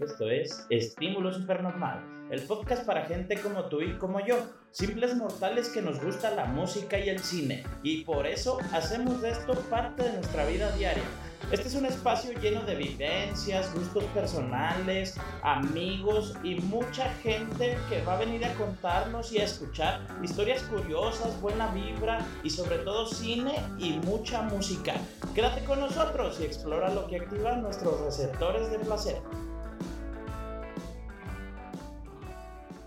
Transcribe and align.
Esto 0.00 0.28
es 0.28 0.66
Estímulo 0.68 1.32
Supernormal, 1.32 2.28
el 2.30 2.42
podcast 2.42 2.84
para 2.84 3.06
gente 3.06 3.40
como 3.40 3.64
tú 3.64 3.80
y 3.80 3.96
como 3.96 4.20
yo, 4.20 4.36
simples 4.70 5.16
mortales 5.16 5.70
que 5.70 5.80
nos 5.80 6.04
gusta 6.04 6.34
la 6.34 6.44
música 6.44 6.98
y 6.98 7.08
el 7.08 7.18
cine, 7.20 7.64
y 7.82 8.04
por 8.04 8.26
eso 8.26 8.58
hacemos 8.74 9.22
de 9.22 9.30
esto 9.30 9.54
parte 9.70 10.02
de 10.02 10.12
nuestra 10.12 10.44
vida 10.44 10.70
diaria. 10.72 11.02
Este 11.50 11.68
es 11.68 11.74
un 11.76 11.86
espacio 11.86 12.32
lleno 12.40 12.62
de 12.64 12.74
vivencias, 12.74 13.72
gustos 13.72 14.04
personales, 14.06 15.16
amigos 15.42 16.34
y 16.42 16.56
mucha 16.56 17.08
gente 17.22 17.78
que 17.88 18.02
va 18.02 18.16
a 18.16 18.18
venir 18.18 18.44
a 18.44 18.52
contarnos 18.54 19.32
y 19.32 19.38
a 19.38 19.44
escuchar 19.44 20.00
historias 20.22 20.62
curiosas, 20.64 21.40
buena 21.40 21.68
vibra 21.68 22.18
y 22.42 22.50
sobre 22.50 22.78
todo 22.78 23.06
cine 23.06 23.54
y 23.78 23.92
mucha 24.04 24.42
música. 24.42 24.94
Quédate 25.34 25.64
con 25.64 25.80
nosotros 25.80 26.38
y 26.40 26.44
explora 26.44 26.92
lo 26.92 27.06
que 27.06 27.20
activa 27.20 27.56
nuestros 27.56 28.00
receptores 28.00 28.70
de 28.70 28.78
placer. 28.80 29.16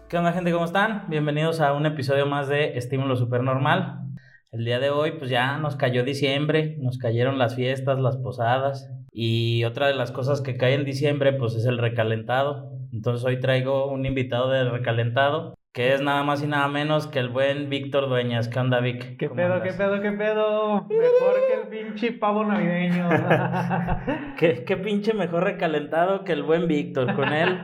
¿Qué 0.09 0.17
onda 0.17 0.33
gente? 0.33 0.51
¿Cómo 0.51 0.65
están? 0.65 1.05
Bienvenidos 1.07 1.61
a 1.61 1.71
un 1.73 1.85
episodio 1.85 2.25
más 2.25 2.47
de 2.47 2.79
Estímulo 2.79 3.15
Supernormal. 3.15 3.99
El 4.51 4.65
día 4.65 4.79
de 4.79 4.89
hoy 4.89 5.11
pues 5.19 5.29
ya 5.29 5.59
nos 5.59 5.75
cayó 5.75 6.03
diciembre, 6.03 6.77
nos 6.79 6.97
cayeron 6.97 7.37
las 7.37 7.55
fiestas, 7.55 7.99
las 7.99 8.17
posadas 8.17 8.89
y 9.11 9.65
otra 9.65 9.85
de 9.85 9.93
las 9.93 10.11
cosas 10.11 10.41
que 10.41 10.57
cae 10.57 10.73
en 10.73 10.83
diciembre 10.83 11.33
pues 11.33 11.53
es 11.53 11.65
el 11.65 11.77
recalentado. 11.77 12.71
Entonces 12.91 13.23
hoy 13.23 13.39
traigo 13.39 13.85
un 13.85 14.03
invitado 14.07 14.49
de 14.49 14.67
recalentado 14.67 15.53
que 15.73 15.93
es 15.93 16.01
nada 16.01 16.23
más 16.23 16.43
y 16.43 16.47
nada 16.47 16.67
menos 16.67 17.07
que 17.07 17.19
el 17.19 17.29
buen 17.29 17.69
Víctor 17.69 18.09
Dueñas. 18.09 18.47
¿Qué 18.47 18.59
onda, 18.59 18.79
Vic? 18.79 19.17
¿Qué 19.17 19.29
pedo, 19.29 19.61
qué 19.61 19.71
pedo, 19.73 20.01
qué 20.01 20.11
pedo? 20.11 20.87
Mejor 20.87 21.35
que 21.47 21.61
el 21.61 21.67
pinche 21.67 22.11
pavo 22.13 22.43
navideño. 22.43 23.07
¿Qué, 24.37 24.63
qué 24.65 24.77
pinche 24.77 25.13
mejor 25.13 25.43
recalentado 25.43 26.23
que 26.23 26.33
el 26.33 26.43
buen 26.43 26.67
Víctor. 26.67 27.15
Con 27.15 27.31
él, 27.33 27.59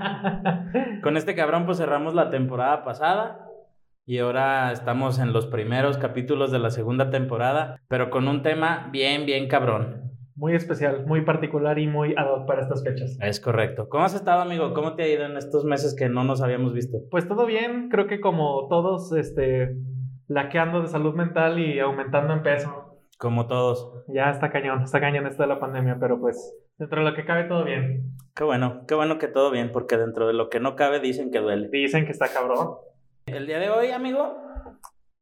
con 1.02 1.17
este 1.17 1.36
cabrón 1.36 1.66
pues 1.66 1.80
cerramos 1.80 2.14
la 2.14 2.30
temporada 2.30 2.84
pasada. 2.84 3.42
Y 4.06 4.19
ahora 4.19 4.72
estamos 4.72 5.17
en 5.17 5.34
los 5.34 5.47
primeros 5.47 5.97
capítulos 5.97 6.52
de 6.52 6.59
la 6.59 6.69
segunda 6.69 7.09
temporada, 7.09 7.81
pero 7.88 8.12
con 8.12 8.28
un 8.28 8.44
tema 8.44 8.90
bien, 8.92 9.25
bien 9.25 9.47
cabrón. 9.47 10.05
Muy 10.38 10.53
especial, 10.53 11.05
muy 11.05 11.22
particular 11.22 11.80
y 11.80 11.88
muy 11.88 12.14
ad 12.17 12.30
hoc 12.30 12.45
para 12.45 12.61
estas 12.61 12.83
fechas. 12.83 13.17
Es 13.22 13.39
correcto. 13.39 13.88
¿Cómo 13.88 14.03
has 14.03 14.14
estado, 14.14 14.41
amigo? 14.41 14.73
¿Cómo 14.73 14.95
te 14.95 15.03
ha 15.03 15.08
ido 15.08 15.25
en 15.25 15.38
estos 15.38 15.64
meses 15.64 15.95
que 15.95 16.09
no 16.09 16.25
nos 16.25 16.41
habíamos 16.41 16.73
visto? 16.73 16.97
Pues 17.09 17.25
todo 17.25 17.45
bien, 17.45 17.88
creo 17.89 18.08
que 18.08 18.19
como 18.19 18.67
todos, 18.67 19.13
este, 19.13 19.78
laqueando 20.28 20.81
de 20.81 20.89
salud 20.89 21.16
mental 21.16 21.58
y 21.59 21.80
aumentando 21.80 22.33
en 22.33 22.44
peso. 22.44 23.00
Como 23.17 23.47
todos. 23.47 24.03
Ya 24.09 24.30
está 24.30 24.52
cañón, 24.52 24.83
está 24.83 25.00
cañón 25.00 25.25
esto 25.25 25.44
de 25.44 25.47
la 25.47 25.59
pandemia, 25.61 25.97
pero 26.02 26.19
pues 26.19 26.53
dentro 26.78 27.02
de 27.02 27.09
lo 27.09 27.16
que 27.16 27.23
cabe 27.23 27.45
todo 27.45 27.63
bien. 27.63 28.17
Qué 28.36 28.44
bueno, 28.44 28.83
qué 28.89 28.95
bueno 28.95 29.17
que 29.17 29.30
todo 29.30 29.52
bien, 29.52 29.72
porque 29.72 29.95
dentro 29.95 30.28
de 30.28 30.33
lo 30.33 30.50
que 30.50 30.59
no 30.59 30.75
cabe 30.75 31.00
dicen 31.00 31.31
que 31.31 31.39
duele. 31.39 31.69
Dicen 31.69 32.06
que 32.06 32.11
está 32.11 32.28
cabrón. 32.28 32.75
El 33.25 33.47
día 33.47 33.59
de 33.59 33.69
hoy, 33.69 33.91
amigo, 33.91 34.38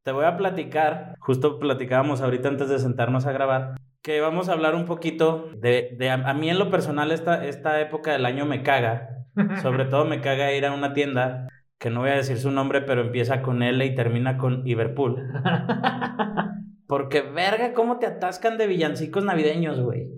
te 0.02 0.12
voy 0.12 0.26
a 0.26 0.38
platicar, 0.38 1.16
justo 1.20 1.60
platicábamos 1.60 2.22
ahorita 2.22 2.50
antes 2.50 2.68
de 2.68 2.80
sentarnos 2.80 3.28
a 3.28 3.32
grabar, 3.32 3.76
que 4.04 4.20
vamos 4.20 4.50
a 4.50 4.52
hablar 4.52 4.76
un 4.76 4.86
poquito 4.86 5.50
de, 5.56 5.96
de 5.98 6.10
a, 6.10 6.34
mí 6.34 6.50
en 6.50 6.60
lo 6.60 6.70
personal 6.70 7.12
esta, 7.12 7.46
esta 7.46 7.80
época 7.80 8.12
del 8.12 8.26
año 8.26 8.46
me 8.46 8.62
caga, 8.62 9.26
sobre 9.62 9.86
todo 9.86 10.06
me 10.06 10.20
caga 10.20 10.54
ir 10.54 10.66
a 10.66 10.74
una 10.74 10.94
tienda 10.94 11.48
que 11.80 11.90
no 11.90 12.02
voy 12.02 12.12
a 12.12 12.16
decir 12.16 12.38
su 12.38 12.52
nombre, 12.52 12.82
pero 12.82 13.02
empieza 13.02 13.42
con 13.42 13.64
L 13.64 13.84
y 13.84 13.96
termina 13.96 14.38
con 14.38 14.64
Liverpool. 14.64 15.18
Porque 16.88 17.22
verga, 17.22 17.74
cómo 17.74 17.98
te 17.98 18.06
atascan 18.06 18.58
de 18.58 18.68
villancicos 18.68 19.24
navideños, 19.24 19.80
güey. 19.80 20.10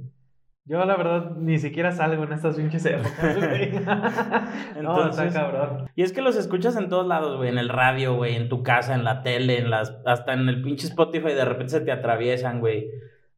Yo, 0.67 0.83
la 0.83 0.97
verdad, 0.97 1.35
ni 1.37 1.59
siquiera 1.59 1.91
salgo 1.91 2.23
en 2.23 2.33
estas 2.33 2.55
pinches 2.55 2.85
épocas, 2.85 3.37
güey. 3.37 3.65
Entonces, 3.65 3.85
no, 4.81 5.09
está 5.09 5.29
cabrón. 5.29 5.87
Y 5.95 6.01
es 6.01 6.11
que 6.11 6.21
los 6.21 6.35
escuchas 6.35 6.75
en 6.75 6.89
todos 6.89 7.05
lados, 7.05 7.37
güey. 7.37 7.49
En 7.49 7.59
el 7.59 7.69
radio, 7.69 8.15
güey. 8.15 8.35
En 8.35 8.49
tu 8.49 8.63
casa, 8.63 8.95
en 8.95 9.03
la 9.03 9.21
tele, 9.21 9.59
en 9.59 9.69
las... 9.69 9.95
Hasta 10.05 10.33
en 10.33 10.49
el 10.49 10.63
pinche 10.63 10.87
Spotify 10.87 11.33
de 11.33 11.45
repente 11.45 11.69
se 11.69 11.81
te 11.81 11.91
atraviesan, 11.91 12.59
güey. 12.59 12.89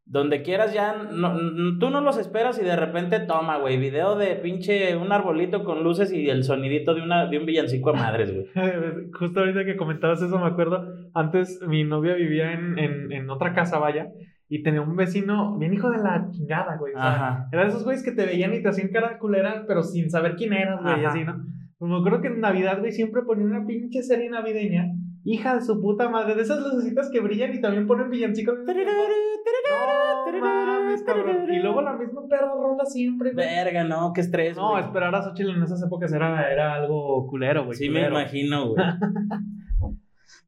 Donde 0.10 0.42
quieras 0.42 0.74
ya... 0.74 0.94
No, 1.12 1.36
tú 1.80 1.90
no 1.90 2.00
los 2.00 2.18
esperas 2.18 2.60
y 2.62 2.64
de 2.64 2.78
repente 2.78 3.20
toma, 3.20 3.58
güey. 3.58 3.78
Video 3.78 4.16
de 4.16 4.36
pinche 4.36 4.96
un 4.96 5.12
arbolito 5.12 5.66
con 5.66 5.84
luces 5.84 6.14
y 6.14 6.30
el 6.30 6.44
sonidito 6.46 6.94
de, 6.94 7.02
una, 7.02 7.28
de 7.28 7.38
un 7.38 7.46
villancico 7.46 7.90
a 7.90 7.94
madres, 7.94 8.34
güey. 8.34 8.48
Justo 9.12 9.42
ahorita 9.42 9.66
que 9.66 9.76
comentabas 9.76 10.22
eso, 10.22 10.40
me 10.40 10.48
acuerdo. 10.48 10.86
Antes 11.14 11.60
mi 11.68 11.84
novia 11.84 12.16
vivía 12.16 12.54
en, 12.54 12.80
en, 12.80 13.12
en 13.12 13.30
otra 13.30 13.54
casa, 13.54 13.80
vaya. 13.80 14.08
Y 14.50 14.64
tenía 14.64 14.82
un 14.82 14.96
vecino 14.96 15.58
bien 15.58 15.74
hijo 15.74 15.92
de 15.92 15.98
la 15.98 16.30
chingada, 16.32 16.78
güey. 16.78 16.94
O 16.94 16.98
sea, 16.98 17.14
Ajá. 17.14 17.50
era 17.52 17.64
de 17.64 17.70
esos 17.70 17.84
güeyes 17.84 18.02
que 18.02 18.14
te 18.14 18.26
veían 18.26 18.54
y 18.54 18.62
te 18.62 18.70
hacían 18.70 18.88
cara 18.90 19.18
culera, 19.20 19.66
pero 19.68 19.84
sin 19.84 20.10
saber 20.10 20.36
quién 20.38 20.54
eras, 20.54 20.82
güey, 20.82 20.94
Ajá. 20.94 21.10
así, 21.10 21.26
¿no? 21.26 21.44
Pues 21.78 21.92
me 21.92 21.98
acuerdo 21.98 22.22
que 22.22 22.30
en 22.30 22.40
Navidad, 22.40 22.80
güey, 22.80 22.94
siempre 22.94 23.24
ponía 23.24 23.46
una 23.46 23.66
pinche 23.66 24.02
serie 24.02 24.30
navideña. 24.30 24.90
Hija 25.30 25.56
de 25.56 25.62
su 25.62 25.82
puta 25.82 26.08
madre, 26.08 26.36
de 26.36 26.42
esas 26.42 26.62
lucecitas 26.62 27.10
que 27.12 27.20
brillan 27.20 27.54
y 27.54 27.60
también 27.60 27.86
ponen 27.86 28.10
villancicos. 28.10 28.60
No 28.60 30.40
mames, 30.40 31.04
cabrón. 31.04 31.52
Y 31.52 31.60
luego 31.60 31.82
la 31.82 31.94
misma 31.94 32.22
perra 32.30 32.54
rola 32.54 32.86
siempre, 32.86 33.34
güey. 33.34 33.46
Verga, 33.46 33.84
no, 33.84 34.14
qué 34.14 34.22
estrés, 34.22 34.56
No, 34.56 34.72
güey. 34.72 34.84
esperar 34.84 35.14
a 35.14 35.22
Xochitl 35.24 35.50
en 35.52 35.64
esas 35.64 35.84
épocas 35.84 36.14
era, 36.14 36.50
era 36.50 36.76
algo 36.76 37.28
culero, 37.28 37.66
güey. 37.66 37.78
Sí 37.78 37.90
me 37.90 38.08
imagino, 38.08 38.70
güey. 38.70 38.86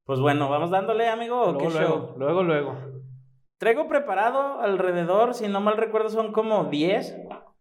pues 0.05 0.19
bueno, 0.21 0.49
vamos 0.49 0.69
dándole, 0.71 1.09
amigo, 1.09 1.41
¿o 1.41 1.57
qué 1.57 1.65
Luego, 1.65 1.77
show? 1.79 2.13
luego, 2.17 2.43
luego, 2.43 2.43
luego. 2.43 2.75
Traigo 3.57 3.87
preparado 3.89 4.61
alrededor, 4.61 5.33
si 5.33 5.49
no 5.49 5.59
mal 5.59 5.75
recuerdo, 5.75 6.07
son 6.09 6.31
como 6.31 6.65
10. 6.65 7.17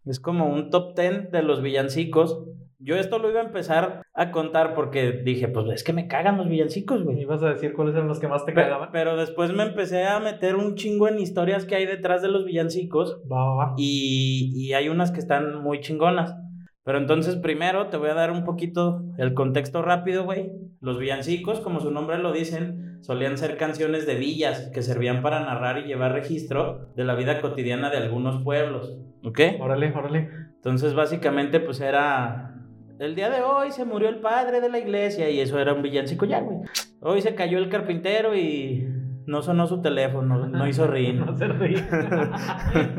Es 0.06 0.20
como 0.20 0.46
un 0.46 0.70
top 0.70 0.96
10 0.96 1.32
de 1.32 1.42
los 1.42 1.62
villancicos. 1.62 2.44
Yo 2.80 2.96
esto 2.96 3.18
lo 3.18 3.28
iba 3.28 3.40
a 3.40 3.44
empezar 3.44 4.02
a 4.14 4.30
contar 4.30 4.74
porque 4.74 5.10
dije, 5.24 5.48
pues 5.48 5.66
es 5.74 5.82
que 5.82 5.92
me 5.92 6.06
cagan 6.06 6.36
los 6.36 6.48
villancicos, 6.48 7.02
güey. 7.02 7.20
ibas 7.20 7.42
a 7.42 7.48
decir 7.50 7.72
cuáles 7.72 7.94
eran 7.94 8.06
los 8.06 8.20
que 8.20 8.28
más 8.28 8.44
te 8.44 8.54
cagaban. 8.54 8.90
Pero 8.92 9.16
después 9.16 9.52
me 9.52 9.64
empecé 9.64 10.04
a 10.04 10.20
meter 10.20 10.54
un 10.54 10.76
chingo 10.76 11.08
en 11.08 11.18
historias 11.18 11.64
que 11.64 11.74
hay 11.74 11.86
detrás 11.86 12.22
de 12.22 12.28
los 12.28 12.44
villancicos 12.44 13.20
Va, 13.30 13.44
va, 13.44 13.54
va. 13.54 13.74
y, 13.76 14.52
y 14.54 14.74
hay 14.74 14.88
unas 14.88 15.10
que 15.10 15.18
están 15.18 15.60
muy 15.60 15.80
chingonas. 15.80 16.36
Pero 16.84 16.98
entonces 16.98 17.36
primero 17.36 17.88
te 17.88 17.96
voy 17.96 18.10
a 18.10 18.14
dar 18.14 18.30
un 18.30 18.44
poquito 18.44 19.02
el 19.18 19.34
contexto 19.34 19.82
rápido, 19.82 20.24
güey. 20.24 20.52
Los 20.80 20.98
villancicos, 20.98 21.60
como 21.60 21.80
su 21.80 21.90
nombre 21.90 22.18
lo 22.18 22.32
dicen, 22.32 22.98
solían 23.02 23.36
ser 23.36 23.56
canciones 23.56 24.06
de 24.06 24.14
villas 24.14 24.70
que 24.72 24.82
servían 24.82 25.20
para 25.20 25.40
narrar 25.40 25.78
y 25.78 25.82
llevar 25.88 26.12
registro 26.12 26.90
de 26.94 27.04
la 27.04 27.14
vida 27.14 27.40
cotidiana 27.40 27.90
de 27.90 27.98
algunos 27.98 28.42
pueblos. 28.42 28.96
¿Ok? 29.24 29.40
Órale, 29.60 29.92
órale. 29.92 30.30
Entonces 30.54 30.94
básicamente 30.94 31.60
pues 31.60 31.80
era... 31.80 32.54
El 32.98 33.14
día 33.14 33.30
de 33.30 33.42
hoy 33.42 33.70
se 33.70 33.84
murió 33.84 34.08
el 34.08 34.18
padre 34.18 34.60
de 34.60 34.68
la 34.68 34.78
iglesia 34.80 35.30
y 35.30 35.38
eso 35.38 35.58
era 35.60 35.72
un 35.72 35.82
villancico 35.82 36.26
ya, 36.26 36.40
güey. 36.40 36.58
Hoy 37.00 37.22
se 37.22 37.36
cayó 37.36 37.58
el 37.58 37.68
carpintero 37.68 38.34
y 38.36 38.88
no 39.24 39.40
sonó 39.42 39.68
su 39.68 39.80
teléfono, 39.80 40.48
no 40.48 40.66
hizo 40.66 40.86
ring. 40.88 41.20
No 41.24 41.36
se 41.36 41.46
ríe. 41.46 41.84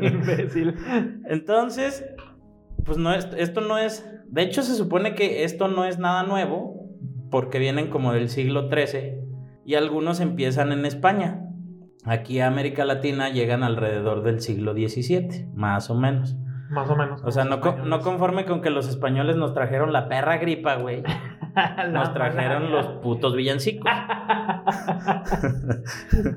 Imbécil. 0.00 0.74
Entonces, 1.28 2.06
pues 2.84 2.96
no 2.96 3.12
es, 3.12 3.28
esto 3.36 3.60
no 3.60 3.76
es, 3.76 4.08
de 4.26 4.42
hecho 4.42 4.62
se 4.62 4.74
supone 4.74 5.14
que 5.14 5.44
esto 5.44 5.68
no 5.68 5.84
es 5.84 5.98
nada 5.98 6.22
nuevo, 6.22 6.88
porque 7.30 7.58
vienen 7.58 7.90
como 7.90 8.14
del 8.14 8.30
siglo 8.30 8.70
XIII 8.70 9.20
y 9.66 9.74
algunos 9.74 10.20
empiezan 10.20 10.72
en 10.72 10.86
España. 10.86 11.46
Aquí 12.06 12.40
a 12.40 12.46
América 12.46 12.86
Latina 12.86 13.28
llegan 13.28 13.62
alrededor 13.62 14.22
del 14.22 14.40
siglo 14.40 14.72
XVII, 14.72 15.50
más 15.52 15.90
o 15.90 15.94
menos. 15.94 16.38
Más 16.70 16.88
o 16.88 16.96
menos. 16.96 17.20
O 17.24 17.30
sea, 17.30 17.44
no, 17.44 17.60
co- 17.60 17.76
no 17.84 18.00
conforme 18.00 18.44
con 18.46 18.62
que 18.62 18.70
los 18.70 18.88
españoles 18.88 19.36
nos 19.36 19.52
trajeron 19.54 19.92
la 19.92 20.08
perra 20.08 20.38
gripa, 20.38 20.76
güey. 20.76 21.02
Nos 21.90 22.14
trajeron 22.14 22.70
los 22.70 22.86
putos 23.02 23.34
villancicos. 23.34 23.90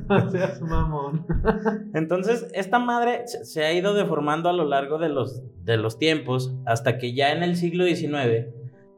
No 0.10 0.30
seas 0.32 0.62
mamón. 0.62 1.26
Entonces, 1.94 2.50
esta 2.54 2.80
madre 2.80 3.22
se 3.28 3.46
se 3.46 3.64
ha 3.64 3.72
ido 3.74 3.94
deformando 3.94 4.50
a 4.50 4.54
lo 4.54 4.66
largo 4.66 4.98
de 4.98 5.10
los, 5.10 5.44
de 5.64 5.78
los 5.78 6.00
tiempos 6.00 6.56
hasta 6.66 6.98
que 6.98 7.14
ya 7.14 7.32
en 7.32 7.44
el 7.44 7.56
siglo 7.56 7.86
XIX 7.86 8.48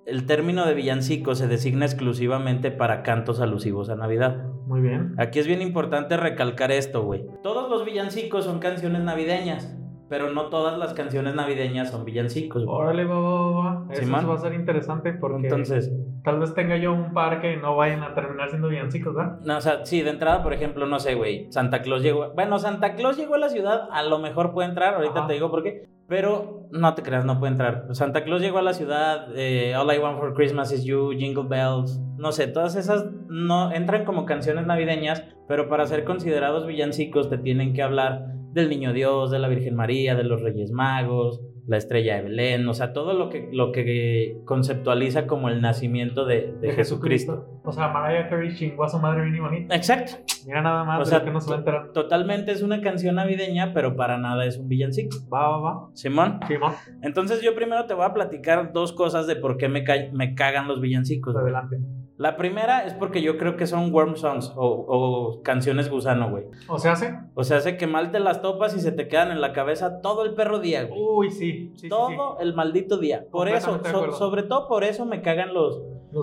el 0.05 0.25
término 0.27 0.65
de 0.65 0.73
villancico 0.75 1.35
se 1.35 1.47
designa 1.47 1.85
exclusivamente 1.85 2.71
para 2.71 3.03
cantos 3.03 3.41
alusivos 3.41 3.89
a 3.89 3.95
Navidad. 3.95 4.37
Muy 4.67 4.79
bien. 4.81 5.15
Aquí 5.17 5.39
es 5.39 5.47
bien 5.47 5.61
importante 5.61 6.15
recalcar 6.15 6.71
esto, 6.71 7.03
güey. 7.03 7.25
Todos 7.43 7.69
los 7.69 7.83
villancicos 7.85 8.45
son 8.45 8.59
canciones 8.59 9.01
navideñas, 9.03 9.75
pero 10.09 10.31
no 10.31 10.49
todas 10.49 10.77
las 10.77 10.93
canciones 10.93 11.35
navideñas 11.35 11.91
son 11.91 12.05
villancicos. 12.05 12.65
güey. 12.65 12.77
Órale, 12.77 13.05
va, 13.05 13.19
va, 13.19 13.49
va. 13.51 13.85
Eso 13.93 14.27
va 14.27 14.33
a 14.35 14.37
ser 14.37 14.53
interesante 14.53 15.13
porque 15.13 15.47
Entonces, 15.47 15.91
tal 16.23 16.39
vez 16.39 16.53
tenga 16.53 16.77
yo 16.77 16.93
un 16.93 17.13
par 17.13 17.41
que 17.41 17.57
no 17.57 17.75
vayan 17.75 18.03
a 18.03 18.13
terminar 18.13 18.49
siendo 18.49 18.67
villancicos, 18.67 19.15
¿verdad? 19.15 19.39
no, 19.43 19.57
o 19.57 19.61
sea, 19.61 19.85
sí, 19.85 20.01
de 20.01 20.11
entrada, 20.11 20.43
por 20.43 20.53
ejemplo, 20.53 20.85
no 20.85 20.99
sé, 20.99 21.15
güey, 21.15 21.51
Santa 21.51 21.81
Claus 21.81 22.01
llegó, 22.01 22.33
bueno, 22.33 22.59
Santa 22.59 22.95
Claus 22.95 23.17
llegó 23.17 23.35
a 23.35 23.39
la 23.39 23.49
ciudad, 23.49 23.87
a 23.91 24.03
lo 24.03 24.19
mejor 24.19 24.53
puede 24.53 24.69
entrar, 24.69 24.95
ahorita 24.95 25.19
Ajá. 25.19 25.27
te 25.27 25.33
digo 25.33 25.49
por 25.49 25.63
qué, 25.63 25.87
pero 26.07 26.67
no 26.71 26.93
te 26.93 27.01
creas, 27.01 27.25
no 27.25 27.39
puede 27.39 27.53
entrar. 27.53 27.87
Santa 27.91 28.23
Claus 28.23 28.41
llegó 28.41 28.59
a 28.59 28.61
la 28.61 28.73
ciudad, 28.73 29.27
eh, 29.35 29.75
All 29.75 29.91
I 29.93 29.97
Want 29.97 30.19
for 30.19 30.33
Christmas 30.33 30.71
is 30.71 30.83
You, 30.83 31.11
Jingle 31.17 31.45
Bells, 31.47 31.99
no 32.17 32.31
sé, 32.31 32.47
todas 32.47 32.75
esas 32.75 33.05
no 33.27 33.71
entran 33.71 34.05
como 34.05 34.25
canciones 34.25 34.65
navideñas, 34.65 35.23
pero 35.47 35.67
para 35.67 35.85
ser 35.85 36.03
considerados 36.05 36.65
villancicos 36.65 37.29
te 37.29 37.37
tienen 37.37 37.73
que 37.73 37.81
hablar 37.81 38.34
del 38.55 38.69
Niño 38.69 38.91
Dios, 38.93 39.29
de 39.29 39.37
la 39.39 39.47
Virgen 39.47 39.75
María, 39.75 40.15
de 40.15 40.23
los 40.23 40.41
Reyes 40.41 40.71
Magos, 40.71 41.41
la 41.67 41.77
estrella 41.77 42.15
de 42.17 42.21
Belén, 42.23 42.67
o 42.67 42.73
sea, 42.73 42.93
todo 42.93 43.13
lo 43.13 43.29
que, 43.29 43.49
lo 43.51 43.71
que 43.71 44.37
conceptualiza 44.45 45.25
como 45.27 45.49
el 45.49 45.61
nacimiento 45.61 46.25
de, 46.25 46.53
de 46.61 46.71
Jesucristo. 46.73 47.47
O 47.65 47.71
sea, 47.71 47.87
Mariah 47.87 48.29
Carey 48.29 48.53
chingó 48.55 48.83
a 48.83 48.89
su 48.89 48.99
madre 48.99 49.23
mínimo 49.23 49.49
hit. 49.49 49.71
Exacto. 49.73 50.13
Mira 50.45 50.61
nada 50.61 50.83
más 50.83 51.01
O 51.01 51.05
sea, 51.05 51.23
que 51.23 51.31
nos 51.31 51.49
va 51.49 51.55
a 51.55 51.57
enterar. 51.57 51.91
Totalmente 51.91 52.51
es 52.51 52.61
una 52.61 52.81
canción 52.81 53.15
navideña, 53.15 53.73
pero 53.73 53.95
para 53.95 54.19
nada 54.19 54.45
es 54.45 54.59
un 54.59 54.67
villancico. 54.67 55.17
Va, 55.33 55.49
va, 55.49 55.57
va. 55.59 55.89
Simón. 55.93 56.39
Simón, 56.47 56.73
Entonces 57.01 57.41
yo 57.41 57.55
primero 57.55 57.85
te 57.87 57.95
voy 57.95 58.05
a 58.05 58.13
platicar 58.13 58.71
dos 58.71 58.93
cosas 58.93 59.25
de 59.25 59.35
por 59.35 59.57
qué 59.57 59.67
me, 59.67 59.83
ca- 59.83 60.11
me 60.13 60.35
cagan 60.35 60.67
los 60.67 60.79
villancicos. 60.81 61.35
adelante. 61.35 61.77
La 62.17 62.37
primera 62.37 62.85
es 62.85 62.93
porque 62.93 63.21
yo 63.21 63.37
creo 63.37 63.57
que 63.57 63.67
son 63.67 63.93
worm 63.93 64.15
songs 64.15 64.53
o, 64.55 64.65
o 64.87 65.41
canciones 65.43 65.89
gusano, 65.89 66.29
güey. 66.29 66.45
O 66.69 66.79
sea, 66.79 66.93
hace. 66.93 67.13
O 67.33 67.43
sea, 67.43 67.57
hace 67.57 67.75
que 67.75 67.87
mal 67.87 68.11
te 68.11 68.19
las 68.21 68.41
topas 68.41 68.73
y 68.75 68.79
se 68.79 68.93
te 68.93 69.09
quedan 69.09 69.31
en 69.31 69.41
la 69.41 69.51
cabeza 69.51 69.99
todo 70.01 70.23
el 70.23 70.33
perro 70.33 70.59
día, 70.59 70.83
güey. 70.85 71.01
Uy, 71.01 71.29
sí. 71.31 71.71
sí, 71.75 71.81
sí, 71.81 71.89
todo 71.89 72.37
el 72.39 72.53
maldito 72.53 72.97
día. 72.97 73.25
Por 73.29 73.49
eso, 73.57 73.79
so- 73.91 74.11
sobre 74.13 74.43
todo 74.43 74.67
por 74.69 74.83
eso 74.85 75.05
me 75.05 75.21
cagan 75.21 75.53
los... 75.53 75.81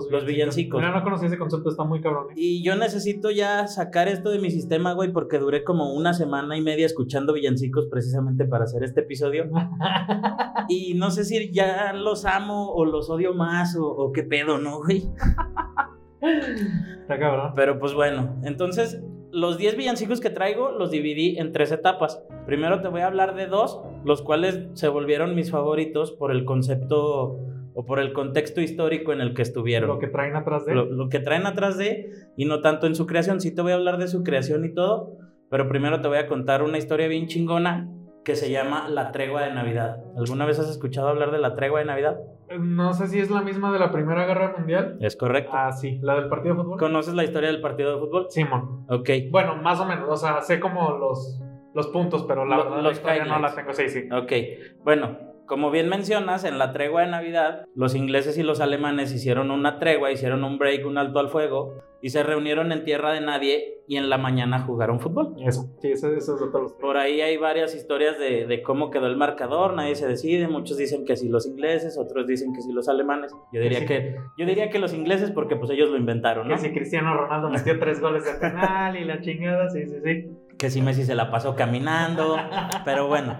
los 0.09 0.25
villancicos. 0.25 0.81
Mira, 0.81 0.91
no 0.91 1.03
conocí 1.03 1.25
ese 1.25 1.37
concepto, 1.37 1.69
está 1.69 1.83
muy 1.83 2.01
cabrón. 2.01 2.31
¿eh? 2.31 2.33
Y 2.35 2.63
yo 2.63 2.75
necesito 2.75 3.31
ya 3.31 3.67
sacar 3.67 4.07
esto 4.07 4.29
de 4.31 4.39
mi 4.39 4.49
sistema, 4.49 4.93
güey, 4.93 5.11
porque 5.11 5.39
duré 5.39 5.63
como 5.63 5.93
una 5.93 6.13
semana 6.13 6.57
y 6.57 6.61
media 6.61 6.85
escuchando 6.85 7.33
villancicos 7.33 7.87
precisamente 7.87 8.45
para 8.45 8.65
hacer 8.65 8.83
este 8.83 9.01
episodio. 9.01 9.49
Y 10.69 10.93
no 10.93 11.11
sé 11.11 11.25
si 11.25 11.51
ya 11.51 11.91
los 11.91 12.23
amo 12.25 12.71
o 12.71 12.85
los 12.85 13.09
odio 13.09 13.33
más 13.33 13.75
o, 13.75 13.85
o 13.85 14.11
qué 14.13 14.23
pedo, 14.23 14.57
¿no, 14.57 14.79
güey? 14.79 15.09
Está 17.01 17.19
cabrón. 17.19 17.51
Pero 17.53 17.79
pues 17.79 17.93
bueno, 17.93 18.39
entonces 18.43 19.03
los 19.33 19.57
10 19.57 19.77
villancicos 19.77 20.21
que 20.21 20.29
traigo 20.29 20.71
los 20.71 20.91
dividí 20.91 21.37
en 21.37 21.51
tres 21.51 21.71
etapas. 21.71 22.23
Primero 22.45 22.81
te 22.81 22.87
voy 22.87 23.01
a 23.01 23.07
hablar 23.07 23.35
de 23.35 23.47
dos, 23.47 23.81
los 24.05 24.21
cuales 24.21 24.67
se 24.73 24.87
volvieron 24.87 25.35
mis 25.35 25.51
favoritos 25.51 26.11
por 26.11 26.31
el 26.31 26.45
concepto 26.45 27.39
o 27.75 27.85
por 27.85 27.99
el 27.99 28.13
contexto 28.13 28.61
histórico 28.61 29.13
en 29.13 29.21
el 29.21 29.33
que 29.33 29.41
estuvieron. 29.41 29.89
Lo 29.89 29.99
que 29.99 30.07
traen 30.07 30.35
atrás 30.35 30.65
de. 30.65 30.75
lo, 30.75 30.85
lo 30.85 31.09
que 31.09 31.19
traen 31.19 31.45
atrás 31.45 31.77
de 31.77 32.11
y 32.37 32.45
no 32.45 32.61
tanto 32.61 32.87
en 32.87 32.95
su 32.95 33.05
creación. 33.07 33.41
Sí 33.41 33.53
te 33.53 33.61
voy 33.61 33.71
a 33.71 33.75
hablar 33.75 33.97
de 33.97 34.07
su 34.07 34.23
creación 34.23 34.65
y 34.65 34.73
todo, 34.73 35.17
pero 35.49 35.67
primero 35.67 36.01
te 36.01 36.07
voy 36.07 36.17
a 36.17 36.27
contar 36.27 36.63
una 36.63 36.77
historia 36.77 37.07
bien 37.07 37.27
chingona 37.27 37.89
que 38.23 38.35
se 38.37 38.49
llama 38.49 38.87
La 38.89 39.11
Tregua 39.11 39.41
de 39.41 39.53
Navidad. 39.53 39.97
¿Alguna 40.17 40.45
vez 40.45 40.57
has 40.59 40.69
escuchado 40.69 41.09
hablar 41.09 41.31
de 41.31 41.39
la 41.39 41.55
Tregua 41.55 41.79
de 41.79 41.85
Navidad? 41.85 42.19
No 42.57 42.93
sé 42.93 43.07
si 43.07 43.19
es 43.19 43.29
la 43.31 43.41
misma 43.41 43.73
de 43.73 43.79
la 43.79 43.91
Primera 43.91 44.25
Guerra 44.25 44.53
Mundial. 44.57 44.97
Es 45.01 45.15
correcto. 45.17 45.51
Ah, 45.53 45.71
sí. 45.71 45.99
¿La 46.01 46.15
del 46.15 46.29
partido 46.29 46.55
de 46.55 46.61
fútbol? 46.61 46.77
¿Conoces 46.79 47.15
la 47.15 47.23
historia 47.25 47.49
del 47.51 47.59
partido 47.61 47.93
de 47.95 47.99
fútbol? 47.99 48.27
Simón. 48.29 48.85
Ok. 48.89 49.09
Bueno, 49.31 49.55
más 49.57 49.79
o 49.81 49.85
menos. 49.85 50.07
O 50.07 50.15
sea, 50.15 50.39
sé 50.41 50.59
como 50.61 50.91
los, 50.97 51.41
los 51.73 51.87
puntos, 51.87 52.23
pero 52.27 52.45
la 52.45 52.57
Lo- 52.57 52.63
verdad 52.65 52.77
la 52.77 52.83
los 52.83 52.93
historia 52.97 53.25
no 53.25 53.39
la 53.39 53.53
tengo. 53.55 53.73
Sí, 53.73 53.89
sí. 53.89 54.07
Ok, 54.11 54.31
bueno, 54.85 55.17
como 55.45 55.71
bien 55.71 55.89
mencionas, 55.89 56.43
en 56.43 56.57
la 56.57 56.71
tregua 56.73 57.01
de 57.01 57.07
Navidad, 57.07 57.65
los 57.75 57.95
ingleses 57.95 58.37
y 58.37 58.43
los 58.43 58.61
alemanes 58.61 59.13
hicieron 59.13 59.51
una 59.51 59.79
tregua, 59.79 60.11
hicieron 60.11 60.43
un 60.43 60.57
break, 60.57 60.85
un 60.85 60.97
alto 60.97 61.19
al 61.19 61.29
fuego, 61.29 61.75
y 62.01 62.09
se 62.09 62.21
reunieron 62.23 62.71
en 62.71 62.83
tierra 62.83 63.13
de 63.13 63.21
nadie 63.21 63.81
y 63.87 63.95
en 63.97 64.09
la 64.09 64.17
mañana 64.17 64.59
jugaron 64.59 64.99
fútbol. 64.99 65.35
Eso. 65.39 65.69
Sí, 65.81 65.91
eso, 65.91 66.11
eso 66.13 66.35
es 66.35 66.41
lo 66.41 66.51
que 66.51 66.57
los 66.59 66.73
Por 66.73 66.97
ahí 66.97 67.21
hay 67.21 67.37
varias 67.37 67.75
historias 67.75 68.17
de, 68.19 68.45
de 68.45 68.61
cómo 68.61 68.89
quedó 68.91 69.07
el 69.07 69.15
marcador, 69.17 69.73
nadie 69.73 69.95
se 69.95 70.07
decide, 70.07 70.47
muchos 70.47 70.77
dicen 70.77 71.05
que 71.05 71.15
sí 71.15 71.29
los 71.29 71.45
ingleses, 71.45 71.97
otros 71.97 72.27
dicen 72.27 72.53
que 72.53 72.61
sí 72.61 72.71
los 72.73 72.89
alemanes. 72.89 73.31
Yo 73.53 73.61
diría 73.61 73.79
Sí. 73.79 73.85
que, 73.85 74.15
yo 74.37 74.45
diría 74.45 74.69
que 74.69 74.79
los 74.79 74.93
ingleses 74.93 75.31
porque 75.31 75.55
pues 75.55 75.71
ellos 75.71 75.89
lo 75.89 75.97
inventaron, 75.97 76.47
¿no? 76.47 76.55
Que 76.55 76.61
si 76.61 76.71
Cristiano 76.73 77.13
Ronaldo 77.15 77.49
metió 77.49 77.79
tres 77.79 78.01
goles 78.01 78.25
de 78.25 78.33
penal 78.39 78.97
y 78.97 79.05
la 79.05 79.21
chingada, 79.21 79.69
sí, 79.69 79.85
sí, 79.85 79.95
sí. 80.03 80.29
que 80.57 80.69
si 80.69 80.81
Messi 80.81 81.03
se 81.03 81.15
la 81.15 81.31
pasó 81.31 81.55
caminando, 81.55 82.37
pero 82.85 83.07
bueno. 83.07 83.35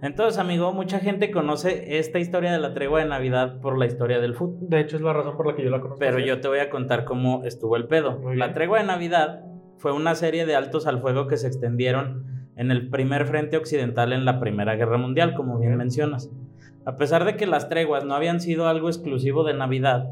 Entonces, 0.00 0.38
amigo, 0.38 0.72
mucha 0.72 1.00
gente 1.00 1.30
conoce 1.30 1.98
esta 1.98 2.20
historia 2.20 2.52
de 2.52 2.58
la 2.58 2.72
tregua 2.72 3.00
de 3.00 3.06
Navidad 3.06 3.60
por 3.60 3.76
la 3.76 3.86
historia 3.86 4.20
del 4.20 4.34
fútbol. 4.34 4.68
De 4.68 4.80
hecho, 4.80 4.96
es 4.96 5.02
la 5.02 5.12
razón 5.12 5.36
por 5.36 5.46
la 5.46 5.56
que 5.56 5.64
yo 5.64 5.70
la 5.70 5.80
conozco. 5.80 5.98
Pero 5.98 6.20
yo 6.20 6.40
te 6.40 6.46
voy 6.46 6.60
a 6.60 6.70
contar 6.70 7.04
cómo 7.04 7.42
estuvo 7.44 7.76
el 7.76 7.88
pedo. 7.88 8.20
La 8.34 8.54
tregua 8.54 8.78
de 8.78 8.84
Navidad 8.84 9.40
fue 9.78 9.92
una 9.92 10.14
serie 10.14 10.46
de 10.46 10.54
altos 10.54 10.86
al 10.86 11.00
fuego 11.00 11.26
que 11.26 11.36
se 11.36 11.48
extendieron 11.48 12.26
en 12.56 12.70
el 12.70 12.90
primer 12.90 13.26
frente 13.26 13.56
occidental 13.56 14.12
en 14.12 14.24
la 14.24 14.40
Primera 14.40 14.76
Guerra 14.76 14.98
Mundial, 14.98 15.34
como 15.34 15.58
Bien. 15.58 15.76
mencionas. 15.76 16.30
A 16.84 16.96
pesar 16.96 17.24
de 17.24 17.36
que 17.36 17.46
las 17.46 17.68
treguas 17.68 18.04
no 18.04 18.14
habían 18.14 18.40
sido 18.40 18.66
algo 18.66 18.88
exclusivo 18.88 19.44
de 19.44 19.54
Navidad, 19.54 20.06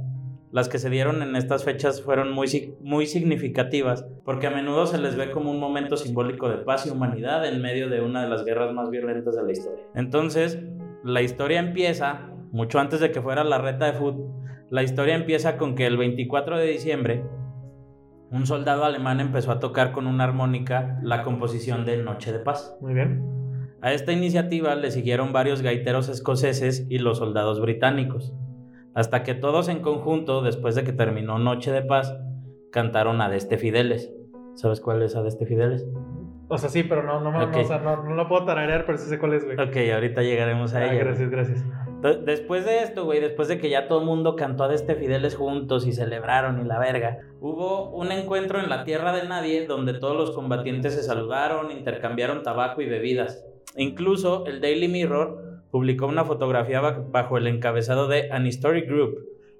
las 0.57 0.71
que 0.71 0.79
se 0.79 0.89
dieron 0.89 1.21
en 1.21 1.37
estas 1.37 1.65
fechas 1.65 2.01
fueron 2.01 2.33
muy, 2.33 2.75
muy 2.81 3.05
significativas, 3.05 4.07
porque 4.25 4.47
a 4.47 4.51
menudo 4.51 4.87
se 4.87 4.97
les 4.97 5.15
ve 5.15 5.31
como 5.31 5.51
un 5.51 5.61
momento 5.61 5.99
simbólico 5.99 6.49
de 6.49 6.57
paz 6.57 6.87
y 6.87 6.89
humanidad 6.89 7.47
en 7.47 7.61
medio 7.61 7.91
de 7.91 8.01
una 8.01 8.23
de 8.23 8.31
las 8.31 8.43
guerras 8.43 8.73
más 8.73 8.89
violentas 8.89 9.37
de 9.37 9.43
la 9.43 9.53
historia. 9.53 9.85
Entonces, 9.95 10.59
la 11.05 11.21
historia 11.21 11.59
empieza, 11.59 12.31
mucho 12.53 12.79
antes 12.79 13.01
de 13.01 13.11
que 13.11 13.21
fuera 13.21 13.45
la 13.45 13.59
reta 13.59 13.85
de 13.85 13.99
fútbol, 13.99 14.33
la 14.71 14.83
historia 14.83 15.15
empieza 15.15 15.59
con 15.59 15.75
que 15.75 15.85
el 15.85 15.99
24 15.99 16.57
de 16.57 16.67
diciembre, 16.69 17.23
un 18.31 18.47
soldado 18.47 18.87
alemán 18.87 19.21
empezó 19.21 19.53
a 19.53 19.61
tocar 19.61 19.93
con 19.93 20.07
una 20.07 20.25
armónica 20.25 20.99
la 21.03 21.23
composición 21.23 21.85
de 21.85 21.99
Noche 21.99 22.33
de 22.33 22.39
Paz. 22.39 22.79
Muy 22.81 22.95
bien. 22.95 23.23
A 23.83 23.93
esta 23.93 24.11
iniciativa 24.13 24.75
le 24.75 24.91
siguieron 24.91 25.35
varios 25.35 25.61
gaiteros 25.61 26.09
escoceses 26.09 26.87
y 26.89 26.97
los 26.97 27.19
soldados 27.19 27.61
británicos, 27.61 28.33
hasta 28.97 29.23
que 29.23 29.35
todos 29.35 29.69
en 29.69 29.81
conjunto, 29.81 30.43
después 30.43 30.75
de 30.75 30.83
que 30.83 30.93
terminó 30.93 31.39
Noche 31.39 31.71
de 31.71 31.83
Paz, 31.83 32.17
cantaron 32.73 33.21
Adeste 33.21 33.59
Fideles. 33.59 34.13
¿Sabes 34.55 34.81
cuál 34.81 35.03
es 35.03 35.15
Adeste 35.15 35.47
Fideles? 35.47 35.87
O 36.49 36.59
sea, 36.59 36.69
sí, 36.71 36.83
pero 36.85 37.03
no, 37.03 37.21
no, 37.21 37.31
me- 37.31 37.45
Ok. 37.45 37.55
no, 37.57 37.61
o 37.61 37.65
sea, 37.65 37.79
no, 37.79 38.03
no 38.05 38.15
lo 38.15 38.29
puedo 38.29 38.45
tararear, 38.45 38.87
pero 38.87 38.99
sí 38.99 39.09
sé 39.09 39.19
cuál 39.19 39.35
es, 39.35 39.45
güey. 39.45 39.57
Ok, 39.61 39.77
ahorita 39.95 40.23
llegaremos 40.23 40.75
a 40.75 40.79
Ah, 40.79 40.85
ella. 40.87 41.05
gracias, 41.05 41.29
gracias. 41.31 41.65
Después 42.25 42.65
de 42.65 42.83
esto, 42.83 43.05
güey, 43.05 43.21
después 43.21 43.49
de 43.49 43.59
que 43.59 43.69
ya 43.69 43.89
todo 43.89 43.99
el 44.01 44.07
mundo 44.07 44.37
cantó 44.37 44.63
a 44.65 44.69
Deste 44.69 44.95
Fideles 44.95 45.35
juntos 45.35 45.87
y 45.87 45.93
celebraron 45.93 46.61
y 46.61 46.65
la 46.65 46.79
verga, 46.79 47.19
hubo 47.41 47.91
un 47.91 48.13
encuentro 48.13 48.61
en 48.61 48.69
la 48.69 48.85
tierra 48.85 49.13
de 49.13 49.27
nadie 49.29 49.67
donde 49.67 49.95
todos 49.95 50.17
los 50.17 50.31
combatientes 50.31 50.95
se 50.95 51.03
saludaron, 51.03 51.73
intercambiaron 51.73 52.43
tabaco 52.45 52.81
y 52.81 52.87
bebidas. 52.89 53.45
Incluso 53.77 54.47
el 54.47 54.61
Daily 54.61 54.89
Mirror 54.89 55.46
publicó 55.77 56.07
una 56.07 56.25
fotografía 56.25 56.81
ba- 56.81 57.05
bajo 57.11 57.37
el 57.37 57.47
encabezado 57.47 58.09
de 58.09 58.31
An 58.33 58.47
Historic 58.47 58.89
Group, 58.89 59.19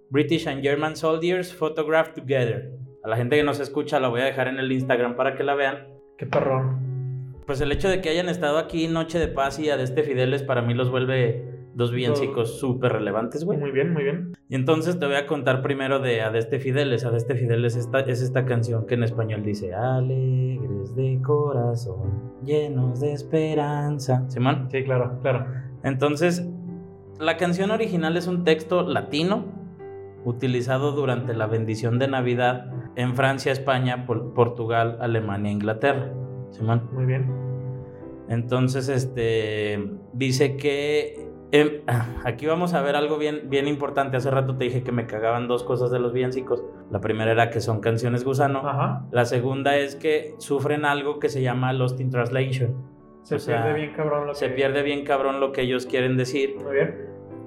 British 0.09 0.49
and 0.49 0.63
German 0.63 0.97
Soldiers 0.97 1.53
Photographed 1.55 2.15
Together. 2.15 2.73
A 3.05 3.09
la 3.11 3.17
gente 3.19 3.37
que 3.37 3.43
nos 3.45 3.61
escucha 3.61 4.01
la 4.01 4.09
voy 4.09 4.23
a 4.23 4.25
dejar 4.25 4.49
en 4.49 4.59
el 4.59 4.73
Instagram 4.73 5.15
para 5.15 5.35
que 5.35 5.45
la 5.45 5.55
vean. 5.55 5.89
Qué 6.17 6.25
perrón. 6.25 7.35
Pues 7.47 7.61
el 7.61 7.71
hecho 7.71 7.91
de 7.91 8.01
que 8.01 8.09
hayan 8.09 8.31
estado 8.31 8.57
aquí 8.57 8.89
Noche 8.89 9.19
de 9.19 9.29
Paz 9.29 9.59
y 9.59 9.69
Adeste 9.69 10.05
Fideles 10.05 10.43
para 10.43 10.63
mí 10.63 10.73
los 10.73 10.91
vuelve 10.91 11.45
dos 11.75 11.93
villancicos 11.93 12.59
súper 12.59 12.93
relevantes, 12.95 13.45
güey. 13.45 13.59
Muy 13.59 13.71
bien, 13.71 13.93
muy 13.93 14.03
bien. 14.03 14.33
Y 14.49 14.55
entonces 14.55 14.99
te 14.99 15.05
voy 15.05 15.17
a 15.17 15.27
contar 15.27 15.61
primero 15.61 15.99
de 15.99 16.23
Adeste 16.23 16.59
Fideles. 16.61 17.05
Adeste 17.05 17.35
Fideles 17.35 17.77
esta, 17.77 18.01
es 18.01 18.23
esta 18.23 18.47
canción 18.47 18.87
que 18.87 18.95
en 18.95 19.03
español 19.03 19.43
dice 19.43 19.75
Alegres 19.75 20.97
de 20.97 21.21
corazón, 21.23 22.33
llenos 22.43 23.01
de 23.01 23.13
esperanza. 23.13 24.25
Simón. 24.31 24.69
Sí, 24.71 24.83
claro, 24.85 25.19
claro. 25.21 25.45
Entonces, 25.87 26.45
la 27.21 27.37
canción 27.37 27.71
original 27.71 28.17
es 28.17 28.27
un 28.27 28.43
texto 28.43 28.83
latino 28.83 29.45
utilizado 30.25 30.91
durante 30.91 31.33
la 31.33 31.47
bendición 31.47 32.01
de 32.01 32.09
Navidad 32.09 32.73
en 32.97 33.15
Francia, 33.15 33.53
España, 33.53 34.05
Pol- 34.05 34.33
Portugal, 34.35 34.99
Alemania 35.01 35.51
e 35.51 35.55
Inglaterra. 35.55 36.13
Simón. 36.51 36.91
Muy 36.93 37.07
bien. 37.07 37.31
Entonces, 38.29 38.89
este 38.89 39.93
dice 40.13 40.57
que 40.57 41.29
em, 41.53 41.83
aquí 42.25 42.47
vamos 42.47 42.75
a 42.75 42.83
ver 42.83 42.97
algo 42.97 43.17
bien, 43.17 43.43
bien 43.49 43.69
importante. 43.69 44.17
Hace 44.17 44.33
rato 44.33 44.57
te 44.57 44.65
dije 44.65 44.83
que 44.83 44.91
me 44.91 45.07
cagaban 45.07 45.47
dos 45.47 45.63
cosas 45.63 45.93
de 45.93 46.01
los 46.01 46.13
villancicos. 46.13 46.65
La 46.91 47.01
primera 47.01 47.31
era 47.31 47.51
que 47.51 47.61
son 47.61 47.79
canciones 47.81 48.25
gusano. 48.25 48.69
Ajá. 48.69 49.07
La 49.13 49.25
segunda 49.25 49.77
es 49.77 49.95
que 49.95 50.35
sufren 50.39 50.85
algo 50.85 51.21
que 51.21 51.29
se 51.29 51.43
llama 51.43 51.73
Lost 51.73 52.01
in 52.01 52.11
Translation. 52.11 52.96
Se 53.27 53.35
O 53.35 53.39
sea, 53.41 53.65
pierde 53.65 53.79
bien 53.81 53.93
cabrón 53.95 54.27
lo 54.29 54.35
Se 54.35 54.47
que... 54.49 54.55
pierde 54.55 54.83
bien 54.83 55.05
cabrón 55.05 55.41
lo 55.41 55.51
que 55.51 55.63
ellos 55.63 55.85
quieren 55.87 56.17
decir 56.17 56.55
Muy 56.63 56.75
bien. 56.75 56.95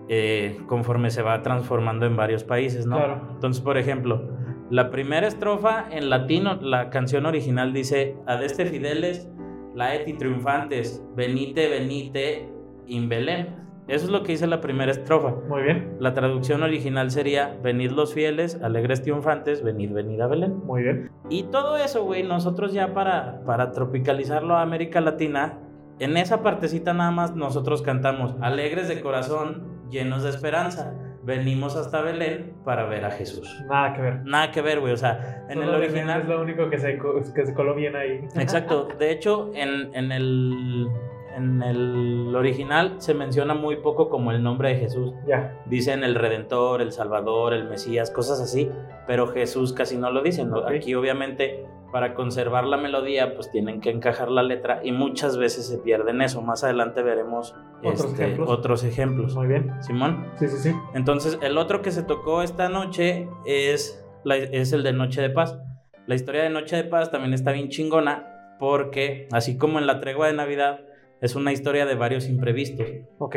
eh, 0.09 0.57
conforme 0.67 1.09
se 1.09 1.21
va 1.21 1.41
transformando 1.41 2.05
en 2.05 2.17
varios 2.17 2.43
países, 2.43 2.86
¿no? 2.86 2.98
Claro. 2.98 3.21
Entonces, 3.31 3.62
por 3.63 3.77
ejemplo, 3.77 4.21
la 4.69 4.89
primera 4.91 5.25
estrofa 5.25 5.86
en 5.89 6.09
latino, 6.09 6.59
la 6.62 6.89
canción 6.89 7.25
original 7.25 7.71
dice 7.71 8.17
Adeste 8.25 8.65
Fideles, 8.65 9.29
laeti 9.74 10.13
triunfantes, 10.13 11.01
venite, 11.15 11.69
venite, 11.69 12.50
in 12.88 13.07
Belén. 13.07 13.55
Eso 13.88 14.05
es 14.05 14.12
lo 14.12 14.21
que 14.21 14.33
dice 14.33 14.48
la 14.48 14.62
primera 14.62 14.91
estrofa. 14.91 15.33
Muy 15.48 15.63
bien. 15.63 15.95
La 16.00 16.13
traducción 16.13 16.62
original 16.62 17.09
sería 17.09 17.57
Venid 17.63 17.91
los 17.91 18.13
fieles, 18.13 18.59
alegres 18.62 19.01
triunfantes, 19.01 19.63
venid, 19.63 19.93
venid 19.93 20.19
a 20.21 20.27
Belén. 20.27 20.57
Muy 20.65 20.83
bien. 20.83 21.09
Y 21.29 21.43
todo 21.43 21.77
eso, 21.77 22.03
güey, 22.03 22.21
nosotros 22.24 22.74
ya 22.74 22.93
para, 22.93 23.41
para 23.45 23.71
tropicalizarlo 23.71 24.55
a 24.55 24.62
América 24.62 25.01
Latina, 25.01 25.57
en 26.00 26.18
esa 26.18 26.41
partecita 26.41 26.94
nada 26.94 27.12
más 27.12 27.36
nosotros 27.36 27.82
cantamos 27.82 28.36
alegres 28.41 28.88
de 28.88 29.01
corazón, 29.01 29.88
llenos 29.89 30.24
de 30.24 30.29
esperanza. 30.29 30.94
Venimos 31.24 31.75
hasta 31.75 32.01
Belén 32.01 32.56
para 32.63 32.86
ver 32.86 33.06
a 33.06 33.12
Jesús. 33.12 33.63
Nada 33.70 33.94
que 33.94 34.01
ver. 34.01 34.24
Nada 34.24 34.51
que 34.51 34.62
ver, 34.62 34.79
güey. 34.79 34.94
O 34.94 34.98
sea, 34.98 35.46
en 35.50 35.62
el 35.62 35.70
original. 35.70 36.22
Es 36.22 36.27
lo 36.27 36.41
único 36.41 36.70
que 36.70 36.79
se, 36.79 36.98
que 37.36 37.46
se 37.46 37.53
coló 37.53 37.75
bien 37.75 37.96
ahí. 37.96 38.25
Exacto. 38.36 38.88
De 39.00 39.12
hecho, 39.12 39.51
en, 39.53 39.94
en 39.94 40.12
el, 40.12 40.88
en 41.36 41.62
el 41.63 42.33
original 42.36 42.95
se 43.00 43.13
menciona 43.13 43.53
muy 43.53 43.77
poco 43.77 44.09
como 44.09 44.31
el 44.31 44.41
nombre 44.43 44.69
de 44.69 44.75
Jesús. 44.79 45.13
Ya. 45.27 45.57
Dicen 45.65 46.03
el 46.03 46.15
Redentor, 46.15 46.81
el 46.81 46.91
Salvador, 46.91 47.53
el 47.53 47.67
Mesías, 47.69 48.12
cosas 48.12 48.39
así, 48.41 48.69
pero 49.07 49.27
Jesús 49.27 49.74
casi 49.74 49.98
no 49.98 50.12
lo 50.12 50.21
dicen. 50.21 50.51
Aquí 50.67 50.95
obviamente 50.95 51.65
para 51.91 52.13
conservar 52.13 52.65
la 52.65 52.77
melodía 52.77 53.33
pues 53.33 53.50
tienen 53.50 53.81
que 53.81 53.89
encajar 53.89 54.29
la 54.29 54.43
letra 54.43 54.81
y 54.83 54.91
muchas 54.91 55.38
veces 55.38 55.67
se 55.67 55.79
pierden 55.79 56.21
eso. 56.21 56.41
Más 56.41 56.63
adelante 56.63 57.01
veremos 57.01 57.55
Otros 57.83 58.05
este, 58.12 58.24
ejemplos. 58.25 58.50
otros 58.50 58.83
ejemplos. 58.83 59.36
Muy 59.36 59.48
bien. 59.48 59.71
Simón. 59.81 60.25
Sí, 60.38 60.48
sí, 60.50 60.57
sí. 60.57 60.75
Entonces, 60.93 61.39
el 61.41 61.57
otro 61.57 61.81
que 61.81 61.91
se 61.91 62.03
tocó 62.03 62.43
esta 62.43 62.69
noche 62.69 63.27
es, 63.45 64.05
la- 64.24 64.36
es 64.38 64.71
el 64.74 64.83
de 64.83 64.93
Noche 64.93 65.21
de 65.21 65.29
Paz. 65.31 65.57
La 66.05 66.13
historia 66.15 66.43
de 66.43 66.50
Noche 66.51 66.75
de 66.75 66.83
Paz 66.83 67.09
también 67.12 67.33
está 67.33 67.51
bien 67.53 67.69
chingona 67.69 68.55
porque, 68.59 69.27
así 69.31 69.57
como 69.57 69.79
en 69.79 69.88
la 69.88 70.00
tregua 70.00 70.27
de 70.27 70.33
Navidad, 70.33 70.81
es 71.22 71.36
una 71.36 71.52
historia 71.52 71.86
de 71.86 71.96
varios 71.96 72.28
imprevistos. 72.28 72.88
Ok. 73.18 73.36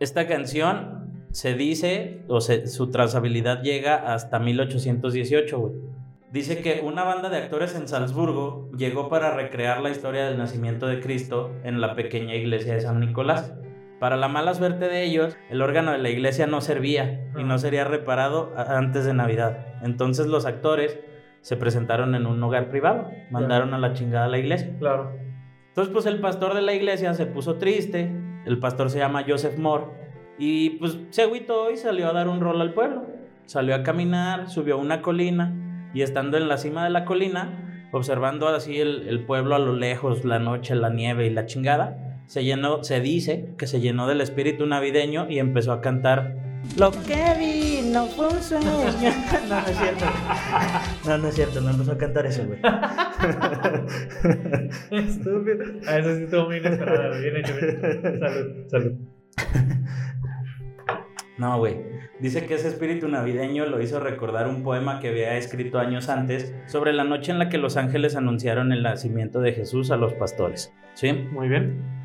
Esta 0.00 0.26
canción 0.26 1.26
se 1.30 1.54
dice, 1.54 2.22
o 2.28 2.40
se- 2.40 2.66
su 2.66 2.90
trazabilidad 2.90 3.62
llega 3.62 4.12
hasta 4.14 4.38
1818, 4.38 5.58
güey. 5.58 5.72
Dice 6.32 6.62
que 6.62 6.80
una 6.84 7.04
banda 7.04 7.28
de 7.30 7.36
actores 7.36 7.76
en 7.76 7.86
Salzburgo 7.86 8.68
llegó 8.76 9.08
para 9.08 9.34
recrear 9.36 9.80
la 9.80 9.90
historia 9.90 10.26
del 10.26 10.36
nacimiento 10.36 10.86
de 10.88 11.00
Cristo 11.00 11.52
en 11.62 11.80
la 11.80 11.94
pequeña 11.94 12.34
iglesia 12.34 12.74
de 12.74 12.80
San 12.80 12.98
Nicolás. 12.98 13.54
Para 14.00 14.16
la 14.16 14.26
mala 14.26 14.52
suerte 14.54 14.88
de 14.88 15.04
ellos, 15.04 15.36
el 15.48 15.62
órgano 15.62 15.92
de 15.92 15.98
la 15.98 16.10
iglesia 16.10 16.48
no 16.48 16.60
servía 16.60 17.30
y 17.38 17.44
no 17.44 17.56
sería 17.58 17.84
reparado 17.84 18.52
antes 18.56 19.04
de 19.04 19.14
Navidad. 19.14 19.64
Entonces 19.82 20.26
los 20.26 20.44
actores 20.44 20.98
se 21.40 21.56
presentaron 21.56 22.14
en 22.16 22.26
un 22.26 22.42
hogar 22.42 22.68
privado, 22.68 23.08
mandaron 23.30 23.72
a 23.72 23.78
la 23.78 23.92
chingada 23.92 24.24
a 24.24 24.28
la 24.28 24.38
iglesia. 24.38 24.74
Claro. 24.80 25.12
Entonces, 25.74 25.92
pues 25.92 26.06
el 26.06 26.20
pastor 26.20 26.54
de 26.54 26.62
la 26.62 26.72
iglesia 26.72 27.14
se 27.14 27.26
puso 27.26 27.56
triste. 27.56 28.08
El 28.46 28.60
pastor 28.60 28.90
se 28.90 28.98
llama 28.98 29.24
Joseph 29.26 29.58
Moore. 29.58 29.86
Y 30.38 30.70
pues 30.70 31.00
se 31.10 31.22
agüitó 31.22 31.72
y 31.72 31.76
salió 31.76 32.08
a 32.08 32.12
dar 32.12 32.28
un 32.28 32.40
rol 32.40 32.60
al 32.60 32.74
pueblo. 32.74 33.06
Salió 33.46 33.74
a 33.74 33.82
caminar, 33.82 34.48
subió 34.48 34.74
a 34.74 34.78
una 34.78 35.02
colina. 35.02 35.90
Y 35.92 36.02
estando 36.02 36.36
en 36.36 36.46
la 36.46 36.58
cima 36.58 36.84
de 36.84 36.90
la 36.90 37.04
colina, 37.04 37.88
observando 37.90 38.46
así 38.46 38.78
el, 38.78 39.08
el 39.08 39.26
pueblo 39.26 39.56
a 39.56 39.58
lo 39.58 39.72
lejos, 39.72 40.24
la 40.24 40.38
noche, 40.38 40.76
la 40.76 40.90
nieve 40.90 41.26
y 41.26 41.30
la 41.30 41.46
chingada, 41.46 42.20
se 42.26 42.44
se 42.82 43.00
dice 43.00 43.54
que 43.58 43.66
se 43.66 43.80
llenó 43.80 44.06
del 44.06 44.20
espíritu 44.20 44.66
navideño 44.66 45.28
y 45.28 45.40
empezó 45.40 45.72
a 45.72 45.80
cantar. 45.80 46.36
Lo 46.76 46.90
que 46.90 47.34
vi 47.38 47.90
no 47.92 48.06
fue 48.06 48.28
un 48.28 48.42
sueño. 48.42 48.66
no, 49.48 49.60
no 49.60 49.66
es 49.68 49.78
cierto. 49.78 50.04
No, 51.06 51.18
no 51.18 51.28
es 51.28 51.34
cierto, 51.34 51.60
no 51.60 51.70
empezó 51.70 51.92
a 51.92 51.98
cantar 51.98 52.26
eso, 52.26 52.44
güey. 52.46 52.58
Estúpido. 54.90 55.64
Ah, 55.86 55.98
eso 55.98 56.16
sí 56.16 56.24
estuvo 56.24 56.46
muy 56.46 56.56
inesperado. 56.56 57.20
Bien 57.20 57.36
hecho, 57.36 57.54
bien. 57.54 57.80
Salud, 58.20 58.68
salud. 58.68 58.92
No, 61.38 61.58
güey. 61.58 61.76
Dice 62.20 62.46
que 62.46 62.54
ese 62.54 62.68
espíritu 62.68 63.08
navideño 63.08 63.66
lo 63.66 63.82
hizo 63.82 63.98
recordar 64.00 64.48
un 64.48 64.62
poema 64.62 65.00
que 65.00 65.08
había 65.08 65.36
escrito 65.36 65.78
años 65.78 66.08
antes 66.08 66.54
sobre 66.66 66.92
la 66.92 67.04
noche 67.04 67.32
en 67.32 67.38
la 67.38 67.48
que 67.48 67.58
los 67.58 67.76
ángeles 67.76 68.14
anunciaron 68.16 68.72
el 68.72 68.82
nacimiento 68.82 69.40
de 69.40 69.52
Jesús 69.52 69.90
a 69.90 69.96
los 69.96 70.14
pastores. 70.14 70.72
¿Sí? 70.94 71.12
Muy 71.12 71.48
bien. 71.48 72.03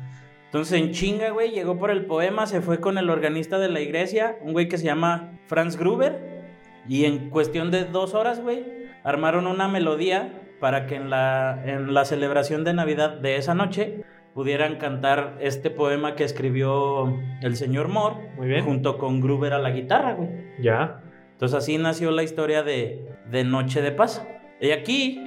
Entonces 0.50 0.80
en 0.80 0.90
chinga, 0.90 1.30
güey, 1.30 1.52
llegó 1.52 1.78
por 1.78 1.92
el 1.92 2.06
poema, 2.06 2.46
se 2.46 2.60
fue 2.60 2.80
con 2.80 2.98
el 2.98 3.08
organista 3.08 3.60
de 3.60 3.68
la 3.68 3.80
iglesia, 3.80 4.36
un 4.42 4.52
güey 4.52 4.68
que 4.68 4.78
se 4.78 4.84
llama 4.84 5.38
Franz 5.46 5.76
Gruber, 5.76 6.42
y 6.88 7.04
en 7.04 7.30
cuestión 7.30 7.70
de 7.70 7.84
dos 7.84 8.14
horas, 8.14 8.42
güey, 8.42 8.64
armaron 9.04 9.46
una 9.46 9.68
melodía 9.68 10.42
para 10.58 10.86
que 10.86 10.96
en 10.96 11.08
la, 11.08 11.62
en 11.64 11.94
la 11.94 12.04
celebración 12.04 12.64
de 12.64 12.74
Navidad 12.74 13.10
de 13.10 13.36
esa 13.36 13.54
noche 13.54 14.02
pudieran 14.34 14.76
cantar 14.76 15.36
este 15.40 15.70
poema 15.70 16.16
que 16.16 16.24
escribió 16.24 17.16
el 17.42 17.54
señor 17.54 17.86
Moore 17.86 18.32
Muy 18.36 18.48
bien. 18.48 18.64
junto 18.64 18.98
con 18.98 19.20
Gruber 19.20 19.52
a 19.52 19.58
la 19.58 19.70
guitarra, 19.70 20.14
güey. 20.14 20.30
Ya. 20.60 21.00
Entonces 21.32 21.56
así 21.56 21.78
nació 21.78 22.10
la 22.10 22.24
historia 22.24 22.64
de, 22.64 23.06
de 23.30 23.44
Noche 23.44 23.82
de 23.82 23.92
Paz. 23.92 24.26
Y 24.60 24.72
aquí, 24.72 25.24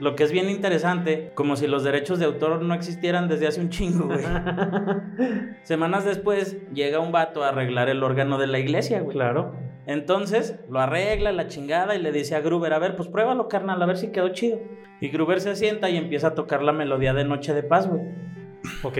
lo 0.00 0.14
que 0.14 0.24
es 0.24 0.32
bien 0.32 0.48
interesante, 0.48 1.32
como 1.34 1.56
si 1.56 1.66
los 1.66 1.82
derechos 1.82 2.18
de 2.18 2.26
autor 2.26 2.62
no 2.62 2.74
existieran 2.74 3.28
desde 3.28 3.48
hace 3.48 3.60
un 3.60 3.68
chingo, 3.68 4.06
güey. 4.06 4.24
Semanas 5.64 6.04
después 6.04 6.56
llega 6.72 7.00
un 7.00 7.10
vato 7.10 7.42
a 7.42 7.48
arreglar 7.48 7.88
el 7.88 8.02
órgano 8.02 8.38
de 8.38 8.46
la 8.46 8.58
iglesia, 8.58 9.00
güey. 9.00 9.16
Claro. 9.16 9.54
Entonces 9.86 10.56
lo 10.68 10.80
arregla 10.80 11.32
la 11.32 11.48
chingada 11.48 11.96
y 11.96 12.02
le 12.02 12.12
dice 12.12 12.36
a 12.36 12.40
Gruber, 12.40 12.72
a 12.74 12.78
ver, 12.78 12.94
pues 12.94 13.08
pruébalo, 13.08 13.48
carnal, 13.48 13.82
a 13.82 13.86
ver 13.86 13.96
si 13.96 14.12
quedó 14.12 14.28
chido. 14.28 14.60
Y 15.00 15.08
Gruber 15.08 15.40
se 15.40 15.56
sienta 15.56 15.90
y 15.90 15.96
empieza 15.96 16.28
a 16.28 16.34
tocar 16.34 16.62
la 16.62 16.72
melodía 16.72 17.14
de 17.14 17.24
Noche 17.24 17.54
de 17.54 17.62
Paz, 17.62 17.88
güey. 17.88 18.02
Ok. 18.82 18.98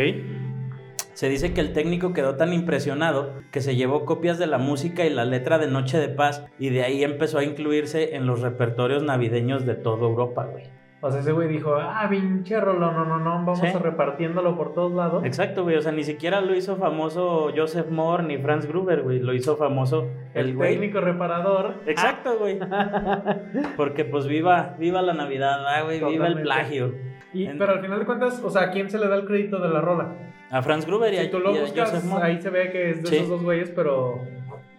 Se 1.12 1.28
dice 1.28 1.52
que 1.52 1.60
el 1.60 1.72
técnico 1.72 2.12
quedó 2.12 2.36
tan 2.36 2.52
impresionado 2.52 3.34
que 3.50 3.60
se 3.60 3.74
llevó 3.76 4.04
copias 4.04 4.38
de 4.38 4.46
la 4.46 4.58
música 4.58 5.04
y 5.04 5.10
la 5.10 5.24
letra 5.24 5.58
de 5.58 5.66
Noche 5.66 5.98
de 5.98 6.08
Paz 6.08 6.44
y 6.58 6.70
de 6.70 6.84
ahí 6.84 7.02
empezó 7.02 7.38
a 7.38 7.44
incluirse 7.44 8.14
en 8.14 8.26
los 8.26 8.40
repertorios 8.40 9.02
navideños 9.02 9.66
de 9.66 9.74
toda 9.74 10.06
Europa, 10.06 10.46
güey. 10.46 10.77
O 11.00 11.10
sea, 11.12 11.20
ese 11.20 11.30
güey 11.30 11.46
dijo, 11.46 11.76
ah, 11.76 12.06
pinche 12.10 12.60
rolo, 12.60 12.90
no, 12.90 13.04
no, 13.04 13.18
no, 13.20 13.30
vamos 13.30 13.60
Sí. 13.60 13.68
a 13.68 13.78
repartiéndolo 13.78 14.56
por 14.56 14.74
todos 14.74 14.90
lados. 14.92 15.24
Exacto, 15.24 15.62
güey, 15.62 15.76
o 15.76 15.80
sea, 15.80 15.92
ni 15.92 16.02
siquiera 16.02 16.40
lo 16.40 16.56
hizo 16.56 16.74
famoso 16.76 17.52
Joseph 17.56 17.88
Moore 17.88 18.24
ni 18.24 18.36
Franz 18.38 18.66
Gruber, 18.66 19.02
güey, 19.02 19.20
lo 19.20 19.32
hizo 19.32 19.56
famoso 19.56 20.08
el 20.34 20.48
El 20.48 20.56
güey. 20.56 20.72
técnico 20.72 21.00
reparador. 21.00 21.74
Exacto, 21.86 22.36
güey. 22.38 22.58
Porque 23.76 24.04
pues 24.04 24.26
viva, 24.26 24.74
viva 24.78 25.02
la 25.02 25.14
Navidad, 25.14 25.64
ah, 25.66 25.82
güey, 25.82 26.02
viva 26.04 26.26
el 26.26 26.42
plagio. 26.42 26.94
Y, 27.32 27.44
En- 27.46 27.58
pero 27.58 27.72
al 27.74 27.80
final 27.80 27.98
de 28.00 28.04
cuentas, 28.06 28.42
o 28.44 28.50
sea, 28.50 28.62
¿a 28.62 28.70
quién 28.70 28.90
se 28.90 28.98
le 28.98 29.06
da 29.08 29.16
el 29.16 29.24
crédito 29.24 29.58
de 29.60 29.68
la 29.68 29.80
rola? 29.80 30.14
A 30.50 30.62
Franz 30.62 30.86
Gruber 30.86 31.12
y 31.12 31.18
a, 31.18 31.22
Si 31.24 31.30
tú 31.30 31.38
lo 31.40 31.50
a 31.50 31.60
buscas, 31.60 31.90
Joseph 31.90 32.04
Moore. 32.04 32.24
ahí 32.26 32.40
se 32.40 32.50
ve 32.50 32.70
que 32.72 32.90
es 32.90 33.02
de 33.02 33.08
Sí. 33.08 33.16
esos 33.16 33.28
dos 33.28 33.42
güeyes, 33.42 33.70
pero 33.70 34.22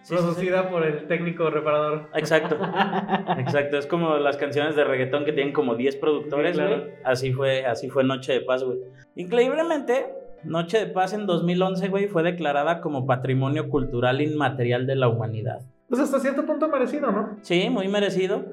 Sí, 0.02 0.14
sí, 0.14 0.16
sí. 0.16 0.22
producida 0.22 0.68
por 0.70 0.84
el 0.84 1.06
técnico 1.06 1.50
reparador. 1.50 2.08
Exacto, 2.14 2.56
exacto. 3.38 3.76
Es 3.78 3.86
como 3.86 4.16
las 4.16 4.36
canciones 4.36 4.76
de 4.76 4.84
reggaetón 4.84 5.24
que 5.24 5.32
tienen 5.32 5.52
como 5.52 5.74
10 5.74 5.96
productores, 5.96 6.56
güey. 6.56 6.68
claro. 6.68 6.84
Así 7.04 7.32
fue, 7.32 7.66
así 7.66 7.90
fue 7.90 8.04
Noche 8.04 8.32
de 8.32 8.40
Paz, 8.40 8.64
güey. 8.64 8.78
Increíblemente, 9.16 10.06
Noche 10.44 10.78
de 10.78 10.86
Paz 10.86 11.12
en 11.12 11.26
2011, 11.26 11.88
güey, 11.88 12.08
fue 12.08 12.22
declarada 12.22 12.80
como 12.80 13.06
Patrimonio 13.06 13.68
Cultural 13.68 14.20
Inmaterial 14.20 14.86
de 14.86 14.96
la 14.96 15.08
Humanidad. 15.08 15.60
Pues 15.88 16.00
hasta 16.00 16.20
cierto 16.20 16.46
punto 16.46 16.68
merecido, 16.68 17.10
¿no? 17.12 17.36
Sí, 17.42 17.68
muy 17.68 17.88
merecido. 17.88 18.44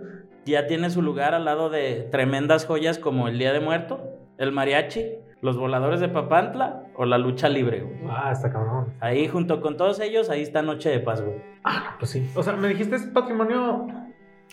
Ya 0.46 0.66
tiene 0.68 0.90
su 0.90 1.02
lugar 1.02 1.34
al 1.34 1.46
lado 1.46 1.70
de 1.70 2.08
tremendas 2.12 2.66
joyas 2.66 3.00
como 3.00 3.28
el 3.28 3.38
Día 3.38 3.54
de 3.54 3.60
Muerto, 3.60 4.02
el 4.38 4.52
mariachi, 4.52 5.06
los 5.42 5.58
voladores 5.58 6.00
de 6.00 6.10
Papantla 6.10 6.84
o 6.96 7.06
la 7.06 7.18
lucha 7.18 7.48
libre, 7.50 7.82
güey. 7.82 7.98
Ah, 8.10 8.32
está 8.32 8.52
cabrón. 8.52 8.94
Ahí 9.00 9.28
junto 9.28 9.62
con 9.62 9.78
todos 9.78 10.00
ellos, 10.00 10.30
ahí 10.30 10.42
está 10.42 10.62
Noche 10.62 10.90
de 10.90 11.00
Paz, 11.00 11.22
güey. 11.22 11.38
Ah, 11.64 11.96
pues 12.00 12.12
sí. 12.12 12.30
O 12.36 12.44
sea, 12.44 12.54
me 12.54 12.68
dijiste 12.68 12.96
es 12.96 13.04
patrimonio 13.06 13.88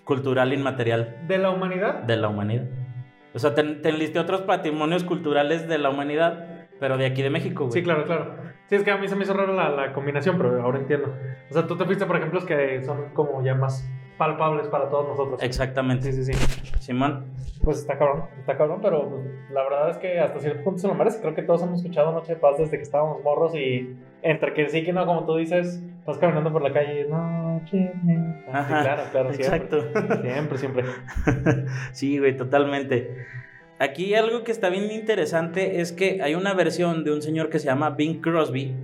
Cultural 0.05 0.53
inmaterial 0.53 1.17
de 1.27 1.39
la 1.39 1.51
humanidad. 1.51 2.03
de 2.03 2.17
la 2.17 2.29
humanidad. 2.29 2.65
O 3.33 3.39
sea, 3.39 3.55
te, 3.55 3.63
te 3.63 3.89
enlisté 3.89 4.19
otros 4.19 4.43
patrimonios 4.43 5.03
culturales 5.05 5.67
de 5.69 5.79
la 5.79 5.89
humanidad, 5.91 6.67
pero 6.79 6.99
de 6.99 7.07
aquí 7.07 7.23
de 7.23 7.31
México, 7.31 7.65
güey. 7.65 7.73
Sí, 7.73 7.83
claro, 7.83 8.05
claro. 8.05 8.37
Sí, 8.69 8.77
es 8.77 8.83
que 8.83 8.91
a 8.91 8.97
mí 8.97 9.09
se 9.09 9.17
me 9.17 9.25
hizo 9.25 9.35
raro 9.35 9.53
la, 9.53 9.69
la 9.69 9.93
combinación, 9.93 10.39
pero 10.39 10.63
ahora 10.63 10.79
entiendo. 10.79 11.15
O 11.51 11.53
sea, 11.53 11.67
tú 11.67 11.77
te 11.77 11.85
fuiste 11.85 12.07
por 12.07 12.17
ejemplos 12.17 12.45
que 12.45 12.83
son 12.83 13.11
como 13.13 13.43
ya 13.43 13.55
más 13.55 13.87
palpables 14.17 14.69
para 14.69 14.89
todos 14.89 15.09
nosotros. 15.09 15.43
Exactamente. 15.43 16.13
Sí, 16.13 16.25
sí, 16.25 16.33
sí. 16.33 16.73
Simón. 16.81 17.27
Pues 17.63 17.79
está 17.79 17.97
cabrón, 17.99 18.25
está 18.39 18.59
cabrón, 18.59 18.81
pero 18.83 19.23
la 19.51 19.63
verdad 19.63 19.91
es 19.91 19.97
que 19.97 20.21
hasta 20.21 20.39
cierto 20.39 20.65
punto 20.65 20.81
se 20.81 20.89
lo 20.89 20.95
merece. 20.95 21.21
Creo 21.21 21.35
que 21.35 21.43
todos 21.43 21.63
hemos 21.63 21.81
escuchado 21.81 22.13
Noche 22.13 22.35
de 22.35 22.41
Paz 22.41 22.59
desde 22.59 22.77
que 22.77 22.83
estábamos 22.83 23.23
morros 23.23 23.55
y 23.55 23.97
entre 24.23 24.53
que 24.53 24.69
sí 24.69 24.83
que 24.83 24.93
no, 24.93 25.07
como 25.07 25.25
tú 25.25 25.37
dices, 25.37 25.83
vas 26.05 26.19
caminando 26.19 26.53
por 26.53 26.63
la 26.63 26.73
calle, 26.73 27.07
Noche 27.09 27.77
de 28.03 28.15
Paz. 28.47 28.67
Sí, 28.69 28.75
Ajá, 28.75 28.83
claro, 28.83 29.03
claro, 29.11 29.33
siempre. 29.33 29.57
Exacto. 29.57 30.23
Siempre, 30.23 30.59
siempre. 30.59 30.85
sí, 31.93 32.19
güey, 32.19 32.37
totalmente. 32.37 33.27
Aquí 33.79 34.15
algo 34.15 34.45
que 34.45 34.53
está 34.53 34.69
bien 34.69 34.91
interesante 34.91 35.81
es 35.81 35.93
que 35.93 36.21
hay 36.23 36.35
una 36.35 36.55
versión 36.55 37.05
de 37.05 37.13
un 37.13 37.23
señor 37.23 37.51
que 37.51 37.59
se 37.59 37.67
llama 37.67 37.91
Bing 37.91 38.21
Crosby 38.21 38.75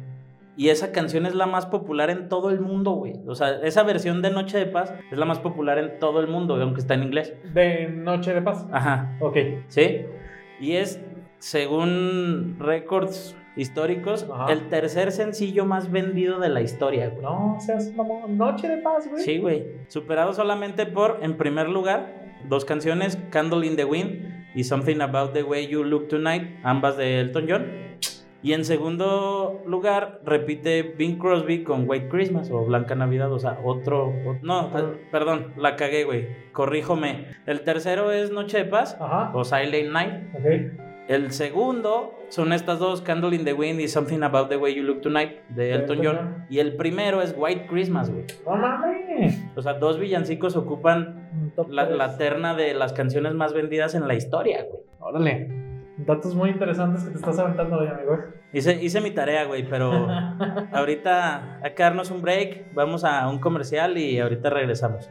y 0.57 0.69
esa 0.69 0.91
canción 0.93 1.27
es 1.27 1.35
la 1.35 1.47
más 1.47 1.65
popular 1.67 2.11
en 2.11 2.29
todo 2.29 2.51
el 2.51 2.61
mundo, 2.61 2.91
güey. 2.93 3.15
O 3.27 3.35
sea, 3.35 3.61
esa 3.63 3.83
versión 3.85 4.21
de 4.21 4.31
Noche 4.31 4.59
de 4.59 4.67
Paz 4.67 4.93
es 5.11 5.17
la 5.17 5.25
más 5.25 5.39
popular 5.39 5.79
en 5.79 5.99
todo 6.01 6.21
el 6.21 6.27
mundo, 6.27 6.57
aunque 6.57 6.81
está 6.81 6.95
en 6.95 7.05
inglés. 7.05 7.33
De 7.55 7.89
Noche 7.89 8.35
de 8.35 8.43
Paz. 8.43 8.67
Ajá, 8.73 9.17
Ok. 9.21 9.37
¿sí? 9.69 10.03
Y 10.61 10.73
es, 10.73 11.01
según 11.39 12.57
récords 12.59 13.37
históricos, 13.57 14.27
Ajá. 14.31 14.53
el 14.53 14.69
tercer 14.69 15.13
sencillo 15.13 15.65
más 15.65 15.91
vendido 15.91 16.41
de 16.41 16.49
la 16.49 16.61
historia, 16.63 17.09
güey. 17.09 17.23
No 17.23 17.57
seas 17.61 17.95
mamón. 17.95 18.37
Noche 18.37 18.69
de 18.69 18.79
Paz, 18.79 19.09
güey. 19.09 19.23
Sí, 19.23 19.39
güey. 19.39 19.65
Superado 19.89 20.33
solamente 20.35 20.85
por, 20.85 21.21
en 21.23 21.37
primer 21.37 21.69
lugar, 21.69 22.35
dos 22.49 22.65
canciones, 22.65 23.19
Candle 23.31 23.67
in 23.67 23.77
the 23.77 23.85
Wind 23.85 24.30
y 24.55 24.65
Something 24.65 25.01
About 25.01 25.33
the 25.33 25.43
Way 25.43 25.69
You 25.69 25.85
Look 25.85 26.09
Tonight, 26.09 26.59
ambas 26.63 26.97
de 26.97 27.21
Elton 27.21 27.47
John. 27.49 27.67
Y 28.43 28.55
en 28.55 28.65
segundo 28.65 29.61
lugar, 29.67 30.21
repite 30.25 30.83
Bing 30.97 31.19
Crosby 31.19 31.63
con 31.63 31.85
White 31.87 32.09
Christmas 32.09 32.51
o 32.51 32.65
Blanca 32.65 32.95
Navidad, 32.95 33.31
o 33.31 33.39
sea, 33.39 33.59
otro... 33.63 34.07
o- 34.07 34.39
no, 34.43 34.71
perdón, 35.13 35.53
la 35.59 35.77
cagué, 35.77 36.05
güey. 36.05 36.27
Corríjome. 36.53 37.27
El 37.47 37.61
tercero 37.61 38.11
es 38.13 38.31
Noche 38.33 38.57
de 38.59 38.65
Paz 38.65 38.97
Ajá. 38.99 39.31
o 39.35 39.45
Silent 39.45 39.93
Night. 39.93 40.15
Ok. 40.35 40.90
El 41.11 41.33
segundo 41.33 42.15
son 42.29 42.53
estas 42.53 42.79
dos, 42.79 43.03
Candle 43.03 43.35
in 43.35 43.45
the 43.45 43.53
Wind 43.53 43.81
y 43.81 43.89
Something 43.89 44.23
About 44.23 44.49
the 44.49 44.57
Way 44.57 44.77
You 44.77 44.85
Look 44.85 45.01
Tonight 45.01 45.41
de 45.49 45.73
Elton 45.73 45.99
John. 46.01 46.47
Y 46.49 46.61
el 46.61 46.77
primero 46.77 47.21
es 47.21 47.35
White 47.37 47.67
Christmas, 47.67 48.09
güey. 48.09 48.27
No 48.47 48.55
mames. 48.55 49.45
O 49.57 49.61
sea, 49.61 49.73
dos 49.73 49.99
villancicos 49.99 50.55
ocupan 50.55 51.53
la, 51.69 51.91
la 51.91 52.17
terna 52.17 52.55
de 52.55 52.75
las 52.75 52.93
canciones 52.93 53.35
más 53.35 53.53
vendidas 53.53 53.97
en 53.97 54.07
la 54.07 54.15
historia, 54.15 54.65
güey. 54.71 54.85
Órale. 55.01 55.49
Datos 55.97 56.37
muy 56.37 56.51
interesantes 56.51 57.03
que 57.03 57.11
te 57.11 57.17
estás 57.17 57.41
aventando 57.41 57.79
hoy, 57.79 57.89
amigo. 57.89 58.17
Hice, 58.53 58.81
hice 58.81 59.01
mi 59.01 59.11
tarea, 59.11 59.47
güey, 59.47 59.69
pero 59.69 59.91
ahorita 60.73 61.59
hay 61.61 61.75
que 61.75 61.83
darnos 61.83 62.13
un 62.13 62.23
break, 62.23 62.73
vamos 62.73 63.03
a 63.03 63.29
un 63.29 63.41
comercial 63.41 63.99
y 63.99 64.21
ahorita 64.21 64.49
regresamos. 64.49 65.11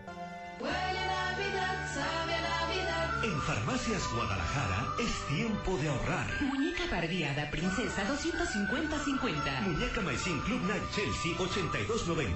En 3.79 3.85
Farmacias 3.85 4.13
Guadalajara 4.13 4.87
es 4.99 5.27
tiempo 5.27 5.77
de 5.77 5.87
ahorrar. 5.87 6.27
Muñeca 6.41 6.83
bardeada 6.91 7.49
princesa 7.49 8.03
250-50. 8.03 9.61
Muñeca 9.61 10.01
Maicin 10.01 10.41
Club 10.41 10.61
Night 10.67 10.83
Chelsea 10.91 11.31
82.90. 11.37 12.27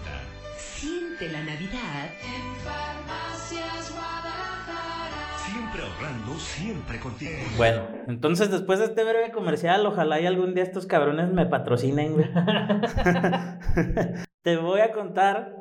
Siente 0.58 1.28
la 1.30 1.44
Navidad. 1.44 2.12
En 2.24 2.56
Farmacias 2.64 3.92
Guadalajara. 3.92 5.38
Siempre 5.46 5.82
ahorrando, 5.82 6.40
siempre 6.40 7.00
contigo. 7.02 7.34
Bueno, 7.58 7.88
entonces 8.08 8.50
después 8.50 8.80
de 8.80 8.86
este 8.86 9.04
breve 9.04 9.32
comercial, 9.32 9.86
ojalá 9.86 10.22
y 10.22 10.26
algún 10.28 10.54
día 10.54 10.64
estos 10.64 10.86
cabrones 10.86 11.30
me 11.34 11.46
patrocinen, 11.46 12.14
güey. 12.14 12.30
Te 14.44 14.56
voy 14.58 14.80
a 14.80 14.94
contar 14.94 15.58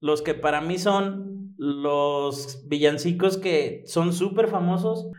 los 0.00 0.22
que 0.22 0.32
para 0.32 0.62
mí 0.62 0.78
son 0.78 1.47
los 1.58 2.64
villancicos 2.68 3.36
que 3.36 3.82
son 3.84 4.12
súper 4.12 4.48
famosos, 4.48 5.10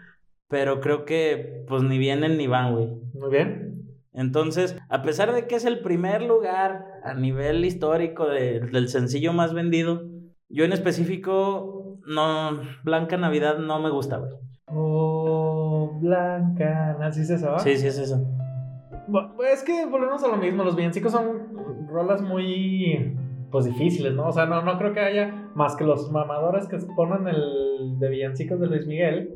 pero 0.48 0.80
creo 0.80 1.06
que 1.06 1.64
pues 1.68 1.84
ni 1.84 1.98
vienen 2.00 2.38
ni 2.38 2.48
van, 2.48 2.74
güey. 2.74 2.88
Muy 3.14 3.30
bien. 3.30 3.84
Entonces, 4.14 4.76
a 4.90 5.04
pesar 5.04 5.34
de 5.34 5.46
que 5.48 5.56
es 5.56 5.66
el 5.66 5.82
primer 5.82 6.24
lugar 6.24 6.86
a 7.04 7.14
nivel 7.14 7.64
histórico 7.64 8.28
de- 8.28 8.60
del 8.62 8.88
sencillo 8.90 9.34
más 9.34 9.54
vendido, 9.54 10.02
yo 10.50 10.66
en 10.66 10.74
específico, 10.74 12.00
no, 12.08 12.60
Blanca 12.84 13.18
Navidad 13.18 13.60
no 13.60 13.80
me 13.80 13.92
gusta, 13.92 14.18
güey. 14.18 14.32
Oh, 14.68 16.00
Blanca. 16.02 16.98
Así 17.02 17.24
se 17.26 17.38
va. 17.46 17.60
Sí, 17.60 17.78
sí 17.78 17.88
es 17.88 17.98
eso. 18.00 18.18
Bu- 19.08 19.32
Es 19.52 19.64
que 19.64 19.86
volvemos 19.86 20.24
a 20.24 20.28
lo 20.28 20.38
mismo. 20.38 20.64
Los 20.64 20.76
villancicos 20.76 21.12
son 21.12 21.88
rolas 21.88 22.22
muy. 22.22 23.16
Pues 23.52 23.66
difíciles, 23.66 24.14
¿no? 24.14 24.28
O 24.28 24.32
sea, 24.32 24.46
no, 24.46 24.62
no 24.62 24.78
creo 24.78 24.94
que 24.94 25.00
haya 25.00 25.39
más 25.56 25.76
que 25.76 25.84
los 25.84 26.12
mamadores 26.12 26.68
que 26.68 26.78
ponen 26.96 27.28
el 27.28 28.00
de 28.00 28.10
villancicos 28.10 28.60
de 28.60 28.68
Luis 28.68 28.86
Miguel 28.88 29.34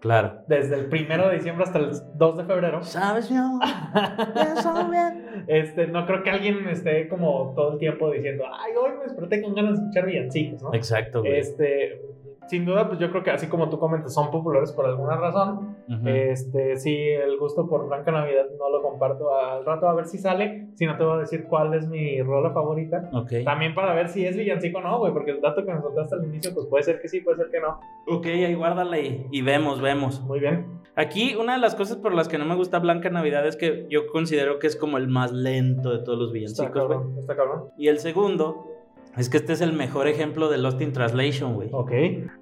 Claro. 0.00 0.40
desde 0.48 0.74
el 0.74 0.86
primero 0.86 1.28
de 1.28 1.36
diciembre 1.36 1.62
hasta 1.64 1.78
el 1.78 1.92
2 2.16 2.36
de 2.38 2.44
febrero. 2.44 2.82
¿Sabes, 2.82 3.30
mi 3.30 3.36
amor? 3.36 3.62
Bien. 4.90 5.44
Este, 5.46 5.86
no 5.86 6.06
creo 6.06 6.22
que 6.24 6.30
alguien 6.30 6.66
esté 6.68 7.08
como 7.08 7.52
todo 7.54 7.74
el 7.74 7.78
tiempo 7.78 8.10
diciendo, 8.10 8.44
ay, 8.52 8.72
hoy 8.76 8.90
me 8.98 9.04
desperté 9.04 9.40
con 9.42 9.54
ganas 9.54 9.74
de 9.74 9.78
escuchar 9.84 10.06
villancicos, 10.06 10.62
¿no? 10.62 10.74
Exacto, 10.74 11.20
güey. 11.20 11.38
Este, 11.38 12.00
sin 12.48 12.64
duda, 12.64 12.86
pues 12.88 12.98
yo 13.00 13.10
creo 13.10 13.22
que 13.22 13.30
así 13.30 13.46
como 13.48 13.68
tú 13.70 13.78
comentas, 13.78 14.12
son 14.12 14.30
populares 14.30 14.72
por 14.72 14.86
alguna 14.86 15.16
razón. 15.16 15.76
Ujú. 15.88 16.08
Este, 16.08 16.76
sí, 16.76 16.94
el 16.96 17.38
gusto 17.38 17.68
por 17.68 17.86
Blanca 17.86 18.12
Navidad 18.12 18.46
no 18.58 18.70
lo 18.70 18.82
comparto 18.82 19.34
al 19.34 19.64
rato 19.64 19.88
a 19.88 19.94
ver 19.94 20.06
si 20.06 20.18
sale. 20.18 20.68
Si 20.74 20.86
no 20.86 20.96
te 20.96 21.04
voy 21.04 21.16
a 21.16 21.20
decir 21.20 21.44
cuál 21.48 21.74
es 21.74 21.88
mi 21.88 22.20
rola 22.22 22.50
favorita. 22.50 23.08
Ok. 23.12 23.32
También 23.44 23.74
para 23.74 23.94
ver 23.94 24.08
si 24.08 24.24
es 24.26 24.36
villancico 24.36 24.78
o 24.78 24.82
no, 24.82 24.98
güey, 24.98 25.12
porque 25.12 25.30
el 25.32 25.40
dato 25.40 25.64
que 25.64 25.72
me 25.72 25.80
soltaste 25.80 26.16
al 26.16 26.24
inicio, 26.24 26.52
pues 26.54 26.66
puede 26.66 26.82
ser 26.82 27.00
que 27.00 27.08
sí, 27.08 27.20
puede 27.20 27.36
ser 27.38 27.50
que 27.50 27.60
no. 27.60 27.78
Ok, 28.06 28.26
ahí 28.26 28.54
guárdala 28.54 28.98
y, 28.98 29.26
y 29.30 29.42
vemos, 29.42 29.80
vemos. 29.80 30.20
Muy 30.22 30.40
bien. 30.40 30.80
Aquí, 30.94 31.34
una 31.36 31.54
de 31.54 31.58
las 31.58 31.74
cosas 31.74 31.96
por 31.96 32.12
las 32.12 32.28
que 32.28 32.36
no 32.36 32.44
me 32.44 32.54
gusta 32.54 32.78
Blanca 32.78 33.08
Navidad 33.08 33.46
es 33.46 33.56
que 33.56 33.86
yo 33.88 34.06
considero 34.08 34.58
que 34.58 34.66
es 34.66 34.76
como 34.76 34.98
el 34.98 35.08
más 35.08 35.32
lento 35.32 35.90
de 35.90 36.04
todos 36.04 36.18
los 36.18 36.32
villancicos, 36.32 36.70
güey. 36.70 36.82
cabrón, 36.82 37.18
está 37.18 37.34
cabrón. 37.34 37.64
Y 37.78 37.88
el 37.88 37.98
segundo 37.98 38.66
es 39.16 39.28
que 39.28 39.36
este 39.36 39.52
es 39.52 39.60
el 39.60 39.72
mejor 39.72 40.06
ejemplo 40.08 40.48
de 40.50 40.58
Lost 40.58 40.80
in 40.80 40.92
Translation, 40.92 41.54
güey. 41.54 41.68
Ok. 41.72 41.92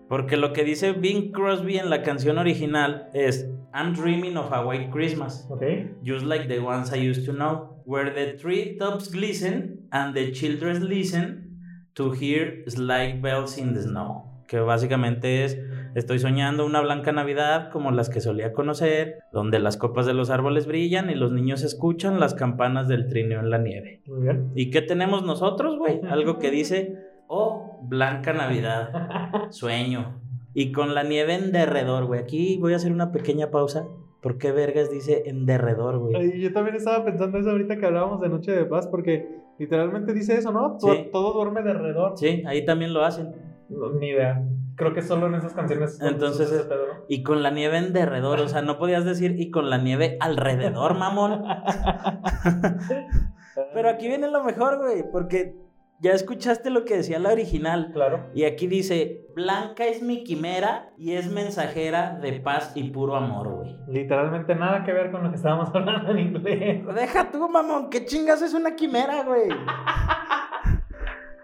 Porque 0.09 0.37
lo 0.37 0.53
que 0.53 0.65
dice 0.65 0.93
Bing 0.93 1.33
Crosby 1.33 1.79
en 1.79 1.91
la 1.91 2.03
canción 2.03 2.39
original 2.39 3.09
es 3.13 3.49
I'm 3.75 3.95
dreaming 3.95 4.37
of 4.37 4.53
a 4.53 4.65
white 4.65 4.91
Christmas, 4.91 5.47
Ok. 5.51 5.63
just 6.05 6.25
like 6.25 6.49
the 6.49 6.59
ones 6.61 6.93
I 6.93 7.09
used 7.09 7.25
to 7.27 7.33
know, 7.33 7.83
where 7.87 8.11
the 8.13 8.37
treetops 8.37 9.11
glisten 9.13 9.87
and 9.93 10.15
the 10.15 10.33
children 10.33 10.89
listen 10.89 11.59
to 11.95 12.13
hear 12.13 12.65
sleigh 12.69 13.15
bells 13.21 13.59
in 13.59 13.75
the 13.75 13.83
snow. 13.83 14.25
Que 14.47 14.59
básicamente 14.61 15.45
es 15.45 15.57
estoy 15.95 16.19
soñando 16.19 16.65
una 16.67 16.81
blanca 16.81 17.13
Navidad 17.13 17.71
como 17.71 17.91
las 17.91 18.09
que 18.09 18.21
solía 18.21 18.53
conocer, 18.53 19.19
donde 19.33 19.59
las 19.59 19.77
copas 19.77 20.07
de 20.07 20.15
los 20.15 20.31
árboles 20.31 20.67
brillan 20.67 21.11
y 21.11 21.15
los 21.15 21.33
niños 21.33 21.63
escuchan 21.63 22.21
las 22.21 22.35
campanas 22.35 22.89
del 22.89 23.09
trineo 23.09 23.41
en 23.41 23.51
la 23.51 23.59
nieve. 23.59 24.03
Muy 24.07 24.23
bien. 24.23 24.51
¿Y 24.55 24.71
qué 24.71 24.83
tenemos 24.83 25.25
nosotros, 25.25 25.79
güey? 25.79 26.01
Algo 26.11 26.39
que 26.39 26.51
dice, 26.51 26.97
oh, 27.27 27.79
blanca 27.83 28.33
Navidad, 28.33 28.91
sueño. 29.51 30.21
Y 30.53 30.73
con 30.73 30.95
la 30.95 31.05
nieve 31.05 31.35
en 31.35 31.53
derredor, 31.53 32.07
güey. 32.07 32.21
Aquí 32.21 32.59
voy 32.59 32.73
a 32.73 32.77
hacer 32.77 32.93
una 32.93 33.13
pequeña 33.13 33.51
pausa. 33.51 33.87
¿Por 34.21 34.37
qué 34.37 34.53
vergas 34.53 34.91
dice 34.91 35.23
en 35.27 35.47
derredor, 35.47 35.99
güey? 35.99 36.41
Yo 36.41 36.53
también 36.53 36.77
estaba 36.77 37.05
pensando 37.05 37.39
eso 37.39 37.51
ahorita 37.51 37.79
que 37.79 37.87
hablábamos 37.87 38.21
de 38.21 38.29
Noche 38.29 38.53
de 38.53 38.65
Paz, 38.67 38.87
porque 38.87 39.27
literalmente 39.59 40.13
dice 40.13 40.37
eso, 40.37 40.53
¿no? 40.53 40.77
Sí. 40.79 41.09
Todo 41.13 41.33
duerme 41.33 41.63
de 41.63 41.71
alrededor. 41.71 42.19
Sí, 42.19 42.43
ahí 42.47 42.65
también 42.65 42.93
lo 42.93 43.03
hacen. 43.03 43.33
No, 43.71 43.93
ni 43.93 44.09
idea. 44.09 44.45
Creo 44.81 44.95
que 44.95 45.03
solo 45.03 45.27
en 45.27 45.35
esas 45.35 45.53
canciones. 45.53 46.01
Entonces 46.01 46.51
es-. 46.51 46.67
Y 47.07 47.23
con 47.23 47.43
la 47.43 47.51
nieve 47.51 47.77
en 47.77 47.93
derredor, 47.93 48.41
o 48.41 48.49
sea, 48.49 48.63
no 48.63 48.79
podías 48.79 49.05
decir 49.05 49.39
y 49.39 49.51
con 49.51 49.69
la 49.69 49.77
nieve 49.77 50.17
alrededor, 50.21 50.97
mamón. 50.97 51.45
Pero 53.75 53.91
aquí 53.91 54.09
viene 54.09 54.31
lo 54.31 54.43
mejor, 54.43 54.79
güey, 54.79 55.05
porque 55.13 55.55
ya 55.99 56.13
escuchaste 56.13 56.71
lo 56.71 56.87
que 56.87 56.97
decía 56.97 57.19
la 57.19 57.31
original. 57.31 57.91
Claro. 57.93 58.31
Y 58.33 58.45
aquí 58.45 58.67
dice, 58.67 59.27
Blanca 59.35 59.85
es 59.85 60.01
mi 60.01 60.25
quimera 60.25 60.95
y 60.97 61.13
es 61.13 61.31
mensajera 61.31 62.19
de 62.19 62.41
paz 62.41 62.73
y 62.75 62.85
puro 62.85 63.17
amor, 63.17 63.57
güey. 63.57 63.77
Literalmente 63.87 64.55
nada 64.55 64.83
que 64.83 64.95
ver 64.95 65.11
con 65.11 65.25
lo 65.25 65.29
que 65.29 65.37
estábamos 65.37 65.69
hablando 65.75 66.13
en 66.13 66.21
inglés. 66.21 66.87
Deja 66.95 67.31
tú, 67.31 67.51
mamón, 67.51 67.91
¿qué 67.91 68.07
chingas 68.07 68.41
es 68.41 68.55
una 68.55 68.75
quimera, 68.75 69.25
güey? 69.25 69.51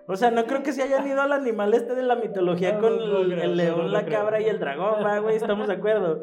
O 0.08 0.16
sea, 0.16 0.30
no 0.30 0.44
creo 0.46 0.62
que 0.62 0.72
se 0.72 0.82
hayan 0.82 1.06
ido 1.06 1.20
al 1.20 1.32
animal 1.32 1.74
este 1.74 1.94
de 1.94 2.02
la 2.02 2.16
mitología 2.16 2.74
No, 2.74 2.80
con 2.80 2.96
no, 2.96 3.06
no 3.06 3.20
el, 3.22 3.32
el 3.32 3.56
león, 3.56 3.90
la 3.92 4.06
cabra 4.06 4.40
y 4.40 4.44
el 4.44 4.60
dragón, 4.60 5.04
va, 5.04 5.18
güey, 5.18 5.36
estamos 5.36 5.66
de 5.66 5.74
acuerdo. 5.74 6.22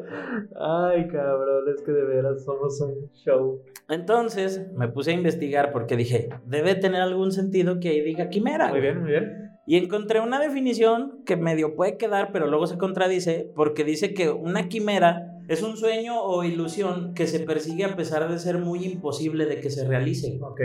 Ay, 0.58 1.06
cabrón, 1.08 1.64
es 1.74 1.82
que 1.82 1.92
de 1.92 2.04
veras 2.04 2.44
somos 2.44 2.80
un 2.80 3.10
show. 3.12 3.60
Entonces 3.88 4.66
me 4.74 4.88
puse 4.88 5.10
a 5.10 5.14
investigar 5.14 5.70
porque 5.72 5.96
dije, 5.96 6.30
debe 6.46 6.74
tener 6.74 7.02
algún 7.02 7.32
sentido 7.32 7.78
que 7.78 7.90
ahí 7.90 8.00
diga 8.00 8.30
quimera. 8.30 8.68
Muy 8.68 8.80
bien, 8.80 9.00
muy 9.02 9.10
bien. 9.10 9.50
Y 9.66 9.76
encontré 9.76 10.20
una 10.20 10.40
definición 10.40 11.22
que 11.24 11.36
medio 11.36 11.74
puede 11.74 11.96
quedar, 11.96 12.30
pero 12.32 12.46
luego 12.46 12.66
se 12.66 12.78
contradice, 12.78 13.50
porque 13.54 13.84
dice 13.84 14.12
que 14.12 14.30
una 14.30 14.68
quimera 14.68 15.33
es 15.48 15.62
un 15.62 15.76
sueño 15.76 16.20
o 16.22 16.42
ilusión 16.44 17.14
que 17.14 17.26
se 17.26 17.40
persigue 17.40 17.84
a 17.84 17.96
pesar 17.96 18.30
de 18.30 18.38
ser 18.38 18.58
muy 18.58 18.84
imposible 18.84 19.46
de 19.46 19.60
que 19.60 19.70
se 19.70 19.86
realice. 19.86 20.38
Ok. 20.42 20.60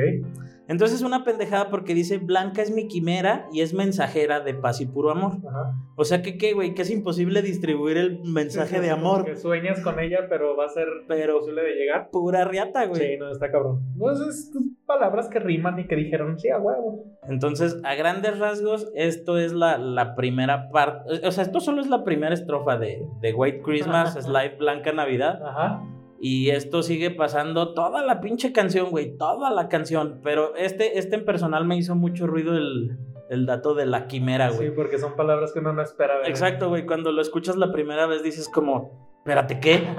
Entonces 0.67 0.97
es 0.99 1.03
una 1.03 1.23
pendejada 1.23 1.69
porque 1.69 1.93
dice, 1.95 2.19
Blanca 2.19 2.61
es 2.61 2.71
mi 2.71 2.87
quimera 2.87 3.47
y 3.51 3.61
es 3.61 3.73
mensajera 3.73 4.39
de 4.39 4.53
paz 4.53 4.81
y 4.81 4.85
puro 4.85 5.09
amor. 5.11 5.37
Ajá. 5.47 5.75
O 5.95 6.05
sea 6.05 6.21
que, 6.21 6.37
¿qué, 6.37 6.53
güey? 6.53 6.73
Que 6.75 6.83
es 6.83 6.91
imposible 6.91 7.41
distribuir 7.41 7.97
el 7.97 8.19
mensaje 8.23 8.79
de 8.79 8.89
amor. 8.91 9.25
Que 9.25 9.35
sueñas 9.35 9.81
con 9.81 9.99
ella, 9.99 10.27
pero 10.29 10.55
va 10.55 10.65
a 10.65 10.69
ser 10.69 10.85
Pero- 11.07 11.33
imposible 11.35 11.63
de 11.63 11.75
llegar. 11.75 12.09
Pura 12.11 12.45
riata, 12.45 12.85
güey. 12.85 13.01
Sí, 13.01 13.17
no, 13.17 13.31
está 13.31 13.51
cabrón. 13.51 13.81
Pues 13.97 14.19
es 14.19 14.51
palabras 14.89 15.29
que 15.29 15.39
riman 15.39 15.77
y 15.77 15.85
que 15.85 15.95
dijeron, 15.95 16.39
sí, 16.39 16.49
a 16.49 16.57
huevo. 16.57 17.05
Entonces, 17.27 17.79
a 17.83 17.93
grandes 17.93 18.39
rasgos, 18.39 18.91
esto 18.95 19.37
es 19.37 19.53
la, 19.53 19.77
la 19.77 20.15
primera 20.15 20.71
parte. 20.71 21.25
O 21.27 21.31
sea, 21.31 21.43
esto 21.43 21.59
solo 21.59 21.79
es 21.79 21.87
la 21.87 22.03
primera 22.03 22.33
estrofa 22.33 22.77
de, 22.77 23.05
de 23.21 23.33
White 23.33 23.61
Christmas, 23.61 24.15
Slide 24.15 24.57
Blanca 24.57 24.91
Navidad. 24.91 25.45
Ajá. 25.45 25.83
Y 26.19 26.49
esto 26.49 26.81
sigue 26.81 27.11
pasando 27.11 27.75
toda 27.75 28.03
la 28.03 28.19
pinche 28.19 28.51
canción, 28.51 28.89
güey. 28.89 29.15
Toda 29.15 29.51
la 29.51 29.69
canción. 29.69 30.21
Pero 30.23 30.55
este, 30.55 30.97
este 30.97 31.17
en 31.17 31.23
personal 31.23 31.65
me 31.65 31.77
hizo 31.77 31.95
mucho 31.95 32.25
ruido 32.25 32.57
el, 32.57 32.97
el 33.29 33.45
dato 33.45 33.75
de 33.75 33.85
la 33.85 34.07
quimera, 34.07 34.49
güey. 34.49 34.69
Sí, 34.69 34.73
porque 34.75 34.97
son 34.97 35.15
palabras 35.15 35.53
que 35.53 35.59
uno 35.59 35.71
no 35.71 35.83
espera 35.83 36.17
ver. 36.17 36.27
Exacto, 36.27 36.67
güey. 36.67 36.85
Cuando 36.87 37.11
lo 37.11 37.21
escuchas 37.21 37.55
la 37.57 37.71
primera 37.71 38.07
vez 38.07 38.23
dices 38.23 38.49
como, 38.49 39.08
espérate, 39.19 39.59
¿qué? 39.59 39.87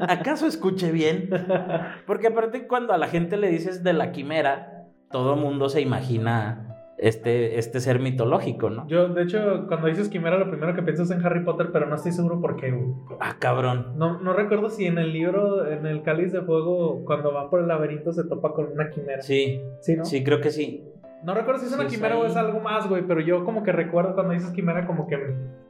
¿Acaso 0.00 0.46
escuché 0.46 0.92
bien? 0.92 1.30
Porque 2.06 2.28
aparte 2.28 2.66
cuando 2.66 2.92
a 2.92 2.98
la 2.98 3.08
gente 3.08 3.36
le 3.36 3.48
dices 3.48 3.82
de 3.82 3.92
la 3.92 4.12
quimera, 4.12 4.86
todo 5.10 5.36
mundo 5.36 5.68
se 5.68 5.80
imagina 5.80 6.70
este, 6.98 7.58
este 7.58 7.80
ser 7.80 7.98
mitológico, 7.98 8.70
¿no? 8.70 8.86
Yo, 8.86 9.08
de 9.08 9.22
hecho, 9.24 9.66
cuando 9.68 9.88
dices 9.88 10.08
quimera, 10.08 10.38
lo 10.38 10.48
primero 10.48 10.74
que 10.74 10.82
pienso 10.82 11.02
es 11.02 11.10
en 11.10 11.24
Harry 11.24 11.44
Potter, 11.44 11.70
pero 11.72 11.86
no 11.86 11.96
estoy 11.96 12.12
seguro 12.12 12.40
por 12.40 12.56
qué, 12.56 12.70
güey. 12.70 12.86
Ah, 13.20 13.36
cabrón. 13.38 13.94
No, 13.96 14.20
no 14.20 14.32
recuerdo 14.32 14.70
si 14.70 14.86
en 14.86 14.98
el 14.98 15.12
libro, 15.12 15.68
en 15.70 15.86
el 15.86 16.02
Cáliz 16.02 16.32
de 16.32 16.42
Fuego, 16.42 17.04
cuando 17.04 17.32
van 17.32 17.50
por 17.50 17.60
el 17.60 17.68
laberinto, 17.68 18.12
se 18.12 18.24
topa 18.24 18.52
con 18.52 18.70
una 18.72 18.90
quimera. 18.90 19.22
Sí, 19.22 19.60
Sí, 19.80 19.96
¿no? 19.96 20.04
sí, 20.04 20.22
creo 20.22 20.40
que 20.40 20.50
sí. 20.50 20.84
No 21.24 21.34
recuerdo 21.34 21.60
si 21.60 21.66
es 21.66 21.72
una 21.72 21.82
Sí, 21.82 21.88
es 21.88 21.94
quimera 21.94 22.18
o 22.18 22.26
es 22.26 22.36
algo 22.36 22.60
más, 22.60 22.88
güey, 22.88 23.02
pero 23.06 23.20
yo 23.20 23.44
como 23.44 23.62
que 23.62 23.72
recuerdo 23.72 24.14
cuando 24.14 24.34
dices 24.34 24.50
quimera, 24.50 24.86
como 24.86 25.06
que 25.06 25.18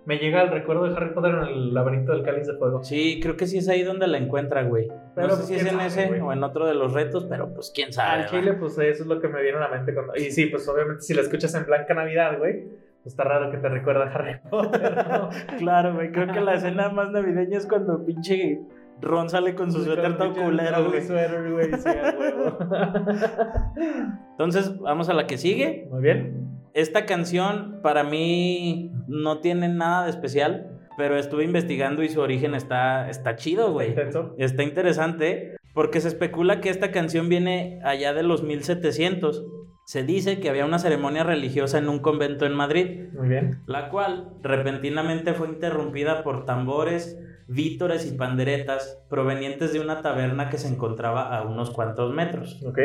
me 0.05 0.19
llega 0.19 0.43
el 0.43 0.51
recuerdo 0.51 0.85
de 0.89 0.97
Harry 0.97 1.15
Potter 1.15 1.33
en 1.35 1.45
el 1.45 1.75
laberinto 1.75 2.13
del 2.13 2.23
cáliz 2.25 2.47
de 2.47 2.55
fuego. 2.55 2.83
Sí, 2.83 3.21
creo 3.23 3.37
que 3.37 3.47
sí 3.47 3.59
es 3.59 3.69
ahí 3.69 3.83
donde 3.85 4.07
la 4.07 4.19
encuentra, 4.19 4.65
güey. 4.65 4.89
Pero, 5.15 5.29
no 5.29 5.37
sé 5.37 5.45
si 5.45 5.55
es 5.55 5.63
¿quién 5.63 5.75
en 5.75 5.91
sabe, 5.91 6.03
ese 6.03 6.09
güey? 6.09 6.21
o 6.21 6.33
en 6.33 6.43
otro 6.43 6.67
de 6.67 6.75
los 6.75 6.93
retos, 6.93 7.27
pero 7.29 7.55
pues 7.55 7.71
quién 7.75 7.93
sabe. 7.93 8.23
Al 8.25 8.31
chile, 8.31 8.55
pues 8.55 8.73
eso 8.79 9.03
es 9.03 9.07
lo 9.07 9.21
que 9.21 9.29
me 9.29 9.41
viene 9.43 9.59
a 9.59 9.61
la 9.61 9.69
mente. 9.69 9.95
Cuando... 9.95 10.15
Y 10.17 10.33
sí, 10.33 10.47
pues 10.47 10.69
obviamente 10.69 11.03
si 11.03 11.15
la 11.15 11.23
escuchas 11.23 11.55
en 11.55 11.65
Blanca 11.67 11.95
Navidad, 11.95 12.37
güey, 12.39 12.65
pues 13.03 13.13
está 13.13 13.25
raro 13.25 13.51
que 13.51 13.59
te 13.59 13.69
recuerda 13.69 14.05
a 14.05 14.13
Harry 14.13 14.41
Potter, 14.51 15.07
¿no? 15.09 15.31
Claro, 15.59 15.95
güey. 15.95 16.11
Creo 16.11 16.33
que 16.33 16.41
la 16.41 16.55
escena 16.55 16.89
más 16.89 17.11
navideña 17.11 17.59
es 17.59 17.67
cuando 17.67 18.05
pinche 18.05 18.61
Ron 19.05 19.31
sale 19.31 19.55
con 19.55 19.71
su 19.73 19.85
suéter 19.85 20.17
todo 20.17 20.33
culero, 20.33 20.91
güey. 20.91 21.03
sí, 21.03 21.13
huevo. 21.13 22.59
Entonces, 24.33 24.79
vamos 24.79 25.09
a 25.09 25.15
la 25.15 25.27
que 25.27 25.39
sigue. 25.39 25.87
Muy 25.91 26.03
bien. 26.03 26.61
Esta 26.75 27.07
canción 27.07 27.81
para 27.83 28.03
mí 28.03 28.91
no 29.07 29.39
tiene 29.41 29.69
nada 29.69 30.05
de 30.05 30.11
especial, 30.11 30.81
pero 30.97 31.17
estuve 31.17 31.45
investigando 31.45 32.03
y 32.03 32.09
su 32.09 32.21
origen 32.21 32.55
está, 32.55 33.09
está 33.09 33.37
chido, 33.37 33.73
güey. 33.73 33.91
Intenso. 33.91 34.35
Está 34.39 34.63
interesante 34.65 35.57
porque 35.73 36.01
se 36.01 36.09
especula 36.09 36.61
que 36.61 36.71
esta 36.71 36.91
canción 36.91 37.29
viene 37.29 37.81
allá 37.85 38.13
de 38.15 38.23
los 38.23 38.43
1700. 38.43 39.45
Se 39.85 40.03
dice 40.03 40.41
que 40.41 40.49
había 40.49 40.65
una 40.65 40.79
ceremonia 40.79 41.25
religiosa 41.25 41.79
en 41.79 41.89
un 41.89 41.99
convento 41.99 42.47
en 42.47 42.55
Madrid, 42.55 43.09
Muy 43.13 43.29
bien. 43.29 43.61
la 43.67 43.91
cual 43.91 44.31
repentinamente 44.43 45.35
fue 45.35 45.49
interrumpida 45.49 46.23
por 46.25 46.47
tambores, 46.47 47.19
vítores 47.49 48.07
y 48.11 48.17
panderetas 48.17 48.99
provenientes 49.11 49.75
de 49.75 49.81
una 49.81 50.01
taberna 50.01 50.49
que 50.49 50.57
se 50.57 50.69
encontraba 50.69 51.37
a 51.37 51.43
unos 51.43 51.71
cuantos 51.71 52.15
metros. 52.15 52.63
Ok. 52.67 52.79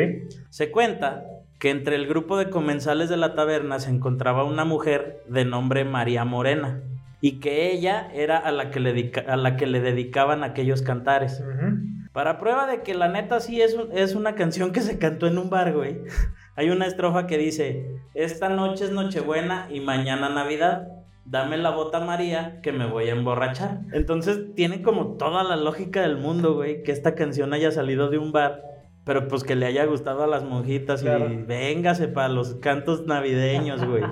Se 0.50 0.70
cuenta 0.70 1.24
que 1.58 1.70
entre 1.70 1.96
el 1.96 2.06
grupo 2.06 2.36
de 2.36 2.50
comensales 2.50 3.08
de 3.08 3.16
la 3.16 3.34
taberna 3.34 3.78
se 3.78 3.90
encontraba 3.90 4.44
una 4.44 4.66
mujer 4.66 5.22
de 5.26 5.46
nombre 5.46 5.84
María 5.84 6.24
Morena 6.26 6.82
y 7.22 7.40
que 7.40 7.72
ella 7.72 8.08
era 8.14 8.36
a 8.36 8.52
la 8.52 8.70
que 8.70 8.80
le, 8.80 8.92
dedica- 8.92 9.24
a 9.26 9.36
la 9.36 9.56
que 9.56 9.66
le 9.66 9.80
dedicaban 9.80 10.44
aquellos 10.44 10.82
cantares. 10.82 11.42
Para 12.12 12.38
prueba 12.38 12.66
de 12.66 12.82
que 12.82 12.92
la 12.94 13.08
neta 13.08 13.40
sí 13.40 13.60
es, 13.62 13.74
un- 13.74 13.88
es 13.96 14.14
una 14.14 14.34
canción 14.34 14.72
que 14.72 14.80
se 14.80 14.98
cantó 14.98 15.26
en 15.26 15.38
un 15.38 15.48
bar, 15.48 15.72
güey. 15.74 15.98
Hay 16.60 16.68
una 16.68 16.84
estrofa 16.84 17.26
que 17.26 17.38
dice, 17.38 17.86
esta 18.12 18.50
noche 18.50 18.84
es 18.84 18.90
Nochebuena 18.90 19.68
y 19.72 19.80
mañana 19.80 20.28
Navidad. 20.28 20.88
Dame 21.24 21.56
la 21.56 21.70
bota 21.70 22.00
María 22.00 22.60
que 22.60 22.70
me 22.70 22.84
voy 22.84 23.08
a 23.08 23.12
emborrachar. 23.12 23.78
Entonces 23.94 24.54
tiene 24.54 24.82
como 24.82 25.16
toda 25.16 25.42
la 25.42 25.56
lógica 25.56 26.02
del 26.02 26.18
mundo, 26.18 26.52
güey, 26.56 26.82
que 26.82 26.92
esta 26.92 27.14
canción 27.14 27.54
haya 27.54 27.70
salido 27.72 28.10
de 28.10 28.18
un 28.18 28.30
bar, 28.30 28.60
pero 29.06 29.26
pues 29.26 29.42
que 29.42 29.56
le 29.56 29.64
haya 29.64 29.86
gustado 29.86 30.22
a 30.22 30.26
las 30.26 30.44
monjitas 30.44 31.00
Claro. 31.00 31.32
y 31.32 31.36
véngase 31.38 32.08
para 32.08 32.28
los 32.28 32.56
cantos 32.56 33.06
navideños, 33.06 33.82
güey. 33.82 34.02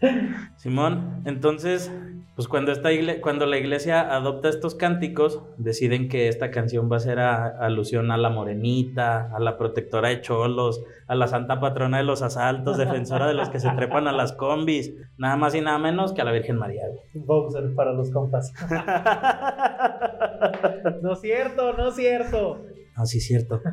Simón, 0.54 1.22
entonces, 1.24 1.90
pues 2.36 2.48
cuando, 2.48 2.72
esta 2.72 2.90
cuando 3.20 3.46
la 3.46 3.58
iglesia 3.58 4.12
adopta 4.12 4.48
estos 4.48 4.74
cánticos, 4.74 5.40
deciden 5.56 6.08
que 6.08 6.26
esta 6.28 6.50
canción 6.50 6.90
va 6.90 6.96
a 6.96 7.00
ser 7.00 7.20
a- 7.20 7.46
alusión 7.64 8.10
a 8.10 8.16
la 8.16 8.28
morenita, 8.28 9.30
a 9.34 9.38
la 9.38 9.56
protectora 9.56 10.08
de 10.08 10.20
cholos, 10.20 10.82
a 11.06 11.14
la 11.14 11.28
santa 11.28 11.60
patrona 11.60 11.98
de 11.98 12.04
los 12.04 12.22
asaltos, 12.22 12.76
defensora 12.76 13.28
de 13.28 13.34
los 13.34 13.50
que 13.50 13.60
se 13.60 13.70
trepan 13.70 14.08
a 14.08 14.12
las 14.12 14.32
combis, 14.32 14.92
nada 15.16 15.36
más 15.36 15.54
y 15.54 15.60
nada 15.60 15.78
menos 15.78 16.12
que 16.12 16.22
a 16.22 16.24
la 16.24 16.32
Virgen 16.32 16.58
María. 16.58 16.82
Bowser 17.14 17.72
para 17.74 17.92
los 17.92 18.10
compas. 18.10 18.52
no 21.02 21.12
es 21.12 21.20
cierto, 21.20 21.72
no 21.74 21.88
es 21.88 21.94
cierto. 21.96 22.62
Ah, 22.96 23.06
sí, 23.06 23.20
cierto. 23.20 23.60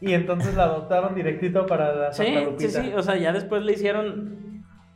Y 0.00 0.12
entonces 0.12 0.54
la 0.54 0.64
adoptaron 0.64 1.14
directito 1.14 1.64
para 1.66 1.94
la 1.94 2.12
Sí, 2.12 2.24
Santa 2.24 2.40
sí, 2.40 2.44
Lupita. 2.46 2.82
sí, 2.82 2.92
o 2.94 3.02
sea, 3.02 3.16
ya 3.16 3.32
después 3.32 3.62
le 3.62 3.72
hicieron 3.72 4.53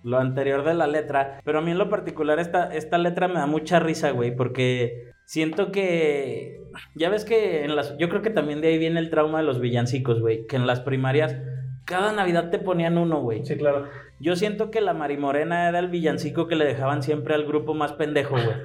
lo 0.08 0.18
anterior 0.18 0.64
de 0.64 0.74
la 0.74 0.86
letra, 0.86 1.40
pero 1.44 1.58
a 1.58 1.62
mí 1.62 1.70
en 1.70 1.78
lo 1.78 1.90
particular 1.90 2.38
esta, 2.38 2.72
esta 2.74 2.98
letra 2.98 3.28
me 3.28 3.34
da 3.34 3.46
mucha 3.46 3.78
risa, 3.78 4.10
güey, 4.10 4.34
porque 4.34 5.12
siento 5.24 5.70
que, 5.70 6.60
ya 6.94 7.10
ves 7.10 7.24
que 7.24 7.64
en 7.64 7.76
las, 7.76 7.96
yo 7.98 8.08
creo 8.08 8.22
que 8.22 8.30
también 8.30 8.60
de 8.60 8.68
ahí 8.68 8.78
viene 8.78 9.00
el 9.00 9.10
trauma 9.10 9.38
de 9.38 9.44
los 9.44 9.60
villancicos, 9.60 10.20
güey, 10.20 10.46
que 10.46 10.56
en 10.56 10.66
las 10.66 10.80
primarias 10.80 11.36
cada 11.84 12.12
Navidad 12.12 12.50
te 12.50 12.58
ponían 12.58 12.98
uno, 12.98 13.20
güey. 13.22 13.44
Sí, 13.46 13.56
claro. 13.56 13.86
Yo 14.20 14.36
siento 14.36 14.70
que 14.70 14.82
la 14.82 14.92
Marimorena 14.92 15.68
era 15.68 15.78
el 15.78 15.88
villancico 15.88 16.46
que 16.46 16.54
le 16.54 16.66
dejaban 16.66 17.02
siempre 17.02 17.34
al 17.34 17.46
grupo 17.46 17.72
más 17.72 17.94
pendejo, 17.94 18.34
güey. 18.34 18.56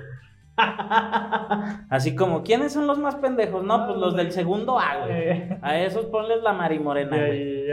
Así 1.90 2.16
como, 2.16 2.44
¿quiénes 2.44 2.74
son 2.74 2.86
los 2.86 3.00
más 3.00 3.16
pendejos? 3.16 3.64
No, 3.64 3.88
pues 3.88 3.98
los 3.98 4.16
del 4.16 4.32
segundo 4.32 4.78
A, 4.78 5.06
güey. 5.06 5.12
Eh, 5.12 5.58
A 5.62 5.80
esos 5.80 6.06
ponles 6.08 6.44
la 6.44 6.54
Marimorena, 6.54 7.16
güey. 7.16 7.68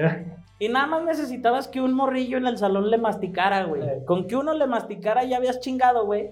Y 0.61 0.69
nada 0.69 0.87
más 0.87 1.03
necesitabas 1.05 1.67
que 1.67 1.81
un 1.81 1.93
morrillo 1.95 2.39
en 2.39 2.47
el 2.47 2.59
salón 2.59 2.89
le 2.91 2.99
masticara, 2.99 3.65
güey. 3.65 3.83
Con 4.05 4.29
que 4.29 4.37
uno 4.37 4.55
le 4.55 4.67
masticara 4.69 5.25
ya 5.25 5.39
habías 5.39 5.59
chingado, 5.61 6.05
güey. 6.07 6.31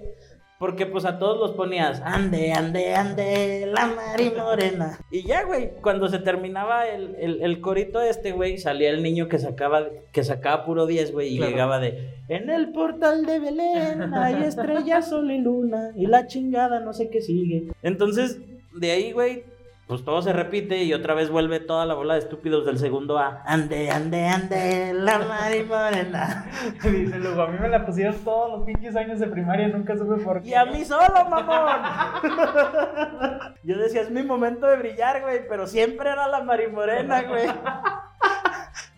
Porque 0.59 0.87
pues 0.87 1.05
a 1.05 1.21
todos 1.21 1.38
los 1.38 1.53
ponías, 1.53 2.03
ande, 2.05 2.53
ande, 2.53 2.93
ande, 2.95 3.67
la 3.73 3.87
Mari 3.87 4.33
Morena. 4.37 4.99
Y 5.09 5.23
ya, 5.23 5.45
güey, 5.45 5.71
cuando 5.81 6.09
se 6.09 6.19
terminaba 6.19 6.88
el, 6.88 7.14
el, 7.14 7.43
el 7.43 7.61
corito 7.61 8.01
este, 8.01 8.33
güey, 8.33 8.59
salía 8.59 8.91
el 8.91 9.01
niño 9.05 9.29
que 9.29 9.38
sacaba, 9.38 9.85
que 10.12 10.25
sacaba 10.25 10.64
puro 10.64 10.87
10, 10.87 11.12
güey, 11.12 11.35
y 11.35 11.37
Claro. 11.37 11.53
llegaba 11.53 11.79
de, 11.79 12.11
en 12.29 12.51
el 12.51 12.73
portal 12.73 13.25
de 13.25 13.38
Belén 13.38 14.12
hay 14.14 14.43
estrellas, 14.43 15.09
sol 15.09 15.31
y 15.31 15.38
luna, 15.38 15.93
y 15.95 16.07
la 16.07 16.27
chingada 16.27 16.81
no 16.81 16.93
sé 16.93 17.09
qué 17.09 17.21
sigue. 17.23 17.69
Entonces, 17.85 18.41
de 18.75 18.91
ahí, 18.91 19.12
güey, 19.12 19.45
pues 19.88 20.05
todo 20.05 20.20
se 20.20 20.35
repite 20.35 20.85
y 20.85 20.92
otra 20.92 21.14
vez 21.14 21.31
vuelve 21.31 21.61
toda 21.61 21.87
la 21.87 21.94
bola 21.94 22.12
de 22.12 22.20
estúpidos 22.20 22.66
del 22.66 22.79
segundo 22.79 23.18
A. 23.18 23.42
Ande, 23.46 23.90
ande, 23.90 24.27
ande, 24.27 24.92
la 24.92 25.18
Mari 25.18 25.64
Morena. 25.64 26.44
Dice 26.85 27.18
luego, 27.18 27.40
a 27.40 27.46
mí 27.48 27.57
me 27.59 27.70
la 27.70 27.87
pusieron 27.87 28.14
todos 28.22 28.51
los 28.51 28.66
pinches 28.66 28.94
años 28.96 29.18
de 29.18 29.29
primaria, 29.29 29.66
nunca 29.68 29.96
supe 29.96 30.22
por 30.22 30.42
qué. 30.42 30.51
Y 30.51 30.55
a 30.55 30.66
mí 30.66 30.85
solo, 30.85 31.24
mamón. 31.31 31.81
Yo 33.62 33.79
decía, 33.79 34.03
es 34.03 34.11
mi 34.11 34.22
momento 34.22 34.66
de 34.66 34.77
brillar, 34.77 35.22
güey, 35.22 35.48
pero 35.48 35.66
siempre 35.66 36.11
era 36.11 36.29
la 36.29 36.42
Mari 36.42 36.66
Morena, 36.70 37.22
güey. 37.22 37.46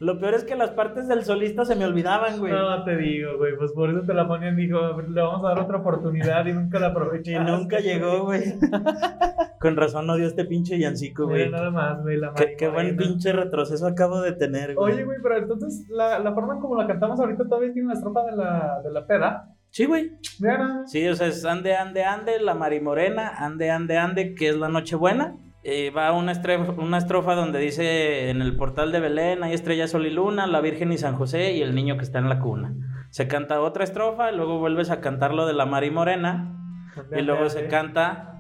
Lo 0.01 0.19
peor 0.19 0.33
es 0.33 0.45
que 0.45 0.57
las 0.57 0.71
partes 0.71 1.09
del 1.09 1.25
solista 1.25 1.67
se 1.67 1.77
me 1.77 1.85
olvidaban, 1.85 2.39
güey. 2.39 2.51
No 2.53 2.85
te 2.85 2.97
digo, 2.97 3.37
güey, 3.37 3.55
pues 3.57 3.73
por 3.73 3.91
eso 3.91 4.01
te 4.01 4.15
la 4.15 4.27
ponían, 4.27 4.57
dijo, 4.57 4.79
le 5.03 5.21
vamos 5.21 5.45
a 5.45 5.49
dar 5.51 5.59
otra 5.61 5.77
oportunidad 5.77 6.47
y 6.47 6.55
nunca 6.55 6.79
la 6.81 6.87
aproveché. 6.89 7.33
Y 7.33 7.39
nunca 7.39 7.81
llegó, 7.81 8.25
güey. 8.25 8.43
Con 9.61 9.77
razón 9.77 10.09
odio 10.09 10.27
este 10.27 10.47
pinche 10.47 10.79
Yancico, 10.79 11.27
Mira, 11.27 11.39
güey. 11.41 11.51
nada 11.51 11.71
más, 11.71 12.03
güey, 12.03 12.17
la 12.17 12.33
Qué, 12.33 12.55
qué 12.57 12.69
buen 12.69 12.97
pinche 12.97 13.31
retroceso 13.33 13.87
acabo 13.87 14.23
de 14.23 14.33
tener, 14.33 14.75
güey. 14.75 14.95
Oye, 14.95 15.05
güey, 15.05 15.19
pero 15.23 15.37
entonces 15.37 15.87
la, 15.91 16.19
la 16.19 16.33
forma 16.33 16.59
como 16.61 16.77
la 16.77 16.87
cantamos 16.87 17.21
ahorita 17.21 17.45
todavía 17.45 17.71
tiene 17.73 17.89
la 17.89 17.95
estrofa 17.95 18.25
de 18.25 18.37
la, 18.37 18.81
de 18.83 18.91
la 18.91 19.07
peda. 19.07 19.55
Sí, 19.69 19.85
güey. 19.85 20.13
Mira. 20.41 20.83
Sí, 20.87 21.07
o 21.07 21.15
sea, 21.15 21.27
es 21.27 21.45
ande, 21.45 21.77
ande, 21.77 22.05
ande, 22.05 22.41
la 22.41 22.55
Marimorena, 22.55 23.29
ande, 23.37 23.71
ande, 23.71 23.99
ande, 23.99 24.35
que 24.35 24.49
es 24.49 24.57
la 24.57 24.71
Nochebuena. 24.71 25.37
Eh, 25.63 25.91
va 25.91 26.13
una 26.13 26.33
estrofa, 26.33 26.73
una 26.73 26.99
estrofa 26.99 27.35
donde 27.35 27.59
dice 27.59 28.31
en 28.31 28.41
el 28.41 28.57
portal 28.57 28.93
de 28.93 29.01
Belén 29.01 29.43
hay 29.43 29.53
estrella, 29.53 29.87
sol 29.87 30.07
y 30.07 30.11
luna, 30.11 30.47
la 30.47 30.61
Virgen 30.61 30.91
y 30.93 30.99
San 30.99 31.17
José 31.17 31.53
y 31.53 31.63
el 31.63 31.75
niño 31.75 31.99
que 31.99 32.05
está 32.05 32.19
en 32.19 32.29
la 32.29 32.39
cuna. 32.39 32.75
Se 33.11 33.29
canta 33.29 33.61
otra 33.61 33.85
estrofa, 33.85 34.31
y 34.31 34.37
luego 34.37 34.59
vuelves 34.59 34.91
a 34.91 35.01
cantar 35.01 35.35
lo 35.35 35.47
de 35.47 35.53
la 35.53 35.67
Mari 35.67 35.91
Morena 35.91 36.57
y 37.15 37.23
luego 37.23 37.51
se 37.51 37.67
canta 37.67 38.31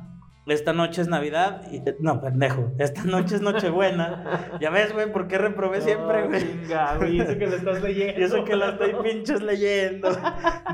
esta 0.46 0.72
noche 0.72 1.02
es 1.02 1.09
Navidad 1.09 1.62
y 1.70 1.83
no, 2.00 2.20
pendejo, 2.20 2.72
esta 2.78 3.04
noche 3.04 3.37
es 3.37 3.42
Nochebuena. 3.42 4.59
Ya 4.61 4.70
ves, 4.70 4.92
güey, 4.92 5.12
¿por 5.12 5.28
qué 5.28 5.38
reprobé 5.38 5.80
siempre, 5.80 6.22
No, 6.22 6.28
güey? 6.98 7.16
y 7.16 7.20
eso 7.20 7.38
que 7.38 7.46
le 7.46 7.56
estás 7.56 7.83
leyendo. 7.83 8.20
Y 8.20 8.24
eso 8.24 8.44
que 8.44 8.56
la 8.56 8.70
estoy 8.70 8.94
pinches 9.02 9.42
leyendo. 9.42 10.09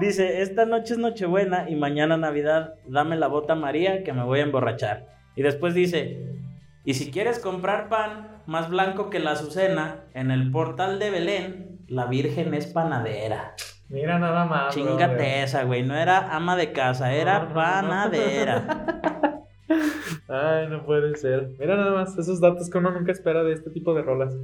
Dice, 0.00 0.40
esta 0.40 0.64
noche 0.64 0.94
es 0.94 0.98
Nochebuena 0.98 1.68
y 1.68 1.76
mañana 1.76 2.16
Navidad, 2.16 2.74
dame 2.86 3.16
la 3.16 3.26
bota 3.26 3.54
María 3.54 4.02
que 4.02 4.12
me 4.12 4.22
voy 4.24 4.40
a 4.40 4.44
emborrachar. 4.44 5.15
Y 5.36 5.42
después 5.42 5.74
dice, 5.74 6.40
y 6.84 6.94
si 6.94 7.10
quieres 7.10 7.38
comprar 7.38 7.88
pan 7.88 8.42
más 8.46 8.68
blanco 8.70 9.10
que 9.10 9.18
la 9.18 9.32
azucena, 9.32 10.00
en 10.14 10.30
el 10.30 10.50
portal 10.50 10.98
de 10.98 11.10
Belén, 11.10 11.78
la 11.88 12.06
Virgen 12.06 12.54
es 12.54 12.66
panadera. 12.66 13.54
Mira 13.88 14.18
nada 14.18 14.44
más. 14.46 14.74
Chingate 14.74 15.42
esa, 15.42 15.62
güey. 15.64 15.84
No 15.84 15.94
era 15.94 16.34
ama 16.34 16.56
de 16.56 16.72
casa, 16.72 17.12
era 17.12 17.38
No, 17.38 17.44
no, 17.44 17.48
no. 17.50 17.54
panadera. 17.54 19.42
Ay, 20.28 20.66
no 20.68 20.84
puede 20.84 21.14
ser. 21.16 21.50
Mira 21.58 21.76
nada 21.76 21.92
más 21.92 22.16
esos 22.18 22.40
datos 22.40 22.68
que 22.68 22.78
uno 22.78 22.90
nunca 22.90 23.12
espera 23.12 23.44
de 23.44 23.52
este 23.52 23.70
tipo 23.70 23.94
de 23.94 24.02
rolas. 24.02 24.34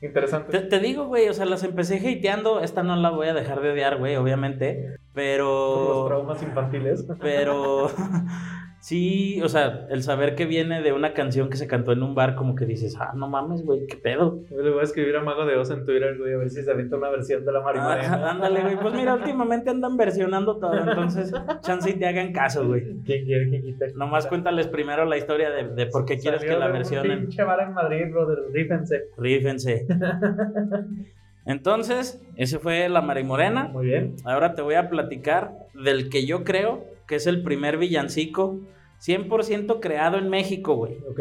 Interesante. 0.00 0.52
Te, 0.56 0.66
te 0.66 0.78
digo, 0.78 1.06
güey, 1.06 1.28
o 1.28 1.34
sea, 1.34 1.44
las 1.44 1.64
empecé 1.64 1.96
hateando. 1.98 2.60
Esta 2.60 2.82
no 2.82 2.96
la 2.96 3.10
voy 3.10 3.28
a 3.28 3.34
dejar 3.34 3.60
de 3.60 3.72
odiar, 3.72 3.98
güey, 3.98 4.16
obviamente. 4.16 4.74
Por 4.74 4.90
los 4.92 5.00
Pero... 5.12 6.04
traumas 6.06 6.42
infantiles. 6.42 7.06
Pero 7.20 7.90
sí, 8.80 9.40
o 9.42 9.48
sea, 9.48 9.86
el 9.90 10.02
saber 10.02 10.34
que 10.34 10.46
viene 10.46 10.82
de 10.82 10.92
una 10.92 11.12
canción 11.12 11.50
que 11.50 11.56
se 11.56 11.66
cantó 11.66 11.92
en 11.92 12.02
un 12.02 12.14
bar, 12.14 12.34
como 12.34 12.54
que 12.54 12.64
dices, 12.64 12.96
ah, 12.98 13.12
no 13.14 13.28
mames, 13.28 13.64
güey, 13.64 13.86
qué 13.86 13.96
pedo. 13.96 14.40
Yo 14.50 14.62
le 14.62 14.70
voy 14.70 14.80
a 14.80 14.84
escribir 14.84 15.16
a 15.16 15.22
Mago 15.22 15.44
de 15.46 15.56
Oz 15.56 15.70
en 15.70 15.84
Twitter, 15.84 16.16
güey, 16.18 16.34
a 16.34 16.38
ver 16.38 16.50
si 16.50 16.62
se 16.62 16.70
avienta 16.70 16.96
una 16.96 17.10
versión 17.10 17.44
de 17.44 17.52
la 17.52 17.60
Mari 17.60 17.78
Ah, 17.80 17.84
Morena. 17.88 18.30
ándale, 18.30 18.60
güey. 18.62 18.76
Pues 18.80 18.94
mira, 18.94 19.14
últimamente 19.14 19.70
andan 19.70 19.96
versionando 19.96 20.58
todo, 20.58 20.76
entonces, 20.78 21.32
chance 21.62 21.90
y 21.90 21.94
te 21.94 22.06
hagan 22.06 22.32
caso, 22.32 22.66
güey. 22.66 22.82
¿Quién 23.04 23.24
quiere, 23.24 23.48
quién 23.48 23.62
quita? 23.62 23.86
Nomás 23.94 24.26
cuéntales 24.26 24.68
primero 24.68 25.04
la 25.04 25.16
historia 25.16 25.50
de, 25.50 25.68
de 25.68 25.86
por 25.86 26.04
qué 26.04 26.18
quieres 26.18 26.42
que 26.44 26.56
la 26.56 26.68
versionen. 26.68 27.20
pinche 27.20 27.42
bar 27.42 27.60
en 27.60 27.74
Madrid, 27.74 28.10
brother, 28.10 28.38
rífense. 28.52 29.04
Rífense. 29.16 29.86
Entonces, 31.46 32.20
ese 32.36 32.58
fue 32.58 32.88
La 32.88 33.00
Marimorena. 33.00 33.64
Muy 33.68 33.86
bien. 33.86 34.16
Ahora 34.24 34.54
te 34.54 34.62
voy 34.62 34.74
a 34.74 34.90
platicar 34.90 35.52
del 35.72 36.10
que 36.10 36.26
yo 36.26 36.44
creo 36.44 36.84
que 37.08 37.16
es 37.16 37.26
el 37.26 37.42
primer 37.42 37.78
villancico 37.78 38.60
100% 39.00 39.80
creado 39.80 40.18
en 40.18 40.28
México, 40.28 40.74
güey. 40.76 40.98
Ok. 41.10 41.20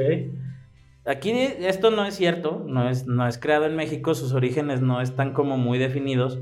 Aquí 1.06 1.32
esto 1.32 1.89
no 1.89 2.06
es 2.06 2.15
cierto, 2.15 2.63
no 2.67 2.89
es, 2.89 3.08
no 3.08 3.26
es 3.28 3.38
creado 3.38 3.65
en 3.65 3.76
México, 3.76 4.13
sus 4.13 4.34
orígenes 4.34 4.82
no 4.82 5.00
están 5.02 5.32
como 5.34 5.58
muy 5.58 5.78
definidos, 5.78 6.38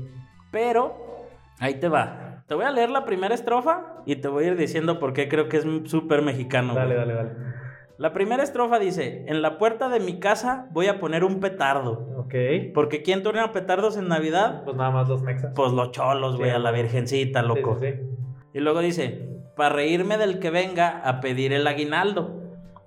pero 0.50 0.96
ahí 1.60 1.74
te 1.74 1.88
va. 1.88 2.42
Te 2.48 2.54
voy 2.54 2.64
a 2.64 2.70
leer 2.72 2.90
la 2.90 3.04
primera 3.04 3.34
estrofa 3.34 4.02
y 4.06 4.16
te 4.16 4.28
voy 4.28 4.44
a 4.44 4.48
ir 4.48 4.56
diciendo 4.56 4.98
por 4.98 5.12
qué 5.12 5.28
creo 5.28 5.48
que 5.48 5.58
es 5.58 5.66
súper 5.84 6.22
mexicano. 6.22 6.74
Dale, 6.74 6.94
güey. 6.96 7.06
dale, 7.06 7.14
dale. 7.14 7.30
La 7.98 8.12
primera 8.12 8.42
estrofa 8.42 8.78
dice, 8.78 9.24
en 9.28 9.40
la 9.40 9.56
puerta 9.56 9.88
de 9.88 10.00
mi 10.00 10.18
casa 10.18 10.68
voy 10.72 10.88
a 10.88 11.00
poner 11.00 11.24
un 11.24 11.40
petardo. 11.40 12.08
Ok. 12.18 12.34
Porque 12.74 13.02
¿quién 13.02 13.22
torna 13.22 13.52
petardos 13.52 13.96
en 13.96 14.08
Navidad? 14.08 14.64
Pues 14.64 14.76
nada 14.76 14.90
más 14.90 15.08
los 15.08 15.22
mexas. 15.22 15.52
Pues 15.56 15.72
los 15.72 15.92
cholos, 15.92 16.36
güey, 16.36 16.50
Sí, 16.50 16.56
a 16.56 16.58
la 16.58 16.72
virgencita, 16.72 17.42
loco. 17.42 17.78
sí, 17.80 17.86
sí. 17.92 18.00
Y 18.52 18.60
luego 18.60 18.80
dice, 18.80 19.35
para 19.56 19.74
reírme 19.74 20.18
del 20.18 20.38
que 20.38 20.50
venga 20.50 21.00
a 21.04 21.20
pedir 21.20 21.52
el 21.52 21.66
aguinaldo. 21.66 22.42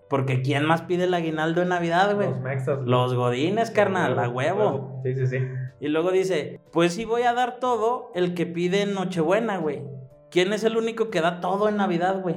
Porque 0.10 0.42
¿quién 0.42 0.66
más 0.66 0.82
pide 0.84 1.04
el 1.04 1.14
aguinaldo 1.14 1.62
en 1.62 1.70
Navidad, 1.70 2.16
güey? 2.16 2.30
Los 2.30 2.40
mexas. 2.40 2.80
Los 2.86 3.14
godines, 3.14 3.70
carnal, 3.72 4.18
a 4.18 4.30
huevo. 4.30 5.02
Sí, 5.04 5.14
sí, 5.16 5.28
sí. 5.28 5.38
Y 5.80 5.88
luego 5.88 6.12
dice, 6.12 6.60
pues 6.72 6.94
sí 6.94 7.06
voy 7.06 7.24
a 7.24 7.34
dar 7.34 7.60
todo 7.60 8.12
el 8.16 8.34
que 8.34 8.46
pide 8.46 8.82
en 8.82 8.94
Nochebuena, 8.94 9.58
güey. 9.58 9.84
¿Quién 10.32 10.52
es 10.54 10.64
el 10.64 10.78
único 10.78 11.10
que 11.10 11.22
da 11.22 11.42
todo 11.42 11.70
en 11.70 11.78
Navidad, 11.78 12.22
güey? 12.22 12.36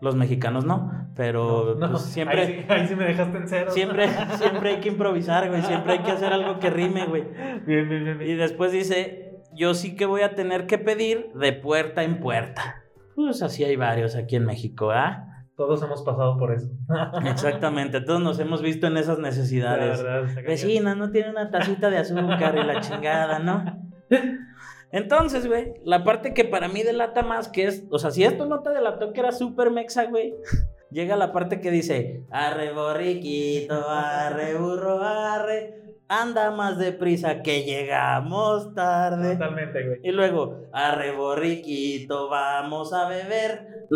Los 0.00 0.16
mexicanos 0.16 0.64
no, 0.64 0.90
pero 1.14 1.76
No, 1.78 1.90
pues, 1.92 2.02
siempre, 2.02 2.42
Ahí 2.42 2.46
sí, 2.60 2.66
ahí 2.68 2.86
sí 2.88 2.96
me 2.96 3.04
dejaste 3.04 3.38
en 3.38 3.48
cero. 3.48 3.70
siempre, 3.70 4.08
siempre 4.38 4.70
hay 4.70 4.80
que 4.80 4.88
improvisar, 4.88 5.48
güey. 5.48 5.62
Siempre 5.62 5.92
hay 5.92 5.98
que 6.00 6.10
hacer 6.10 6.32
algo 6.32 6.58
que 6.58 6.70
rime, 6.70 7.06
güey. 7.06 7.22
Bien, 7.66 7.88
bien, 7.88 8.04
bien. 8.04 8.22
Y 8.22 8.34
después 8.34 8.72
dice, 8.72 9.21
yo 9.54 9.74
sí 9.74 9.96
que 9.96 10.06
voy 10.06 10.22
a 10.22 10.34
tener 10.34 10.66
que 10.66 10.78
pedir 10.78 11.30
de 11.34 11.52
puerta 11.52 12.02
en 12.02 12.20
puerta. 12.20 12.82
Pues 13.14 13.42
así 13.42 13.64
hay 13.64 13.76
varios 13.76 14.16
aquí 14.16 14.36
en 14.36 14.46
México, 14.46 14.90
¿ah? 14.90 15.28
Todos 15.56 15.82
hemos 15.82 16.02
pasado 16.02 16.38
por 16.38 16.52
eso. 16.54 16.70
Exactamente, 17.26 18.00
todos 18.00 18.20
nos 18.22 18.38
hemos 18.40 18.62
visto 18.62 18.86
en 18.86 18.96
esas 18.96 19.18
La 19.18 19.28
necesidades. 19.28 20.02
verdad, 20.02 20.26
cañón. 20.34 20.44
Vecina, 20.46 20.94
no 20.94 21.10
tiene 21.10 21.30
una 21.30 21.50
tacita 21.50 21.90
de 21.90 21.98
azúcar 21.98 22.56
y 22.58 22.64
la 22.64 22.80
chingada, 22.80 23.38
¿no? 23.38 23.64
Entonces, 24.90 25.46
güey, 25.46 25.74
la 25.84 26.04
parte 26.04 26.34
que 26.34 26.44
para 26.44 26.68
mí 26.68 26.82
delata 26.82 27.22
más 27.22 27.48
que 27.48 27.64
es, 27.66 27.84
o 27.90 27.98
sea, 27.98 28.10
si 28.10 28.24
esto 28.24 28.44
no 28.46 28.60
te 28.60 28.70
delató 28.70 29.12
que 29.12 29.20
era 29.20 29.32
súper 29.32 29.70
mexa, 29.70 30.04
güey, 30.04 30.34
llega 30.90 31.16
la 31.16 31.32
parte 31.32 31.60
que 31.60 31.70
dice, 31.70 32.24
arre 32.30 32.72
borriquito, 32.72 33.88
arre 33.88 34.54
burro, 34.54 35.00
arre, 35.02 35.81
anda 36.20 36.50
más 36.50 36.78
deprisa 36.78 37.42
que 37.42 37.62
llegamos 37.64 38.74
tarde. 38.74 39.32
Totalmente, 39.34 39.86
güey. 39.86 39.98
Y 40.02 40.10
luego, 40.12 40.66
arre 40.72 41.12
borriquito, 41.16 42.28
vamos 42.28 42.92
a 42.92 43.08
beber. 43.08 43.86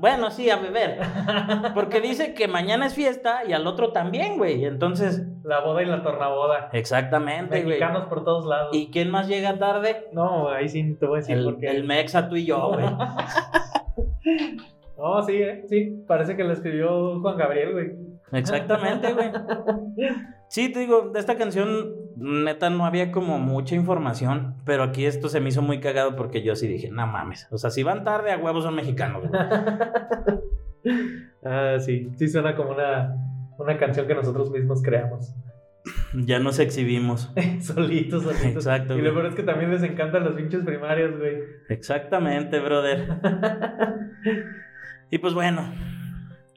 Bueno, 0.00 0.30
sí, 0.30 0.50
a 0.50 0.56
beber. 0.56 0.98
Porque 1.74 2.00
dice 2.00 2.34
que 2.34 2.48
mañana 2.48 2.86
es 2.86 2.94
fiesta 2.94 3.42
y 3.46 3.52
al 3.52 3.66
otro 3.66 3.92
también, 3.92 4.38
güey. 4.38 4.64
Entonces, 4.64 5.22
La 5.44 5.60
boda 5.60 5.82
y 5.82 5.86
la 5.86 6.02
tornaboda. 6.02 6.68
exactamente, 6.72 7.62
güey. 7.62 7.78
Mexicanos 7.78 8.06
por 8.08 8.24
todos 8.24 8.44
lados. 8.46 8.74
¿Y 8.74 8.90
quién 8.90 9.10
más 9.10 9.28
llega 9.28 9.58
tarde? 9.58 10.08
No, 10.12 10.48
ahí 10.50 10.68
sí 10.68 10.96
te 10.98 11.06
voy 11.06 11.18
a 11.18 11.20
decir 11.20 11.36
El, 11.38 11.44
por 11.44 11.58
qué. 11.60 11.68
el 11.68 11.84
Mexa, 11.84 12.28
tú 12.28 12.36
y 12.36 12.44
yo, 12.46 12.70
güey. 12.72 12.86
No, 15.02 15.20
sí, 15.24 15.34
eh, 15.34 15.64
sí. 15.68 16.04
Parece 16.06 16.36
que 16.36 16.44
lo 16.44 16.52
escribió 16.52 17.20
Juan 17.20 17.36
Gabriel, 17.36 17.72
güey. 17.72 17.90
Exactamente, 18.32 19.12
güey. 19.12 19.30
Sí, 20.48 20.70
te 20.70 20.80
digo, 20.80 21.08
de 21.08 21.18
esta 21.18 21.38
canción, 21.38 21.94
neta, 22.14 22.68
no 22.68 22.84
había 22.84 23.10
como 23.10 23.38
mucha 23.38 23.74
información, 23.74 24.56
pero 24.66 24.82
aquí 24.82 25.06
esto 25.06 25.30
se 25.30 25.40
me 25.40 25.48
hizo 25.48 25.62
muy 25.62 25.80
cagado 25.80 26.14
porque 26.14 26.42
yo 26.42 26.54
sí 26.56 26.68
dije, 26.68 26.90
no 26.90 27.06
mames. 27.06 27.48
O 27.50 27.56
sea, 27.56 27.70
si 27.70 27.82
van 27.82 28.04
tarde, 28.04 28.32
a 28.32 28.36
huevos 28.36 28.64
son 28.64 28.74
mexicanos, 28.74 29.28
güey. 29.28 29.42
Ah, 31.42 31.78
sí. 31.80 32.10
Sí 32.16 32.28
suena 32.28 32.54
como 32.54 32.72
una, 32.72 33.16
una 33.58 33.78
canción 33.78 34.06
que 34.06 34.14
nosotros 34.14 34.50
mismos 34.50 34.82
creamos. 34.82 35.34
Ya 36.14 36.38
nos 36.38 36.58
exhibimos. 36.58 37.32
solitos, 37.62 38.24
solitos. 38.24 38.66
Exacto, 38.66 38.98
Y 38.98 39.00
lo 39.00 39.14
peor 39.14 39.26
es 39.26 39.34
que 39.34 39.42
también 39.42 39.70
les 39.70 39.82
encantan 39.82 40.24
los 40.24 40.34
pinches 40.34 40.64
primarios, 40.64 41.18
güey. 41.18 41.38
Exactamente, 41.70 42.60
brother. 42.60 43.08
Y 45.12 45.18
pues 45.18 45.34
bueno, 45.34 45.60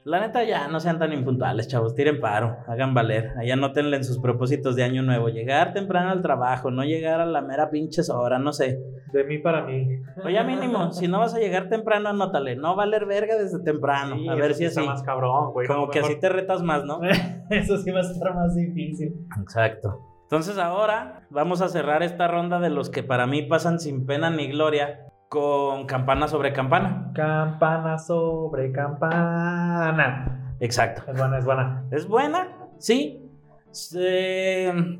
la 0.04 0.18
neta 0.18 0.42
ya 0.42 0.66
no 0.68 0.80
sean 0.80 0.98
tan 0.98 1.12
impuntuales, 1.12 1.68
chavos, 1.68 1.94
tiren 1.94 2.20
paro, 2.22 2.56
hagan 2.66 2.94
valer, 2.94 3.32
allá 3.38 3.52
anótenle 3.52 3.98
en 3.98 4.02
sus 4.02 4.18
propósitos 4.18 4.74
de 4.76 4.82
año 4.82 5.02
nuevo, 5.02 5.28
llegar 5.28 5.74
temprano 5.74 6.10
al 6.10 6.22
trabajo, 6.22 6.70
no 6.70 6.82
llegar 6.82 7.20
a 7.20 7.26
la 7.26 7.42
mera 7.42 7.68
pinches 7.68 8.08
hora, 8.08 8.38
no 8.38 8.54
sé. 8.54 8.80
De 9.12 9.24
mí 9.24 9.36
para 9.36 9.66
mí. 9.66 9.86
O 10.24 10.30
ya 10.30 10.42
mínimo, 10.42 10.90
si 10.90 11.06
no 11.06 11.18
vas 11.18 11.34
a 11.34 11.38
llegar 11.38 11.68
temprano, 11.68 12.08
anótale, 12.08 12.56
no 12.56 12.74
valer 12.76 13.04
verga 13.04 13.36
desde 13.36 13.62
temprano, 13.62 14.16
Sí, 14.16 14.26
a 14.26 14.34
ver 14.34 14.52
eso 14.52 14.58
si 14.60 14.64
así. 14.64 14.80
más 14.86 15.02
cabrón, 15.02 15.52
güey. 15.52 15.68
Como 15.68 15.90
que 15.90 15.98
así 15.98 16.18
te 16.18 16.30
retas 16.30 16.62
más, 16.62 16.82
¿no? 16.86 17.00
Eso 17.50 17.76
sí 17.76 17.90
va 17.90 17.98
a 17.98 18.02
estar 18.10 18.34
más 18.34 18.54
difícil. 18.56 19.14
Exacto. 19.42 20.00
Entonces 20.22 20.56
ahora 20.56 21.26
vamos 21.28 21.60
a 21.60 21.68
cerrar 21.68 22.02
esta 22.02 22.26
ronda 22.26 22.58
de 22.58 22.70
los 22.70 22.88
que 22.88 23.02
para 23.02 23.26
mí 23.26 23.42
pasan 23.42 23.78
sin 23.78 24.06
pena 24.06 24.30
ni 24.30 24.48
gloria 24.48 25.00
con 25.28 25.86
campana 25.86 26.28
sobre 26.28 26.52
campana. 26.52 27.10
Campana 27.14 27.98
sobre 27.98 28.72
campana. 28.72 30.56
Exacto. 30.60 31.02
Es 31.10 31.18
buena, 31.18 31.38
es 31.38 31.44
buena. 31.44 31.84
¿Es 31.90 32.08
buena? 32.08 32.68
Sí. 32.78 33.22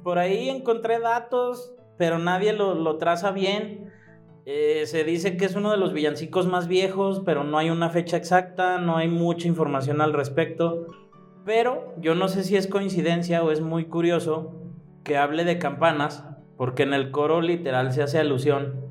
Por 0.02 0.18
ahí 0.18 0.50
encontré 0.50 0.98
datos, 1.00 1.74
pero 1.96 2.18
nadie 2.18 2.52
lo, 2.52 2.74
lo 2.74 2.98
traza 2.98 3.30
bien. 3.30 3.90
Eh, 4.44 4.84
se 4.86 5.02
dice 5.02 5.36
que 5.36 5.44
es 5.44 5.56
uno 5.56 5.70
de 5.72 5.76
los 5.76 5.92
villancicos 5.92 6.46
más 6.46 6.68
viejos, 6.68 7.22
pero 7.24 7.42
no 7.42 7.58
hay 7.58 7.70
una 7.70 7.90
fecha 7.90 8.16
exacta, 8.16 8.78
no 8.78 8.96
hay 8.96 9.08
mucha 9.08 9.48
información 9.48 10.00
al 10.00 10.12
respecto. 10.12 10.86
Pero 11.44 11.94
yo 11.98 12.14
no 12.14 12.28
sé 12.28 12.44
si 12.44 12.56
es 12.56 12.66
coincidencia 12.66 13.42
o 13.42 13.50
es 13.50 13.60
muy 13.60 13.86
curioso 13.86 14.52
que 15.04 15.16
hable 15.16 15.44
de 15.44 15.58
campanas, 15.58 16.24
porque 16.56 16.82
en 16.82 16.92
el 16.92 17.10
coro 17.10 17.40
literal 17.40 17.92
se 17.92 18.02
hace 18.02 18.18
alusión 18.18 18.85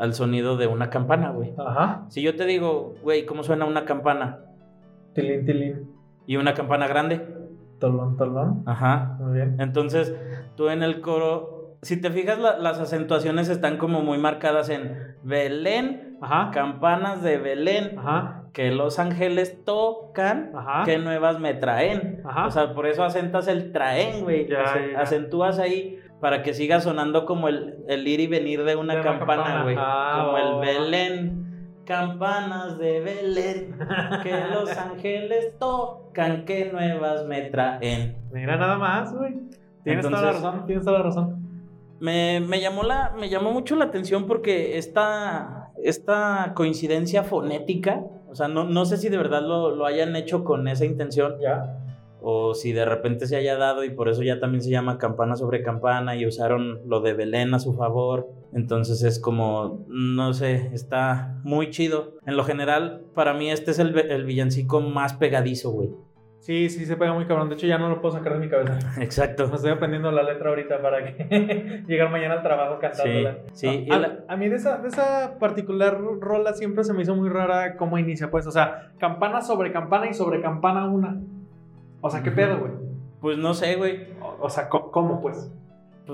al 0.00 0.14
sonido 0.14 0.56
de 0.56 0.66
una 0.66 0.90
campana, 0.90 1.30
güey. 1.30 1.52
Ajá. 1.58 2.06
Si 2.08 2.22
yo 2.22 2.34
te 2.34 2.44
digo, 2.46 2.94
güey, 3.02 3.26
¿cómo 3.26 3.42
suena 3.44 3.66
una 3.66 3.84
campana? 3.84 4.38
Tilín, 5.14 5.44
tilín. 5.44 5.90
¿Y 6.26 6.36
una 6.36 6.54
campana 6.54 6.88
grande? 6.88 7.24
Tolón, 7.78 8.16
tolón. 8.16 8.62
Ajá. 8.66 9.16
Muy 9.20 9.34
bien. 9.34 9.56
Entonces, 9.60 10.14
tú 10.56 10.68
en 10.70 10.82
el 10.82 11.00
coro, 11.00 11.76
si 11.82 12.00
te 12.00 12.10
fijas, 12.10 12.38
la- 12.38 12.58
las 12.58 12.78
acentuaciones 12.80 13.48
están 13.48 13.76
como 13.78 14.00
muy 14.02 14.18
marcadas 14.18 14.68
en 14.70 15.16
Belén, 15.22 16.18
Ajá. 16.20 16.50
campanas 16.52 17.22
de 17.22 17.38
Belén, 17.38 17.98
Ajá. 17.98 18.44
que 18.52 18.70
los 18.70 18.98
ángeles 18.98 19.64
tocan, 19.64 20.50
Ajá. 20.54 20.84
que 20.84 20.98
nuevas 20.98 21.40
me 21.40 21.54
traen. 21.54 22.20
Ajá. 22.24 22.46
O 22.46 22.50
sea, 22.50 22.74
por 22.74 22.86
eso 22.86 23.04
acentas 23.04 23.48
el 23.48 23.72
traen, 23.72 24.22
güey. 24.24 24.46
Ya. 24.48 24.98
Acentúas 24.98 25.58
ahí 25.58 25.98
para 26.20 26.42
que 26.42 26.54
siga 26.54 26.80
sonando 26.80 27.24
como 27.24 27.48
el, 27.48 27.76
el 27.88 28.06
ir 28.06 28.20
y 28.20 28.26
venir 28.26 28.64
de 28.64 28.76
una 28.76 28.96
De 28.96 29.02
campana, 29.02 29.62
güey. 29.62 29.76
Como 29.76 30.38
el. 30.38 30.66
Belén. 30.66 31.46
Campanas 31.86 32.78
de 32.78 33.00
Belén, 33.00 33.76
que 34.22 34.32
los 34.54 34.70
ángeles 34.78 35.58
tocan, 35.58 36.44
que 36.44 36.70
nuevas 36.70 37.26
me 37.26 37.42
traen. 37.50 38.16
Mira 38.32 38.56
nada 38.56 38.78
más, 38.78 39.12
güey. 39.12 39.34
Tienes 39.82 40.04
toda 40.06 40.20
la 40.22 40.28
Entonces- 40.28 40.42
razón, 40.42 40.66
tienes 40.66 40.84
toda 40.84 40.98
la 40.98 41.04
razón. 41.04 41.48
Me, 41.98 42.40
me 42.40 42.60
llamó 42.60 42.84
la, 42.84 43.12
me 43.18 43.28
llamó 43.28 43.50
mucho 43.50 43.74
la 43.74 43.86
atención 43.86 44.26
porque 44.28 44.78
esta, 44.78 45.72
esta 45.82 46.52
coincidencia 46.54 47.24
fonética, 47.24 48.04
o 48.28 48.36
sea, 48.36 48.46
no, 48.46 48.62
no 48.64 48.84
sé 48.84 48.96
si 48.96 49.08
de 49.08 49.16
verdad 49.16 49.42
lo, 49.42 49.74
lo 49.74 49.84
hayan 49.84 50.14
hecho 50.14 50.44
con 50.44 50.68
esa 50.68 50.84
intención 50.84 51.34
Ya. 51.42 51.79
O 52.22 52.54
si 52.54 52.72
de 52.72 52.84
repente 52.84 53.26
se 53.26 53.36
haya 53.36 53.56
dado 53.56 53.84
y 53.84 53.90
por 53.90 54.08
eso 54.08 54.22
ya 54.22 54.40
también 54.40 54.62
se 54.62 54.70
llama 54.70 54.98
campana 54.98 55.36
sobre 55.36 55.62
campana 55.62 56.16
y 56.16 56.26
usaron 56.26 56.80
lo 56.88 57.00
de 57.00 57.14
Belén 57.14 57.54
a 57.54 57.58
su 57.58 57.74
favor. 57.74 58.28
Entonces 58.52 59.02
es 59.02 59.20
como, 59.20 59.84
no 59.88 60.32
sé, 60.34 60.70
está 60.72 61.38
muy 61.44 61.70
chido. 61.70 62.14
En 62.26 62.36
lo 62.36 62.44
general, 62.44 63.02
para 63.14 63.34
mí 63.34 63.50
este 63.50 63.70
es 63.70 63.78
el, 63.78 63.96
el 63.98 64.24
villancico 64.24 64.80
más 64.80 65.14
pegadizo, 65.14 65.70
güey. 65.70 65.90
Sí, 66.40 66.70
sí, 66.70 66.86
se 66.86 66.96
pega 66.96 67.12
muy 67.12 67.26
cabrón. 67.26 67.50
De 67.50 67.54
hecho, 67.54 67.66
ya 67.66 67.76
no 67.76 67.90
lo 67.90 68.00
puedo 68.00 68.14
sacar 68.16 68.32
de 68.32 68.38
mi 68.38 68.48
cabeza. 68.48 68.78
Exacto. 69.02 69.46
Me 69.48 69.56
estoy 69.56 69.72
aprendiendo 69.72 70.10
la 70.10 70.22
letra 70.22 70.48
ahorita 70.48 70.80
para 70.80 71.04
que 71.04 71.84
llegar 71.86 72.10
mañana 72.10 72.34
al 72.36 72.42
trabajo 72.42 72.78
cantándola. 72.80 73.36
Sí, 73.52 73.68
sí, 73.68 73.84
y 73.86 73.92
A, 73.92 73.98
la- 73.98 74.18
a 74.26 74.36
mí 74.38 74.48
de 74.48 74.56
esa, 74.56 74.78
de 74.78 74.88
esa 74.88 75.36
particular 75.38 76.00
rola 76.18 76.54
siempre 76.54 76.82
se 76.82 76.94
me 76.94 77.02
hizo 77.02 77.14
muy 77.14 77.28
rara 77.28 77.76
cómo 77.76 77.98
inicia, 77.98 78.30
pues. 78.30 78.46
O 78.46 78.50
sea, 78.50 78.90
campana 78.98 79.42
sobre 79.42 79.70
campana 79.70 80.08
y 80.08 80.14
sobre 80.14 80.40
campana 80.40 80.86
una. 80.88 81.20
O 82.00 82.10
sea, 82.10 82.22
¿qué 82.22 82.30
pedo, 82.30 82.58
güey? 82.58 82.72
Pues 83.20 83.38
no 83.38 83.54
sé, 83.54 83.76
güey. 83.76 84.08
O, 84.20 84.46
o 84.46 84.50
sea, 84.50 84.68
¿cómo, 84.68 85.20
pues? 85.20 85.50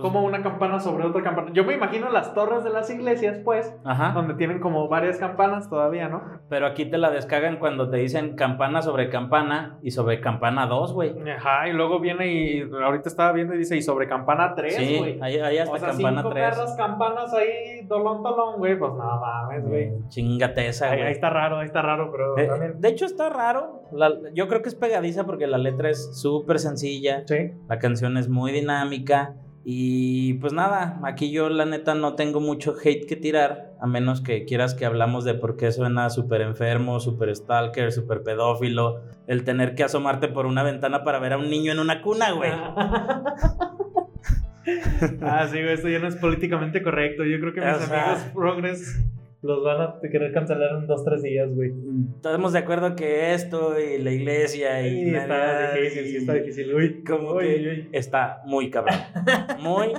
Pues- 0.00 0.02
como 0.12 0.24
una 0.24 0.42
campana 0.42 0.80
sobre 0.80 1.04
otra 1.04 1.22
campana. 1.22 1.50
Yo 1.52 1.64
me 1.64 1.74
imagino 1.74 2.10
las 2.10 2.34
torres 2.34 2.64
de 2.64 2.70
las 2.70 2.88
iglesias, 2.90 3.38
pues, 3.44 3.74
Ajá. 3.84 4.12
donde 4.12 4.34
tienen 4.34 4.60
como 4.60 4.88
varias 4.88 5.18
campanas 5.18 5.68
todavía, 5.68 6.08
¿no? 6.08 6.22
Pero 6.48 6.66
aquí 6.66 6.84
te 6.86 6.98
la 6.98 7.10
descargan 7.10 7.58
cuando 7.58 7.90
te 7.90 7.96
dicen 7.98 8.36
campana 8.36 8.82
sobre 8.82 9.08
campana 9.10 9.78
y 9.82 9.90
sobre 9.90 10.20
campana 10.20 10.66
2, 10.66 10.92
güey. 10.92 11.14
Ajá, 11.30 11.68
y 11.68 11.72
luego 11.72 12.00
viene 12.00 12.26
y 12.32 12.60
ahorita 12.62 13.08
estaba 13.08 13.32
viendo 13.32 13.54
y 13.54 13.58
dice, 13.58 13.76
y 13.76 13.82
sobre 13.82 14.08
campana 14.08 14.54
3, 14.54 14.74
Sí, 14.76 14.98
güey. 14.98 15.18
hay, 15.22 15.38
hay 15.38 15.58
hasta 15.58 15.74
o 15.74 15.78
sea, 15.78 15.88
campana 15.90 16.22
cinco 16.22 16.30
3. 16.34 16.50
perras 16.50 16.76
campanas 16.76 17.34
ahí, 17.34 17.86
dolón, 17.86 18.22
dolón, 18.22 18.58
güey. 18.58 18.78
Pues 18.78 18.92
no 18.92 19.20
mames, 19.20 19.66
güey. 19.66 19.92
Chingate 20.08 20.68
esa, 20.68 20.86
Ahí, 20.90 20.96
güey. 20.98 21.06
ahí 21.08 21.12
está 21.12 21.30
raro, 21.30 21.58
ahí 21.58 21.66
está 21.66 21.82
raro, 21.82 22.10
pero 22.12 22.36
Eh, 22.38 22.46
también. 22.46 22.80
de 22.80 22.88
hecho 22.88 23.06
está 23.06 23.28
raro. 23.28 23.82
La- 23.92 24.12
yo 24.34 24.48
creo 24.48 24.62
que 24.62 24.68
es 24.68 24.74
pegadiza 24.74 25.24
porque 25.24 25.46
la 25.46 25.58
letra 25.58 25.90
es 25.90 26.20
súper 26.20 26.58
sencilla. 26.58 27.22
Sí. 27.26 27.52
La 27.68 27.78
canción 27.78 28.16
es 28.16 28.28
muy 28.28 28.52
dinámica. 28.52 29.34
Y 29.68 30.34
pues 30.34 30.52
nada, 30.52 31.00
aquí 31.02 31.32
yo 31.32 31.48
la 31.48 31.66
neta 31.66 31.96
no 31.96 32.14
tengo 32.14 32.38
mucho 32.40 32.76
hate 32.80 33.04
que 33.04 33.16
tirar, 33.16 33.72
a 33.80 33.86
menos 33.88 34.20
que 34.20 34.44
quieras 34.44 34.74
que 34.74 34.86
hablamos 34.86 35.24
de 35.24 35.34
por 35.34 35.56
qué 35.56 35.72
suena 35.72 36.08
súper 36.08 36.40
enfermo, 36.42 37.00
súper 37.00 37.34
stalker, 37.34 37.90
súper 37.90 38.22
pedófilo, 38.22 39.00
el 39.26 39.42
tener 39.42 39.74
que 39.74 39.82
asomarte 39.82 40.28
por 40.28 40.46
una 40.46 40.62
ventana 40.62 41.02
para 41.02 41.18
ver 41.18 41.32
a 41.32 41.38
un 41.38 41.50
niño 41.50 41.72
en 41.72 41.80
una 41.80 42.00
cuna, 42.00 42.30
güey. 42.30 42.52
ah, 45.22 45.48
sí, 45.50 45.60
güey, 45.60 45.72
esto 45.72 45.88
ya 45.88 45.98
no 45.98 46.06
es 46.06 46.14
políticamente 46.14 46.80
correcto. 46.80 47.24
Yo 47.24 47.40
creo 47.40 47.52
que 47.52 47.60
mis 47.60 47.74
O 47.74 47.80
sea- 47.80 48.04
amigos 48.12 48.22
progres 48.34 49.02
los 49.46 49.64
van 49.64 49.80
a 49.80 50.00
querer 50.00 50.32
cancelar 50.32 50.72
en 50.80 50.86
dos, 50.86 51.04
tres 51.04 51.22
días, 51.22 51.48
güey. 51.54 51.72
Estamos 52.16 52.52
de 52.52 52.58
acuerdo 52.58 52.94
que 52.96 53.32
esto 53.32 53.78
y 53.80 53.98
la 54.02 54.10
iglesia 54.10 54.86
y... 54.86 55.04
Sí, 55.04 55.14
está 55.14 55.72
difícil, 55.76 56.04
sí 56.06 56.16
está 56.16 56.32
difícil. 56.34 56.74
Uy, 56.74 57.04
Como 57.04 57.32
uy, 57.34 57.44
que 57.44 57.68
uy. 57.68 57.88
está 57.92 58.42
muy 58.46 58.70
cabrón. 58.70 58.96
Muy, 59.60 59.92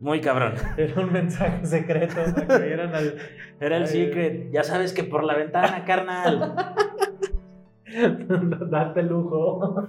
muy 0.00 0.20
cabrón. 0.20 0.52
Era 0.76 1.00
un 1.00 1.12
mensaje 1.12 1.66
secreto 1.66 2.20
que 2.36 2.58
vieran 2.58 2.94
al... 2.94 3.16
Era 3.60 3.76
el 3.78 3.82
Ay, 3.82 3.88
secret. 3.88 4.50
Ya 4.52 4.62
sabes 4.62 4.92
que 4.92 5.02
por 5.02 5.24
la 5.24 5.34
ventana, 5.34 5.84
carnal. 5.84 6.54
Date 8.70 9.02
lujo. 9.02 9.88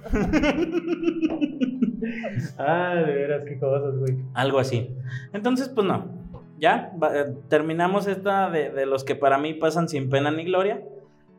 ah, 2.58 2.94
de 2.96 3.12
veras, 3.14 3.44
qué 3.46 3.58
cosas, 3.58 3.94
güey. 3.98 4.16
Algo 4.34 4.58
así. 4.58 4.96
Entonces, 5.32 5.68
pues 5.68 5.86
no. 5.86 6.29
Ya, 6.60 6.92
eh, 7.14 7.34
terminamos 7.48 8.06
esta 8.06 8.50
de, 8.50 8.70
de 8.70 8.86
los 8.86 9.02
que 9.02 9.14
para 9.14 9.38
mí 9.38 9.54
pasan 9.54 9.88
sin 9.88 10.10
pena 10.10 10.30
ni 10.30 10.44
gloria. 10.44 10.82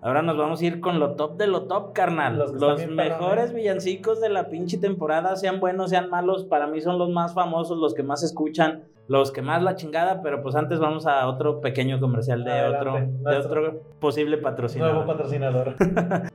Ahora 0.04 0.24
nos 0.24 0.36
vamos 0.36 0.60
a 0.62 0.66
ir 0.66 0.82
con 0.82 1.00
lo 1.00 1.12
top 1.12 1.38
de 1.38 1.46
lo 1.46 1.68
top, 1.68 1.94
carnal. 1.94 2.36
Los 2.36 2.54
Los, 2.54 2.88
mejores 2.88 3.54
villancicos 3.54 4.20
de 4.20 4.30
la 4.30 4.50
pinche 4.50 4.80
temporada, 4.80 5.36
sean 5.36 5.60
buenos, 5.60 5.92
sean 5.92 6.10
malos, 6.10 6.46
para 6.46 6.66
mí 6.66 6.82
son 6.82 6.98
los 6.98 7.12
más 7.12 7.36
famosos, 7.36 7.78
los 7.78 7.94
que 7.94 8.02
más 8.02 8.24
escuchan, 8.24 8.84
los 9.08 9.32
que 9.32 9.44
más 9.44 9.62
la 9.62 9.76
chingada, 9.76 10.24
pero 10.24 10.42
pues 10.42 10.56
antes 10.56 10.80
vamos 10.80 11.06
a 11.06 11.28
otro 11.28 11.62
pequeño 11.62 12.00
comercial 12.00 12.44
de 12.44 12.52
Adelante, 12.52 12.90
otro 12.90 13.32
de 13.32 13.38
otro 13.38 13.82
posible 14.00 14.38
patrocinador. 14.40 14.96
Nuevo 14.96 15.08
patrocinador. 15.08 15.76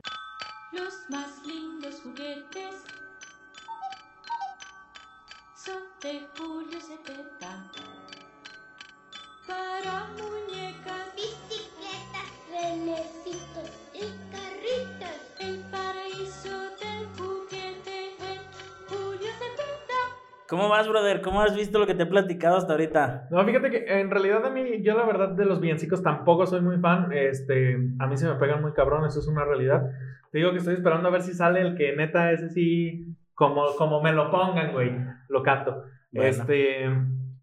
¿Cómo 20.57 20.69
vas, 20.69 20.87
brother? 20.87 21.21
¿Cómo 21.21 21.39
has 21.41 21.55
visto 21.55 21.77
lo 21.77 21.85
que 21.85 21.93
te 21.93 22.01
he 22.01 22.05
platicado 22.07 22.57
hasta 22.57 22.73
ahorita? 22.73 23.27
No, 23.29 23.45
fíjate 23.45 23.69
que 23.69 23.99
en 23.99 24.09
realidad 24.09 24.43
a 24.43 24.49
mí, 24.49 24.81
yo 24.81 24.97
la 24.97 25.05
verdad 25.05 25.29
de 25.29 25.45
los 25.45 25.61
villancicos 25.61 26.01
tampoco 26.01 26.47
soy 26.47 26.61
muy 26.61 26.79
fan. 26.79 27.11
Este, 27.11 27.77
a 27.99 28.07
mí 28.07 28.17
se 28.17 28.27
me 28.27 28.33
pegan 28.39 28.63
muy 28.63 28.73
cabrón, 28.73 29.05
eso 29.05 29.19
es 29.19 29.27
una 29.27 29.45
realidad. 29.45 29.83
Te 30.31 30.39
digo 30.39 30.49
que 30.53 30.57
estoy 30.57 30.73
esperando 30.73 31.09
a 31.09 31.11
ver 31.11 31.21
si 31.21 31.35
sale 31.35 31.61
el 31.61 31.75
que 31.75 31.95
neta 31.95 32.31
ese 32.31 32.49
sí, 32.49 33.05
como, 33.35 33.75
como 33.77 34.01
me 34.01 34.11
lo 34.13 34.31
pongan, 34.31 34.73
güey, 34.73 34.97
lo 35.29 35.43
canto. 35.43 35.83
Bueno. 36.11 36.27
Este, 36.27 36.89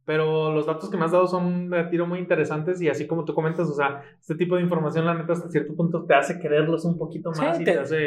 pero 0.04 0.52
los 0.52 0.66
datos 0.66 0.90
que 0.90 0.96
me 0.96 1.04
has 1.04 1.12
dado 1.12 1.26
son 1.26 1.70
de 1.70 1.84
tiro 1.84 2.06
muy 2.06 2.18
interesantes 2.18 2.80
y 2.82 2.88
así 2.88 3.06
como 3.06 3.24
tú 3.24 3.34
comentas, 3.34 3.68
o 3.68 3.74
sea, 3.74 4.02
este 4.20 4.34
tipo 4.34 4.56
de 4.56 4.62
información 4.62 5.06
la 5.06 5.14
neta 5.14 5.32
hasta 5.32 5.48
cierto 5.48 5.74
punto 5.74 6.04
te 6.04 6.14
hace 6.14 6.38
quererlos 6.38 6.84
un 6.84 6.98
poquito 6.98 7.32
Sí, 7.32 7.40
más 7.42 7.60
y 7.60 7.64
te- 7.64 7.72
te 7.72 7.78
hace... 7.78 8.06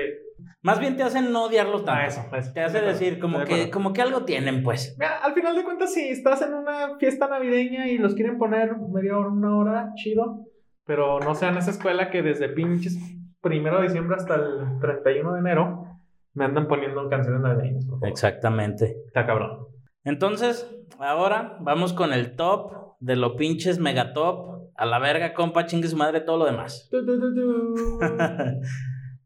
Más 0.62 0.80
bien 0.80 0.96
te 0.98 1.02
hacen 1.04 1.32
no 1.32 1.46
odiarlos 1.46 1.84
tanto. 1.84 2.00
Ah, 2.02 2.06
eso, 2.06 2.22
eso. 2.36 2.54
Te 2.54 2.62
hace 2.62 2.82
decir 2.82 3.20
como 3.20 3.44
que, 3.44 3.72
como 3.72 3.92
que 3.94 4.02
algo 4.04 4.24
tienen, 4.26 4.62
pues. 4.64 4.96
Mira, 5.00 5.18
al 5.24 5.34
final 5.34 5.56
de 5.56 5.64
cuentas, 5.64 5.92
si 5.94 6.10
estás 6.10 6.42
en 6.44 6.54
una 6.54 6.98
fiesta 7.00 7.28
navideña 7.28 7.88
y 7.88 7.98
los 7.98 8.14
quieren 8.14 8.38
poner 8.38 8.76
media 8.78 9.18
hora, 9.18 9.30
una 9.30 9.56
hora, 9.58 9.92
chido. 9.96 10.46
Pero 10.86 11.20
no 11.20 11.34
sean 11.34 11.58
esa 11.58 11.72
escuela 11.72 12.12
que 12.12 12.22
desde 12.22 12.50
pinches 12.50 12.98
primero 13.42 13.78
de 13.78 13.84
diciembre 13.88 14.16
hasta 14.18 14.36
el 14.36 14.80
31 14.80 15.34
de 15.34 15.40
enero 15.40 15.86
me 16.34 16.46
andan 16.46 16.68
poniendo 16.68 17.10
canciones 17.10 17.42
navideñas. 17.42 17.86
Exactamente. 18.04 18.96
Está 19.08 19.26
cabrón. 19.26 19.66
Entonces, 20.08 20.74
ahora 21.00 21.58
vamos 21.60 21.92
con 21.92 22.14
el 22.14 22.38
top 22.38 22.96
de 23.02 23.18
lo 23.18 23.36
pinches 23.36 23.78
megatop. 23.78 24.72
A 24.76 24.86
la 24.86 25.00
verga, 25.00 25.34
compa, 25.34 25.66
chingue 25.66 25.90
su 25.90 25.98
madre 25.98 26.22
todo 26.22 26.38
lo 26.38 26.46
demás. 26.46 26.90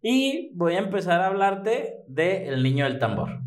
Y 0.04 0.52
voy 0.56 0.74
a 0.74 0.80
empezar 0.80 1.22
a 1.22 1.28
hablarte 1.28 2.04
de 2.08 2.48
El 2.48 2.64
Niño 2.64 2.86
del 2.86 2.98
Tambor. 2.98 3.42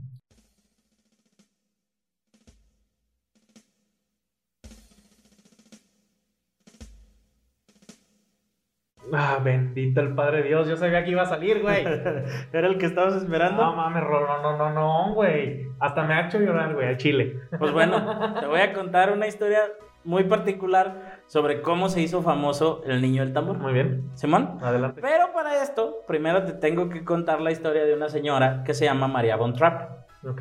Ah, 9.13 9.39
bendito 9.43 10.01
el 10.01 10.15
Padre 10.15 10.43
Dios. 10.43 10.69
Yo 10.69 10.77
sabía 10.77 11.05
que 11.05 11.11
iba 11.11 11.23
a 11.23 11.27
salir, 11.27 11.61
güey. 11.63 11.85
¿Era 12.53 12.67
el 12.67 12.79
que 12.79 12.87
estabas 12.87 13.15
esperando? 13.17 13.63
No 13.63 13.75
mames, 13.77 14.03
Rolo, 14.03 14.43
no, 14.43 14.57
no, 14.57 14.71
no, 14.71 15.15
güey. 15.15 15.67
Hasta 15.81 16.05
me 16.05 16.15
ha 16.15 16.27
hecho 16.27 16.39
llorar, 16.39 16.75
güey, 16.75 16.89
al 16.89 16.97
chile. 16.97 17.39
Pues 17.59 17.73
bueno, 17.73 18.35
te 18.41 18.47
voy 18.47 18.61
a 18.61 18.73
contar 18.73 19.13
una 19.13 19.27
historia 19.27 19.61
muy 20.05 20.25
particular 20.25 21.21
sobre 21.27 21.63
cómo 21.63 21.89
se 21.89 22.01
hizo 22.03 22.23
famoso 22.23 22.83
El 22.87 23.01
Niño 23.01 23.25
del 23.25 23.33
Tambor. 23.33 23.57
Muy 23.59 23.73
bien, 23.73 24.11
Simón. 24.15 24.59
adelante. 24.63 25.01
Pero 25.01 25.33
para 25.33 25.63
esto, 25.63 26.03
primero 26.07 26.45
te 26.45 26.53
tengo 26.53 26.91
que 26.91 27.05
contar 27.05 27.41
la 27.41 27.51
historia 27.51 27.85
de 27.85 27.95
una 27.95 28.09
señora 28.11 28.63
que 28.65 28.75
se 28.75 28.85
llama 28.85 29.09
María 29.09 29.37
Von 29.37 29.55
Trapp. 29.55 30.05
Ok, 30.27 30.41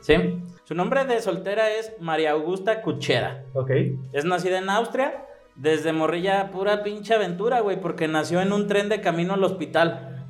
¿Sí? 0.00 0.42
Su 0.64 0.74
nombre 0.74 1.04
de 1.04 1.20
soltera 1.20 1.70
es 1.70 1.94
María 2.00 2.32
Augusta 2.32 2.82
Kuchera. 2.82 3.44
ok. 3.54 3.70
Es 4.12 4.24
nacida 4.24 4.58
en 4.58 4.68
Austria. 4.70 5.24
Desde 5.56 5.92
morrilla, 5.92 6.50
pura 6.50 6.82
pinche 6.82 7.14
aventura, 7.14 7.60
güey, 7.60 7.80
porque 7.80 8.08
nació 8.08 8.40
en 8.40 8.52
un 8.52 8.66
tren 8.66 8.88
de 8.88 9.00
camino 9.00 9.34
al 9.34 9.44
hospital. 9.44 10.24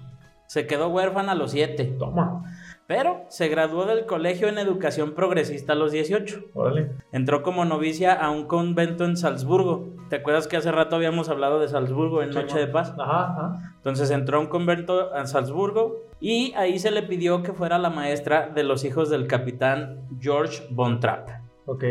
Se 0.46 0.66
quedó 0.66 0.88
huérfana 0.88 1.32
a 1.32 1.34
los 1.34 1.52
7. 1.52 1.96
Toma, 1.98 2.44
Pero 2.86 3.24
se 3.28 3.48
graduó 3.48 3.86
del 3.86 4.04
colegio 4.04 4.48
en 4.48 4.58
educación 4.58 5.14
progresista 5.14 5.72
a 5.72 5.76
los 5.76 5.92
18. 5.92 6.40
órale. 6.52 6.90
Entró 7.12 7.42
como 7.42 7.64
novicia 7.64 8.12
a 8.12 8.30
un 8.30 8.46
convento 8.46 9.04
en 9.04 9.16
Salzburgo. 9.16 9.94
¿Te 10.10 10.16
acuerdas 10.16 10.48
que 10.48 10.58
hace 10.58 10.70
rato 10.70 10.96
habíamos 10.96 11.30
hablado 11.30 11.58
de 11.58 11.68
Salzburgo 11.68 12.22
en 12.22 12.30
Noche 12.30 12.58
de 12.58 12.66
Paz? 12.66 12.92
Ajá, 12.98 13.32
ajá. 13.32 13.74
Entonces 13.76 14.10
entró 14.10 14.36
a 14.36 14.40
un 14.40 14.48
convento 14.48 15.16
en 15.16 15.26
Salzburgo 15.26 16.02
y 16.20 16.52
ahí 16.54 16.78
se 16.78 16.90
le 16.90 17.02
pidió 17.02 17.42
que 17.42 17.54
fuera 17.54 17.78
la 17.78 17.88
maestra 17.88 18.50
de 18.54 18.62
los 18.62 18.84
hijos 18.84 19.08
del 19.08 19.26
capitán 19.26 20.00
George 20.20 20.66
von 20.70 21.00
Trapp. 21.00 21.30
Ok. 21.64 21.84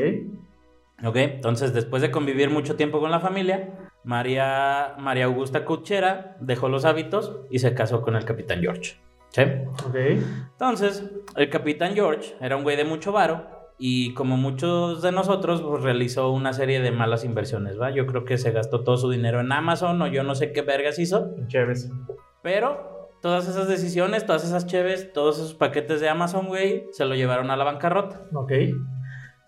¿Ok? 1.03 1.15
Entonces 1.15 1.73
después 1.73 2.01
de 2.01 2.11
convivir 2.11 2.49
mucho 2.49 2.75
tiempo 2.75 2.99
con 2.99 3.11
la 3.11 3.19
familia, 3.19 3.91
María, 4.03 4.95
María 4.97 5.25
Augusta 5.25 5.65
Kuchera 5.65 6.37
dejó 6.39 6.69
los 6.69 6.85
hábitos 6.85 7.39
y 7.49 7.59
se 7.59 7.73
casó 7.73 8.01
con 8.01 8.15
el 8.15 8.25
capitán 8.25 8.61
George. 8.61 8.99
¿Sí? 9.29 9.43
Ok. 9.85 9.95
Entonces, 9.95 11.09
el 11.37 11.49
capitán 11.49 11.93
George 11.93 12.35
era 12.41 12.57
un 12.57 12.63
güey 12.63 12.75
de 12.75 12.83
mucho 12.83 13.11
varo 13.11 13.47
y 13.77 14.13
como 14.13 14.37
muchos 14.37 15.01
de 15.01 15.11
nosotros, 15.11 15.61
pues 15.61 15.81
realizó 15.81 16.31
una 16.31 16.53
serie 16.53 16.81
de 16.81 16.91
malas 16.91 17.23
inversiones, 17.23 17.79
¿va? 17.79 17.89
Yo 17.91 18.05
creo 18.05 18.25
que 18.25 18.37
se 18.37 18.51
gastó 18.51 18.83
todo 18.83 18.97
su 18.97 19.09
dinero 19.09 19.39
en 19.39 19.51
Amazon 19.51 20.01
o 20.01 20.07
yo 20.07 20.23
no 20.23 20.35
sé 20.35 20.51
qué 20.51 20.61
vergas 20.61 20.99
hizo, 20.99 21.33
Chéves. 21.47 21.89
pero 22.43 23.09
todas 23.21 23.47
esas 23.47 23.67
decisiones, 23.67 24.25
todas 24.25 24.43
esas 24.43 24.67
cheves, 24.67 25.13
todos 25.13 25.37
esos 25.37 25.53
paquetes 25.53 26.01
de 26.01 26.09
Amazon, 26.09 26.47
güey, 26.47 26.85
se 26.91 27.05
lo 27.05 27.15
llevaron 27.15 27.49
a 27.51 27.55
la 27.55 27.63
bancarrota. 27.63 28.21
Ok. 28.33 28.51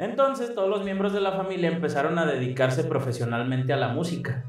Entonces, 0.04 0.54
todos 0.54 0.70
los 0.70 0.84
miembros 0.84 1.14
de 1.14 1.22
la 1.22 1.32
familia 1.32 1.70
empezaron 1.70 2.20
a 2.20 2.26
dedicarse 2.26 2.84
profesionalmente 2.84 3.72
a 3.72 3.78
la 3.78 3.88
música, 3.88 4.44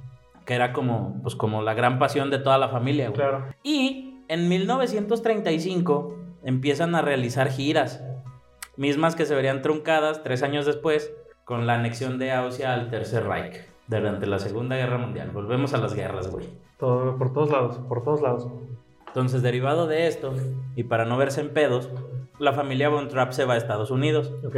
que 0.44 0.54
era 0.54 0.72
como, 0.72 1.20
pues, 1.22 1.36
como 1.36 1.62
la 1.62 1.74
gran 1.74 2.00
pasión 2.00 2.29
de 2.29 2.38
toda 2.38 2.58
la 2.58 2.68
familia, 2.68 3.10
güey. 3.10 3.20
Claro. 3.20 3.44
Y 3.62 4.18
en 4.26 4.48
1935 4.48 6.18
empiezan 6.42 6.96
a 6.96 7.02
realizar 7.02 7.50
giras, 7.50 8.02
mismas 8.76 9.14
que 9.14 9.26
se 9.26 9.35
verían 9.37 9.62
truncadas 9.62 10.24
tres 10.24 10.42
años 10.42 10.66
después 10.66 11.14
con 11.44 11.68
la 11.68 11.74
anexión 11.74 12.18
de 12.18 12.33
Austria 12.33 12.74
al 12.74 12.90
Tercer 12.90 13.24
Reich 13.24 13.64
durante 13.87 14.26
la 14.26 14.40
Segunda 14.40 14.74
Guerra 14.74 14.98
Mundial. 14.98 15.31
Volvemos 15.31 15.72
a 15.72 15.79
las 15.79 15.94
guerras, 15.94 16.33
güey. 16.33 16.48
Todo, 16.79 17.16
por 17.16 17.33
todos 17.33 17.52
lados, 17.52 17.79
por 17.88 18.02
todos 18.02 18.20
lados. 18.22 18.48
Entonces, 19.06 19.42
derivado 19.42 19.87
de 19.87 20.08
esto, 20.08 20.35
y 20.74 20.83
para 20.83 21.04
no 21.04 21.16
verse 21.16 21.40
en 21.40 21.50
pedos, 21.50 21.88
la 22.38 22.52
familia 22.52 22.88
Von 22.88 23.08
Trapp 23.08 23.32
se 23.32 23.44
va 23.44 23.54
a 23.54 23.56
Estados 23.56 23.90
Unidos. 23.90 24.32
Ok. 24.46 24.56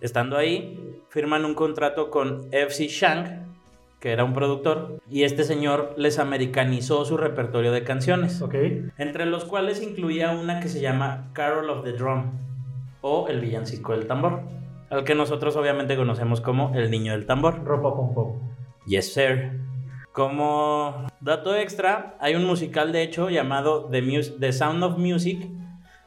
Estando 0.00 0.36
ahí, 0.36 1.00
firman 1.08 1.44
un 1.44 1.54
contrato 1.54 2.10
con 2.10 2.48
FC 2.52 2.88
Shank, 2.88 3.28
que 4.00 4.12
era 4.12 4.24
un 4.24 4.34
productor, 4.34 5.00
y 5.10 5.22
este 5.22 5.42
señor 5.44 5.94
les 5.96 6.18
americanizó 6.18 7.04
su 7.04 7.16
repertorio 7.16 7.72
de 7.72 7.82
canciones, 7.82 8.42
entre 8.98 9.24
los 9.26 9.44
cuales 9.46 9.82
incluía 9.82 10.32
una 10.32 10.60
que 10.60 10.68
se 10.68 10.80
llama 10.80 11.30
Carol 11.32 11.70
of 11.70 11.82
the 11.84 11.92
Drum, 11.92 12.32
o 13.00 13.26
El 13.28 13.40
Villancico 13.40 13.92
del 13.92 14.06
Tambor, 14.06 14.42
al 14.90 15.04
que 15.04 15.14
nosotros 15.14 15.56
obviamente 15.56 15.96
conocemos 15.96 16.40
como 16.42 16.74
El 16.74 16.90
Niño 16.90 17.12
del 17.12 17.24
Tambor. 17.26 17.64
Ropa. 17.64 17.94
Yes, 18.86 19.12
sir. 19.14 19.60
Como 20.12 21.06
dato 21.20 21.54
extra, 21.56 22.16
hay 22.20 22.34
un 22.36 22.44
musical 22.44 22.92
de 22.92 23.02
hecho 23.02 23.28
llamado 23.30 23.86
The, 23.90 24.02
Mus- 24.02 24.38
The 24.38 24.52
Sound 24.52 24.82
of 24.84 24.98
Music, 24.98 25.46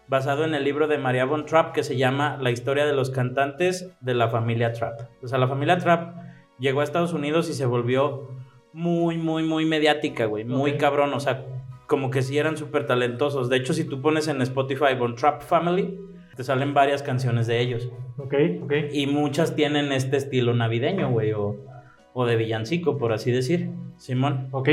basado 0.10 0.44
en 0.44 0.56
el 0.56 0.64
libro 0.64 0.88
de 0.88 0.98
Maria 0.98 1.26
von 1.26 1.46
Trapp 1.46 1.72
que 1.74 1.84
se 1.84 1.96
llama 1.96 2.38
La 2.42 2.50
historia 2.50 2.86
de 2.86 2.94
los 2.94 3.12
cantantes 3.12 3.92
de 4.02 4.16
la 4.16 4.28
familia 4.28 4.74
Trapp. 4.74 5.02
O 5.24 5.28
sea, 5.28 5.38
la 5.38 5.48
familia 5.48 5.78
Trapp 5.78 6.18
llegó 6.58 6.82
a 6.82 6.84
Estados 6.84 7.14
Unidos 7.14 7.48
y 7.50 7.54
se 7.54 7.68
volvió 7.68 8.32
muy, 8.74 9.18
muy, 9.18 9.44
muy 9.44 9.66
mediática, 9.66 10.26
güey. 10.26 10.46
Muy 10.46 10.78
cabrón, 10.78 11.14
o 11.14 11.20
sea, 11.20 11.46
como 11.86 12.10
que 12.10 12.24
sí 12.24 12.38
eran 12.40 12.58
súper 12.58 12.88
talentosos. 12.88 13.50
De 13.50 13.58
hecho, 13.58 13.74
si 13.74 13.84
tú 13.84 14.02
pones 14.02 14.28
en 14.28 14.42
Spotify 14.42 14.96
Von 14.98 15.16
Trapp 15.16 15.44
Family, 15.44 16.00
te 16.36 16.44
salen 16.44 16.74
varias 16.74 17.04
canciones 17.04 17.46
de 17.46 17.60
ellos. 17.60 17.90
Ok, 18.18 18.34
ok. 18.64 18.74
Y 18.92 19.06
muchas 19.06 19.56
tienen 19.56 19.92
este 19.92 20.18
estilo 20.18 20.56
navideño, 20.56 21.12
güey, 21.12 21.34
o, 21.34 21.56
o 22.14 22.26
de 22.26 22.36
villancico, 22.36 22.98
por 22.98 23.14
así 23.14 23.32
decir. 23.32 23.70
Simón. 23.98 24.48
Ok. 24.52 24.70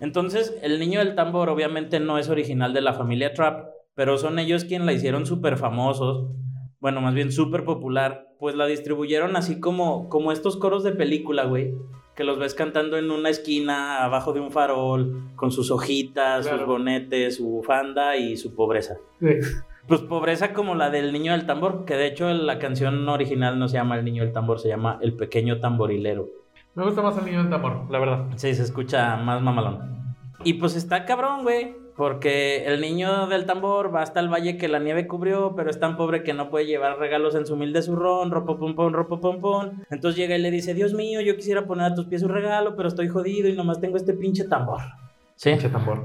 Entonces, 0.00 0.58
el 0.62 0.80
niño 0.80 0.98
del 0.98 1.14
tambor 1.14 1.50
obviamente 1.50 2.00
no 2.00 2.18
es 2.18 2.28
original 2.28 2.74
de 2.74 2.80
la 2.80 2.94
familia 2.94 3.32
Trap, 3.32 3.75
pero 3.96 4.16
son 4.18 4.38
ellos 4.38 4.64
quienes 4.64 4.86
la 4.86 4.92
hicieron 4.92 5.26
súper 5.26 5.56
famosos, 5.56 6.30
bueno, 6.78 7.00
más 7.00 7.14
bien 7.14 7.32
súper 7.32 7.64
popular, 7.64 8.28
pues 8.38 8.54
la 8.54 8.66
distribuyeron 8.66 9.34
así 9.34 9.58
como, 9.58 10.08
como 10.08 10.30
estos 10.30 10.56
coros 10.56 10.84
de 10.84 10.92
película, 10.92 11.44
güey, 11.46 11.74
que 12.14 12.22
los 12.22 12.38
ves 12.38 12.54
cantando 12.54 12.96
en 12.98 13.10
una 13.10 13.30
esquina, 13.30 14.04
abajo 14.04 14.32
de 14.32 14.40
un 14.40 14.52
farol, 14.52 15.22
con 15.34 15.50
sus 15.50 15.70
hojitas, 15.70 16.46
Claro. 16.46 16.58
sus 16.58 16.66
bonetes, 16.68 17.36
su 17.36 17.46
bufanda 17.48 18.16
y 18.16 18.36
su 18.36 18.54
pobreza. 18.54 18.98
Sí. 19.18 19.26
Pues 19.88 20.00
pobreza 20.02 20.52
como 20.52 20.74
la 20.74 20.90
del 20.90 21.12
niño 21.12 21.32
del 21.32 21.46
tambor, 21.46 21.84
que 21.84 21.94
de 21.94 22.06
hecho 22.06 22.28
la 22.32 22.58
canción 22.58 23.08
original 23.08 23.58
no 23.58 23.68
se 23.68 23.76
llama 23.76 23.96
El 23.98 24.04
niño 24.04 24.22
del 24.24 24.32
tambor, 24.32 24.58
se 24.60 24.68
llama 24.68 24.98
El 25.00 25.14
pequeño 25.14 25.60
tamborilero. 25.60 26.28
Me 26.74 26.84
gusta 26.84 27.00
más 27.02 27.16
el 27.18 27.24
niño 27.24 27.38
del 27.38 27.50
tambor, 27.50 27.90
la 27.90 27.98
verdad. 27.98 28.26
Sí, 28.36 28.54
se 28.54 28.62
escucha 28.62 29.16
más 29.16 29.40
mamalón. 29.40 30.14
Y 30.44 30.54
pues 30.54 30.76
está 30.76 31.04
cabrón, 31.06 31.42
güey. 31.44 31.74
Porque 31.96 32.66
el 32.66 32.82
niño 32.82 33.26
del 33.26 33.46
tambor 33.46 33.94
va 33.94 34.02
hasta 34.02 34.20
el 34.20 34.28
valle 34.28 34.58
que 34.58 34.68
la 34.68 34.78
nieve 34.78 35.06
cubrió, 35.06 35.54
pero 35.56 35.70
es 35.70 35.80
tan 35.80 35.96
pobre 35.96 36.22
que 36.22 36.34
no 36.34 36.50
puede 36.50 36.66
llevar 36.66 36.98
regalos 36.98 37.34
en 37.34 37.46
su 37.46 37.54
humilde 37.54 37.80
zurrón, 37.80 38.30
ropo 38.30 38.58
pom 38.58 38.74
pom, 38.74 38.92
ropo 38.92 39.18
pom 39.18 39.40
pom. 39.40 39.70
Entonces 39.90 40.18
llega 40.18 40.36
y 40.36 40.42
le 40.42 40.50
dice, 40.50 40.74
Dios 40.74 40.92
mío, 40.92 41.22
yo 41.22 41.36
quisiera 41.36 41.66
poner 41.66 41.92
a 41.92 41.94
tus 41.94 42.04
pies 42.04 42.22
un 42.22 42.28
regalo, 42.28 42.76
pero 42.76 42.88
estoy 42.88 43.08
jodido 43.08 43.48
y 43.48 43.54
nomás 43.54 43.80
tengo 43.80 43.96
este 43.96 44.12
pinche 44.12 44.44
tambor. 44.44 44.82
Sí. 45.36 45.50
Pinche 45.50 45.70
tambor. 45.70 46.04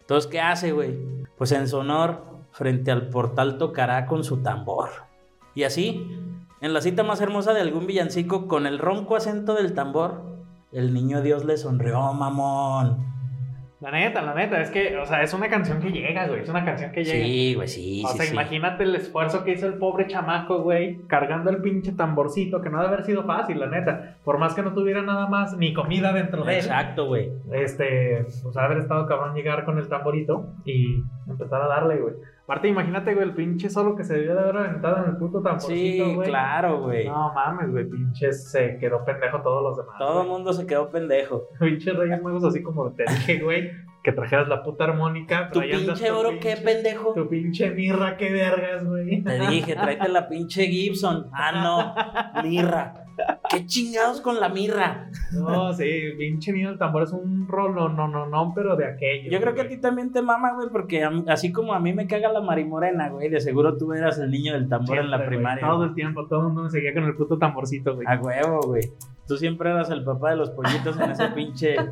Entonces, 0.00 0.28
¿qué 0.28 0.40
hace, 0.40 0.72
güey? 0.72 0.98
Pues 1.36 1.52
en 1.52 1.68
su 1.68 1.76
honor, 1.76 2.24
frente 2.50 2.90
al 2.90 3.08
portal 3.08 3.58
tocará 3.58 4.06
con 4.06 4.24
su 4.24 4.38
tambor. 4.38 4.88
Y 5.54 5.62
así, 5.62 6.04
en 6.60 6.72
la 6.72 6.80
cita 6.80 7.04
más 7.04 7.20
hermosa 7.20 7.52
de 7.52 7.60
algún 7.60 7.86
villancico, 7.86 8.48
con 8.48 8.66
el 8.66 8.80
ronco 8.80 9.14
acento 9.14 9.54
del 9.54 9.74
tambor, 9.74 10.22
el 10.72 10.92
niño 10.92 11.22
Dios 11.22 11.44
le 11.44 11.56
sonrió, 11.56 12.12
mamón. 12.12 13.17
La 13.80 13.92
neta, 13.92 14.22
la 14.22 14.34
neta, 14.34 14.60
es 14.60 14.70
que, 14.70 14.96
o 14.96 15.06
sea, 15.06 15.22
es 15.22 15.32
una 15.32 15.48
canción 15.48 15.80
que 15.80 15.90
llega, 15.90 16.26
güey. 16.26 16.40
Es 16.40 16.48
una 16.48 16.64
canción 16.64 16.90
que 16.90 17.04
llega. 17.04 17.24
Sí, 17.24 17.54
güey, 17.54 17.68
sí, 17.68 18.02
O 18.04 18.08
sí, 18.08 18.16
sea, 18.16 18.26
sí. 18.26 18.32
imagínate 18.32 18.82
el 18.82 18.96
esfuerzo 18.96 19.44
que 19.44 19.52
hizo 19.52 19.68
el 19.68 19.74
pobre 19.74 20.08
chamaco, 20.08 20.62
güey, 20.62 20.98
cargando 21.06 21.50
el 21.50 21.58
pinche 21.58 21.92
tamborcito, 21.92 22.60
que 22.60 22.70
no 22.70 22.78
debe 22.78 22.94
haber 22.94 23.04
sido 23.04 23.22
fácil, 23.22 23.60
la 23.60 23.68
neta. 23.68 24.16
Por 24.24 24.38
más 24.38 24.54
que 24.54 24.62
no 24.62 24.72
tuviera 24.72 25.02
nada 25.02 25.28
más 25.28 25.56
ni 25.56 25.72
comida 25.74 26.12
dentro 26.12 26.42
de 26.42 26.54
él. 26.54 26.64
Exacto, 26.64 27.06
güey. 27.06 27.30
Este, 27.52 28.26
pues 28.42 28.56
haber 28.56 28.78
estado 28.78 29.06
cabrón 29.06 29.36
llegar 29.36 29.64
con 29.64 29.78
el 29.78 29.86
tamborito 29.86 30.54
y 30.64 30.96
empezar 31.28 31.62
a 31.62 31.68
darle, 31.68 31.98
güey. 31.98 32.14
Aparte, 32.48 32.68
imagínate, 32.68 33.12
güey, 33.14 33.26
el 33.28 33.34
pinche 33.34 33.68
solo 33.68 33.94
que 33.94 34.04
se 34.04 34.14
debió 34.14 34.34
de 34.34 34.40
haber 34.40 34.56
aventado 34.56 35.04
en 35.04 35.10
el 35.10 35.16
puto 35.18 35.42
tamborcito, 35.42 36.04
Sí, 36.06 36.14
güey. 36.14 36.28
claro, 36.30 36.80
güey. 36.80 37.06
No 37.06 37.30
mames, 37.34 37.70
güey, 37.70 37.84
pinche 37.90 38.32
se 38.32 38.78
quedó 38.78 39.04
pendejo 39.04 39.42
todos 39.42 39.62
los 39.62 39.76
demás. 39.76 39.98
Todo 39.98 40.22
el 40.22 40.28
mundo 40.28 40.54
se 40.54 40.66
quedó 40.66 40.88
pendejo. 40.88 41.42
Pinche 41.60 41.92
Reyes 41.92 42.22
Magos, 42.22 42.44
así 42.44 42.62
como 42.62 42.90
te 42.92 43.04
dije, 43.06 43.40
güey, 43.40 43.70
que 44.02 44.12
trajeras 44.12 44.48
la 44.48 44.62
puta 44.62 44.84
armónica. 44.84 45.50
Tu 45.50 45.60
pinche 45.60 46.10
oro, 46.10 46.30
pinche- 46.30 46.38
qué 46.40 46.56
pendejo. 46.56 47.12
Tu 47.12 47.28
pinche 47.28 47.70
mirra, 47.70 48.16
qué 48.16 48.32
vergas, 48.32 48.82
güey. 48.86 49.22
Te 49.22 49.38
dije, 49.40 49.74
tráete 49.74 50.08
la 50.08 50.26
pinche 50.30 50.68
Gibson. 50.68 51.26
Ah, 51.34 51.52
no, 52.32 52.42
mirra. 52.48 52.94
¿Qué 53.50 53.66
chingados 53.66 54.20
con 54.20 54.38
la 54.40 54.48
mirra? 54.48 55.10
No, 55.32 55.72
sí, 55.72 55.84
pinche 56.18 56.52
niño 56.52 56.68
del 56.70 56.78
tambor 56.78 57.02
es 57.04 57.12
un 57.12 57.46
rolo, 57.48 57.88
no, 57.88 58.06
no, 58.08 58.26
no, 58.26 58.52
pero 58.54 58.76
de 58.76 58.86
aquello. 58.86 59.30
Yo 59.30 59.40
creo 59.40 59.54
que 59.54 59.62
a 59.62 59.68
ti 59.68 59.78
también 59.78 60.12
te 60.12 60.20
mama, 60.22 60.52
güey, 60.54 60.68
porque 60.70 61.08
mí- 61.08 61.24
así 61.28 61.50
como 61.52 61.72
a 61.72 61.80
mí 61.80 61.92
me 61.92 62.06
caga 62.06 62.30
la 62.32 62.40
marimorena, 62.40 63.08
güey, 63.08 63.28
de 63.28 63.40
seguro 63.40 63.76
tú 63.76 63.92
eras 63.92 64.18
el 64.18 64.30
niño 64.30 64.52
del 64.52 64.68
tambor 64.68 64.98
en 64.98 65.10
la 65.10 65.16
güey, 65.16 65.28
primaria. 65.28 65.66
Todo 65.66 65.84
el 65.84 65.94
tiempo, 65.94 66.26
todo 66.26 66.40
el 66.40 66.46
mundo 66.46 66.62
me 66.64 66.70
seguía 66.70 66.92
con 66.94 67.04
el 67.04 67.14
puto 67.16 67.38
tamborcito, 67.38 67.94
güey. 67.94 68.06
A 68.06 68.16
huevo, 68.20 68.60
güey. 68.66 68.82
Tú 69.26 69.36
siempre 69.36 69.70
eras 69.70 69.90
el 69.90 70.04
papá 70.04 70.30
de 70.30 70.36
los 70.36 70.50
pollitos 70.50 70.98
en 70.98 71.10
ese 71.10 71.28
pinche. 71.28 71.76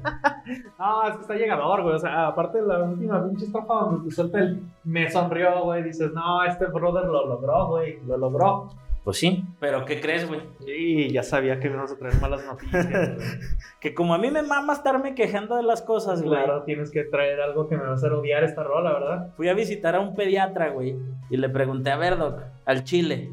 No, 0.78 1.02
es 1.08 1.16
que 1.16 1.22
está 1.22 1.34
llegador, 1.34 1.82
güey. 1.82 1.96
O 1.96 1.98
sea, 1.98 2.28
aparte 2.28 2.60
de 2.62 2.66
la 2.68 2.80
última 2.84 3.26
pinche 3.26 3.46
estrofa 3.46 3.74
donde 3.74 4.08
te 4.08 4.14
suelta 4.14 4.38
el 4.38 4.62
me 4.84 5.10
sonrió, 5.10 5.64
güey. 5.64 5.82
Dices, 5.82 6.12
no, 6.12 6.44
este 6.44 6.66
brother 6.66 7.04
lo 7.06 7.26
logró, 7.26 7.66
güey. 7.68 7.98
Lo 8.06 8.16
logró. 8.16 8.68
Pues 9.07 9.18
sí, 9.18 9.44
pero 9.61 9.84
¿qué 9.84 10.00
crees, 10.00 10.26
güey? 10.26 10.40
Y 10.66 11.12
ya 11.12 11.22
sabía 11.22 11.61
que 11.61 11.68
íbamos 11.68 11.92
a 11.92 11.96
traer 11.96 12.20
malas 12.20 12.44
noticias, 12.44 13.14
güey. 13.14 13.28
Que 13.80 13.94
como 13.94 14.12
a 14.14 14.18
mí 14.18 14.32
me 14.32 14.42
mama 14.42 14.72
estarme 14.72 15.14
quejando 15.14 15.54
de 15.54 15.62
las 15.62 15.80
cosas, 15.80 16.24
güey. 16.24 16.36
Claro, 16.36 16.64
tienes 16.64 16.90
que 16.90 17.04
traer 17.04 17.40
algo 17.40 17.68
que 17.68 17.76
me 17.76 17.84
va 17.84 17.90
a 17.90 17.94
hacer 17.94 18.12
odiar 18.12 18.42
esta 18.42 18.64
rola, 18.64 18.92
¿verdad? 18.92 19.32
Fui 19.36 19.48
a 19.48 19.54
visitar 19.54 19.94
a 19.94 20.00
un 20.00 20.16
pediatra, 20.16 20.70
güey, 20.70 20.96
y 21.30 21.36
le 21.36 21.48
pregunté 21.48 21.92
a 21.92 21.96
ver, 21.96 22.18
doc, 22.18 22.40
al 22.64 22.82
chile, 22.82 23.30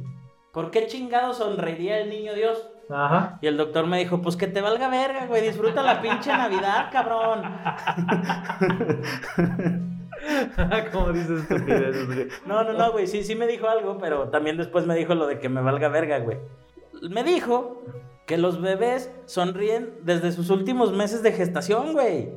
¿por 0.51 0.69
qué 0.69 0.85
chingado 0.85 1.33
sonreiría 1.33 1.97
el 2.01 2.11
niño 2.11 2.35
Dios? 2.35 2.69
Ajá. 2.91 3.39
Y 3.41 3.47
el 3.47 3.57
doctor 3.57 3.87
me 3.87 3.97
dijo, 3.97 4.21
pues 4.21 4.35
que 4.35 4.45
te 4.45 4.61
valga 4.61 4.89
verga, 4.89 5.25
güey, 5.25 5.41
disfruta 5.41 5.81
la 5.81 6.03
pinche 6.03 6.29
Navidad, 6.29 6.89
cabrón. 6.91 7.41
Como 10.91 11.11
dices 11.11 11.41
estupideces, 11.41 12.05
güey. 12.07 12.27
No, 12.45 12.63
no, 12.63 12.73
no, 12.73 12.91
güey, 12.91 13.07
sí, 13.07 13.23
sí 13.23 13.35
me 13.35 13.47
dijo 13.47 13.67
algo, 13.67 13.97
pero 13.97 14.29
también 14.29 14.57
después 14.57 14.85
me 14.85 14.95
dijo 14.95 15.15
lo 15.15 15.27
de 15.27 15.39
que 15.39 15.49
me 15.49 15.61
valga 15.61 15.89
verga, 15.89 16.19
güey. 16.19 16.37
Me 17.09 17.23
dijo 17.23 17.81
que 18.25 18.37
los 18.37 18.61
bebés 18.61 19.11
sonríen 19.25 19.95
desde 20.03 20.31
sus 20.31 20.49
últimos 20.49 20.93
meses 20.93 21.23
de 21.23 21.31
gestación, 21.33 21.93
güey. 21.93 22.29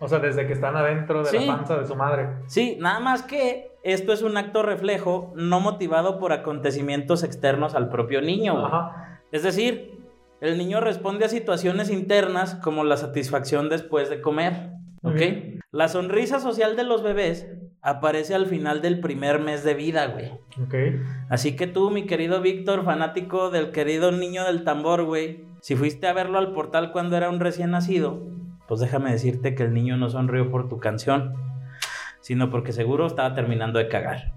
O 0.00 0.08
sea, 0.08 0.18
desde 0.18 0.46
que 0.46 0.52
están 0.52 0.76
adentro 0.76 1.20
de 1.22 1.30
Sí. 1.30 1.46
la 1.46 1.56
panza 1.56 1.76
de 1.76 1.86
su 1.86 1.94
madre. 1.94 2.28
Sí, 2.46 2.76
nada 2.80 2.98
más 3.00 3.22
que 3.22 3.70
esto 3.84 4.12
es 4.12 4.22
un 4.22 4.36
acto 4.36 4.62
reflejo 4.62 5.32
no 5.36 5.60
motivado 5.60 6.18
por 6.18 6.32
acontecimientos 6.32 7.22
externos 7.22 7.74
al 7.74 7.88
propio 7.90 8.20
niño, 8.20 8.54
güey. 8.54 8.66
Ajá. 8.66 9.20
Es 9.30 9.42
decir, 9.44 9.98
el 10.40 10.58
niño 10.58 10.80
responde 10.80 11.26
a 11.26 11.28
situaciones 11.28 11.90
internas 11.90 12.56
como 12.56 12.82
la 12.84 12.96
satisfacción 12.96 13.68
después 13.68 14.10
de 14.10 14.20
comer. 14.20 14.72
¿Ok? 15.04 15.14
bien. 15.14 15.60
La 15.70 15.88
sonrisa 15.88 16.40
social 16.40 16.76
de 16.76 16.84
los 16.84 17.02
bebés 17.02 17.48
aparece 17.82 18.34
al 18.34 18.46
final 18.46 18.80
del 18.80 19.00
primer 19.00 19.40
mes 19.40 19.62
de 19.62 19.74
vida, 19.74 20.06
güey. 20.06 20.30
Ok. 20.62 20.74
Así 21.28 21.56
que 21.56 21.66
tú, 21.66 21.90
mi 21.90 22.06
querido 22.06 22.40
Víctor, 22.40 22.84
fanático 22.84 23.50
del 23.50 23.72
querido 23.72 24.10
niño 24.10 24.44
del 24.44 24.64
tambor, 24.64 25.04
güey, 25.04 25.44
si 25.60 25.76
fuiste 25.76 26.06
a 26.06 26.12
verlo 26.12 26.38
al 26.38 26.52
portal 26.52 26.92
cuando 26.92 27.16
era 27.16 27.28
un 27.28 27.40
recién 27.40 27.72
nacido, 27.72 28.22
pues 28.66 28.80
déjame 28.80 29.12
decirte 29.12 29.54
que 29.54 29.64
el 29.64 29.74
niño 29.74 29.96
no 29.96 30.08
sonrió 30.08 30.50
por 30.50 30.68
tu 30.68 30.78
canción, 30.78 31.34
sino 32.20 32.50
porque 32.50 32.72
seguro 32.72 33.06
estaba 33.06 33.34
terminando 33.34 33.78
de 33.78 33.88
cagar. 33.88 34.32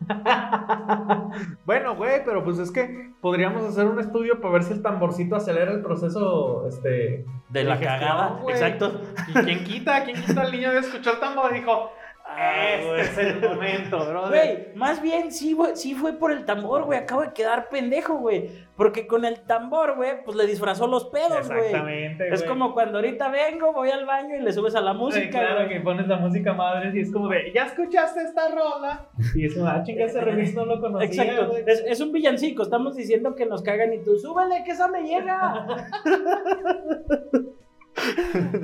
bueno, 1.64 1.96
güey, 1.96 2.24
pero 2.24 2.44
pues 2.44 2.58
es 2.58 2.70
que 2.70 3.12
podríamos 3.20 3.64
hacer 3.64 3.86
un 3.86 3.98
estudio 3.98 4.40
para 4.40 4.54
ver 4.54 4.62
si 4.62 4.74
el 4.74 4.82
tamborcito 4.82 5.36
acelera 5.36 5.72
el 5.72 5.82
proceso, 5.82 6.66
este... 6.68 7.24
De 7.48 7.62
la 7.64 7.76
digestión, 7.76 8.00
cagada, 8.00 8.40
exacto. 8.48 9.00
¿Y 9.28 9.32
quién 9.32 9.64
quita? 9.64 10.04
¿Quién 10.04 10.20
quita 10.20 10.42
al 10.42 10.52
niño 10.52 10.72
de 10.72 10.80
escuchar 10.80 11.14
el 11.14 11.20
tambor? 11.20 11.52
Dijo, 11.52 11.92
este 12.36 13.00
es 13.00 13.18
el 13.18 13.40
momento, 13.40 14.06
bro. 14.06 14.28
Güey, 14.28 14.68
más 14.74 15.00
bien 15.02 15.32
sí, 15.32 15.52
güey, 15.54 15.74
sí 15.76 15.94
fue 15.94 16.12
por 16.14 16.32
el 16.32 16.44
tambor, 16.44 16.84
güey. 16.84 16.98
Acabo 16.98 17.22
de 17.22 17.32
quedar 17.32 17.68
pendejo, 17.68 18.14
güey. 18.18 18.50
Porque 18.76 19.06
con 19.06 19.24
el 19.24 19.40
tambor, 19.40 19.96
güey, 19.96 20.22
pues 20.24 20.36
le 20.36 20.46
disfrazó 20.46 20.86
los 20.86 21.06
pedos, 21.06 21.46
güey. 21.48 21.66
Exactamente, 21.66 22.28
Es 22.28 22.40
güey. 22.40 22.48
como 22.48 22.74
cuando 22.74 22.98
ahorita 22.98 23.28
vengo, 23.30 23.72
voy 23.72 23.90
al 23.90 24.04
baño 24.04 24.36
y 24.36 24.40
le 24.40 24.52
subes 24.52 24.74
a 24.74 24.80
la 24.82 24.92
Sí, 24.92 24.98
música, 24.98 25.30
claro, 25.40 25.54
güey. 25.64 25.68
que 25.70 25.80
pones 25.80 26.06
la 26.08 26.16
música 26.18 26.52
madre 26.52 26.92
y 26.94 27.00
es 27.00 27.10
como 27.12 27.28
de, 27.28 27.52
¿ya 27.54 27.64
escuchaste 27.66 28.22
esta 28.22 28.48
rola? 28.50 29.06
Y 29.34 29.46
es 29.46 29.54
como, 29.54 29.66
ah, 29.66 29.82
chinga, 29.82 30.04
ese 30.04 30.20
remix 30.20 30.54
no 30.54 30.66
lo 30.66 30.80
conocía, 30.80 31.22
Exacto, 31.24 31.48
güey. 31.52 31.64
es, 31.66 31.82
es 31.86 32.00
un 32.00 32.12
villancico, 32.12 32.62
estamos 32.62 32.96
diciendo 32.96 33.34
que 33.34 33.46
nos 33.46 33.62
cagan 33.62 33.92
y 33.94 34.02
tú, 34.04 34.18
súbele 34.18 34.62
que 34.64 34.72
esa 34.72 34.88
me 34.88 35.02
llega. 35.02 35.66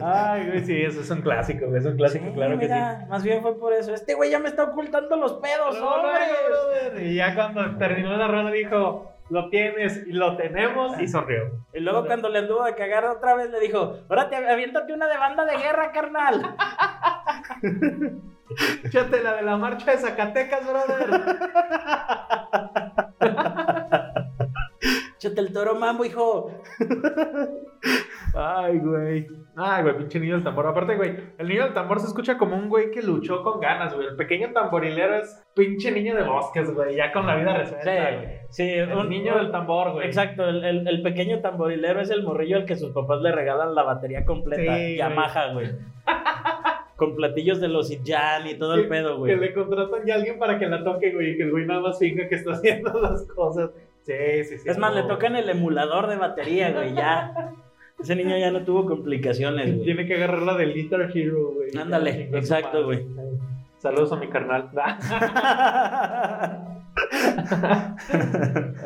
Ay, 0.02 0.46
güey, 0.48 0.64
sí, 0.64 0.82
eso 0.82 1.00
es 1.00 1.10
un 1.10 1.22
clásico, 1.22 1.66
güey, 1.66 1.78
es 1.80 1.86
un 1.86 1.96
clásico, 1.96 2.24
Sí, 2.26 2.32
claro 2.32 2.58
que 2.58 2.66
sí. 2.68 2.74
Más 3.08 3.22
bien 3.22 3.40
fue 3.42 3.58
por 3.58 3.72
eso. 3.72 3.94
Este 3.94 4.14
güey 4.14 4.30
ya 4.30 4.38
me 4.38 4.48
está 4.48 4.64
ocultando 4.64 5.16
los 5.16 5.32
pedos, 5.34 5.78
No, 5.78 5.88
hombre. 5.94 6.20
no. 6.94 7.00
Y 7.00 7.14
ya 7.14 7.34
cuando 7.34 7.76
terminó 7.78 8.16
la 8.16 8.28
rola 8.28 8.50
dijo, 8.50 9.10
lo 9.30 9.48
tienes 9.48 10.06
y 10.06 10.12
lo 10.12 10.36
tenemos 10.36 11.00
y 11.00 11.08
sonrió. 11.08 11.50
Y 11.72 11.80
luego 11.80 12.04
cuando 12.06 12.28
le 12.28 12.40
anduvo 12.40 12.64
de 12.64 12.74
cagar 12.74 13.04
otra 13.06 13.34
vez 13.34 13.50
le 13.50 13.60
dijo, 13.60 14.00
ahora 14.10 14.28
te 14.28 14.36
aviéntate 14.36 14.92
una 14.92 15.06
de 15.08 15.16
banda 15.16 15.44
de 15.46 15.56
guerra, 15.56 15.92
carnal. 15.92 16.54
Échate 18.84 19.22
la 19.22 19.36
de 19.36 19.42
la 19.42 19.56
marcha 19.56 19.92
de 19.92 19.96
Zacatecas, 19.98 20.60
brother. 20.68 21.08
Échate 25.22 25.40
el 25.40 25.52
toro 25.52 25.76
mambo, 25.76 26.04
hijo. 26.04 26.50
Ay, 28.34 28.78
güey. 28.78 29.26
Ay, 29.56 29.82
güey, 29.84 29.96
pinche 29.98 30.18
niño 30.18 30.34
del 30.34 30.42
tambor. 30.42 30.66
Aparte, 30.66 30.96
güey, 30.96 31.14
el 31.38 31.46
niño 31.48 31.62
del 31.64 31.74
tambor 31.74 32.00
se 32.00 32.06
escucha 32.08 32.36
como 32.38 32.56
un 32.56 32.68
güey 32.68 32.90
que 32.90 33.02
luchó 33.02 33.42
con 33.44 33.60
ganas, 33.60 33.94
güey. 33.94 34.08
El 34.08 34.16
pequeño 34.16 34.50
tamborilero 34.52 35.14
es 35.16 35.40
pinche 35.54 35.92
niño 35.92 36.16
de 36.16 36.24
bosques, 36.24 36.74
güey, 36.74 36.96
ya 36.96 37.12
con 37.12 37.26
la 37.28 37.36
vida 37.36 37.56
resuelta, 37.56 38.10
güey. 38.16 38.28
Sí, 38.48 38.68
El 38.68 38.92
un 38.94 39.08
niño 39.08 39.36
del 39.36 39.52
tambor, 39.52 39.92
güey. 39.92 40.06
Exacto, 40.08 40.48
el, 40.48 40.64
el- 40.64 40.88
el 40.88 41.02
pequeño 41.02 41.40
tamborilero 41.40 42.00
es 42.00 42.10
el 42.10 42.24
morrillo 42.24 42.56
al 42.56 42.64
que 42.64 42.74
sus 42.74 42.90
papás 42.92 43.20
le 43.20 43.30
regalan 43.30 43.76
la 43.76 43.84
batería 43.84 44.24
completa. 44.24 44.76
Sí, 44.76 44.96
Yamaha, 44.96 45.52
güey. 45.52 45.68
Con 46.96 47.14
platillos 47.14 47.60
de 47.60 47.68
los 47.68 47.96
Jan 48.04 48.46
y 48.48 48.54
todo 48.54 48.74
el 48.74 48.88
pedo, 48.88 49.12
Que 49.14 49.18
güey. 49.18 49.36
le 49.36 49.54
contratan 49.54 50.04
ya 50.06 50.14
a 50.14 50.16
alguien 50.18 50.38
para 50.40 50.58
que 50.58 50.66
la 50.66 50.82
toque, 50.82 51.12
güey, 51.12 51.32
y 51.32 51.36
que 51.36 51.44
el 51.44 51.50
güey 51.52 51.66
nada 51.66 51.80
más 51.80 51.98
finja 51.98 52.26
que 52.28 52.34
está 52.36 52.52
haciendo 52.54 52.92
las 53.00 53.24
cosas. 53.26 53.70
Sí, 54.02 54.44
sí, 54.44 54.58
sí. 54.58 54.68
Es 54.68 54.78
más, 54.78 54.94
le 54.94 55.02
no. 55.02 55.08
tocan 55.08 55.36
el 55.36 55.48
emulador 55.48 56.08
de 56.08 56.16
batería, 56.16 56.72
güey, 56.72 56.94
ya. 56.94 57.52
Ese 58.00 58.16
niño 58.16 58.36
ya 58.36 58.50
no 58.50 58.64
tuvo 58.64 58.86
complicaciones, 58.86 59.74
güey. 59.74 59.84
Tiene 59.84 60.06
que 60.06 60.14
agarrar 60.14 60.42
la 60.42 60.56
del 60.56 60.74
Guitar 60.74 61.10
Hero, 61.14 61.52
güey. 61.54 61.76
Ándale, 61.76 62.30
exacto, 62.32 62.82
madre. 62.82 63.06
Saludos 63.78 64.12
a 64.12 64.16
mi 64.16 64.28
carnal. 64.28 64.70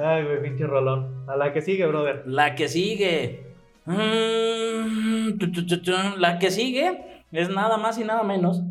Ay, 0.02 0.24
güey, 0.24 0.42
pinche 0.42 0.66
rolón. 0.66 1.24
A 1.28 1.36
la 1.36 1.52
que 1.52 1.60
sigue, 1.62 1.86
brother. 1.86 2.22
La 2.26 2.54
que 2.54 2.68
sigue. 2.68 3.54
Mm. 3.86 5.38
La 6.18 6.38
que 6.38 6.50
sigue 6.50 7.22
es 7.32 7.48
nada 7.50 7.76
más 7.78 7.98
y 7.98 8.04
nada 8.04 8.22
menos 8.22 8.62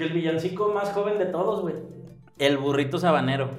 que 0.00 0.06
el 0.06 0.12
villancico 0.14 0.72
más 0.72 0.92
joven 0.92 1.18
de 1.18 1.26
todos, 1.26 1.60
güey. 1.60 1.74
El 2.38 2.56
burrito 2.56 2.98
sabanero. 2.98 3.50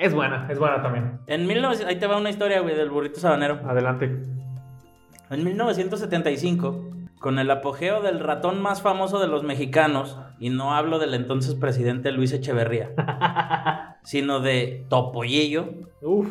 Es 0.00 0.14
buena, 0.14 0.46
es 0.50 0.58
buena 0.58 0.82
también. 0.82 1.18
En 1.26 1.46
19... 1.48 1.84
Ahí 1.86 1.96
te 1.98 2.06
va 2.06 2.16
una 2.18 2.30
historia, 2.30 2.60
güey, 2.60 2.74
del 2.76 2.90
burrito 2.90 3.18
sabanero. 3.20 3.60
Adelante. 3.66 4.06
En 5.30 5.42
1975, 5.44 6.90
con 7.18 7.38
el 7.38 7.50
apogeo 7.50 8.00
del 8.02 8.20
ratón 8.20 8.60
más 8.62 8.82
famoso 8.82 9.18
de 9.18 9.26
los 9.28 9.42
mexicanos, 9.42 10.18
y 10.38 10.50
no 10.50 10.74
hablo 10.74 10.98
del 10.98 11.14
entonces 11.14 11.54
presidente 11.54 12.12
Luis 12.12 12.32
Echeverría, 12.32 12.90
sino 14.02 14.40
de 14.40 14.84
Topollillo, 14.88 15.70
Uf. 16.02 16.28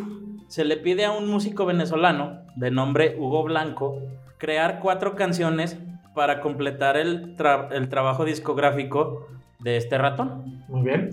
se 0.48 0.64
le 0.64 0.78
pide 0.78 1.06
a 1.06 1.12
un 1.12 1.28
músico 1.30 1.66
venezolano 1.66 2.40
de 2.56 2.72
nombre 2.72 3.16
Hugo 3.20 3.44
Blanco 3.44 4.00
crear 4.38 4.80
cuatro 4.80 5.16
canciones 5.16 5.78
para 6.14 6.40
completar 6.40 6.96
el, 6.98 7.36
tra- 7.36 7.68
el 7.72 7.90
trabajo 7.90 8.24
discográfico 8.24 9.28
de 9.60 9.76
este 9.78 9.98
ratón. 9.98 10.64
Muy 10.70 10.84
bien. 10.84 11.10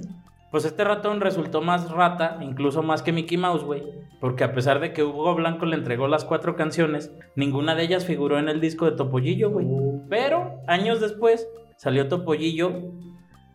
Pues 0.53 0.65
este 0.67 0.85
ratón 0.85 1.21
resultó 1.21 1.63
más 1.63 1.91
rata, 1.91 2.37
incluso 2.43 2.83
más 2.85 3.03
que 3.03 3.11
Mickey 3.11 3.39
Mouse, 3.39 3.65
güey. 3.65 3.83
Porque 4.21 4.45
a 4.45 4.53
pesar 4.53 4.79
de 4.79 4.93
que 4.93 5.03
Hugo 5.03 5.35
Blanco 5.35 5.67
le 5.67 5.75
entregó 5.77 6.07
las 6.07 6.25
cuatro 6.25 6.55
canciones, 6.55 7.11
ninguna 7.35 7.75
de 7.75 7.83
ellas 7.83 8.05
figuró 8.07 8.39
en 8.39 8.49
el 8.49 8.61
disco 8.61 8.85
de 8.85 8.93
Topollillo, 8.97 9.51
güey. 9.51 9.67
Pero 10.09 10.61
años 10.69 11.01
después 11.01 11.49
salió 11.79 12.07
Topollillo 12.07 12.71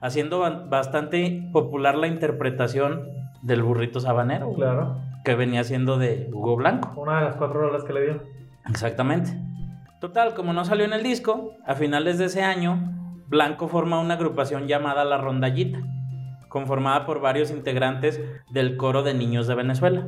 haciendo 0.01 0.39
ba- 0.39 0.65
bastante 0.69 1.47
popular 1.53 1.95
la 1.95 2.07
interpretación 2.07 3.03
del 3.43 3.63
burrito 3.63 3.99
sabanero, 3.99 4.51
Claro. 4.53 4.97
que 5.23 5.35
venía 5.35 5.63
siendo 5.63 5.97
de 5.97 6.29
Hugo 6.33 6.55
Blanco. 6.57 6.91
Una 6.99 7.19
de 7.19 7.25
las 7.25 7.35
cuatro 7.35 7.61
rolas 7.61 7.83
que 7.83 7.93
le 7.93 8.01
dio. 8.01 8.23
Exactamente. 8.67 9.31
Total, 10.01 10.33
como 10.33 10.51
no 10.53 10.65
salió 10.65 10.85
en 10.85 10.93
el 10.93 11.03
disco, 11.03 11.51
a 11.65 11.75
finales 11.75 12.17
de 12.17 12.25
ese 12.25 12.43
año, 12.43 12.93
Blanco 13.27 13.67
forma 13.67 13.99
una 13.99 14.15
agrupación 14.15 14.67
llamada 14.67 15.03
La 15.05 15.17
Rondallita, 15.17 15.79
conformada 16.49 17.05
por 17.05 17.19
varios 17.21 17.51
integrantes 17.51 18.21
del 18.49 18.77
coro 18.77 19.03
de 19.03 19.13
niños 19.13 19.47
de 19.47 19.55
Venezuela, 19.55 20.07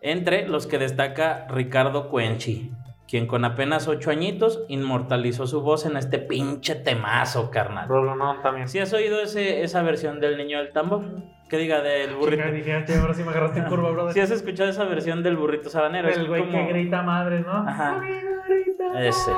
entre 0.00 0.46
los 0.48 0.66
que 0.66 0.78
destaca 0.78 1.46
Ricardo 1.48 2.08
Cuenchi, 2.08 2.72
quien 3.08 3.26
con 3.26 3.44
apenas 3.44 3.88
ocho 3.88 4.10
añitos 4.10 4.62
inmortalizó 4.68 5.46
su 5.46 5.62
voz 5.62 5.86
en 5.86 5.96
este 5.96 6.18
pinche 6.18 6.74
temazo, 6.74 7.50
carnal. 7.50 7.88
Rolonón 7.88 8.42
también. 8.42 8.68
Si 8.68 8.78
has 8.78 8.92
oído 8.92 9.20
ese, 9.20 9.62
esa 9.62 9.82
versión 9.82 10.20
del 10.20 10.36
niño 10.36 10.58
del 10.58 10.72
tambor, 10.72 11.04
que 11.48 11.56
diga 11.56 11.80
del 11.80 12.14
burrito. 12.14 12.42
"Che, 12.86 12.94
ahora 12.98 13.14
sí 13.14 13.22
me 13.22 13.30
agarraste 13.30 13.60
en 13.60 13.64
curva, 13.70 13.90
brother. 13.90 14.12
Si 14.12 14.20
has 14.20 14.30
escuchado 14.30 14.68
esa 14.68 14.84
versión 14.84 15.22
del 15.22 15.36
burrito 15.38 15.70
sabanero, 15.70 16.08
es 16.08 16.18
el 16.18 16.28
güey 16.28 16.42
como- 16.42 16.52
que 16.52 16.72
grita 16.72 17.02
madre, 17.02 17.40
¿no? 17.40 17.50
Ajá. 17.66 17.96
Amigo, 17.96 18.28
grita 18.46 19.00
Ese. 19.02 19.30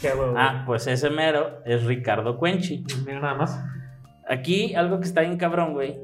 Qué. 0.00 0.12
Ah, 0.36 0.62
pues 0.66 0.86
ese 0.86 1.10
mero 1.10 1.60
es 1.64 1.84
Ricardo 1.84 2.38
Cuenchi. 2.38 2.84
Mira 3.04 3.20
nada 3.20 3.34
más. 3.34 3.64
Aquí 4.28 4.74
algo 4.74 5.00
que 5.00 5.06
está 5.06 5.22
bien 5.22 5.38
cabrón, 5.38 5.72
güey. 5.72 5.98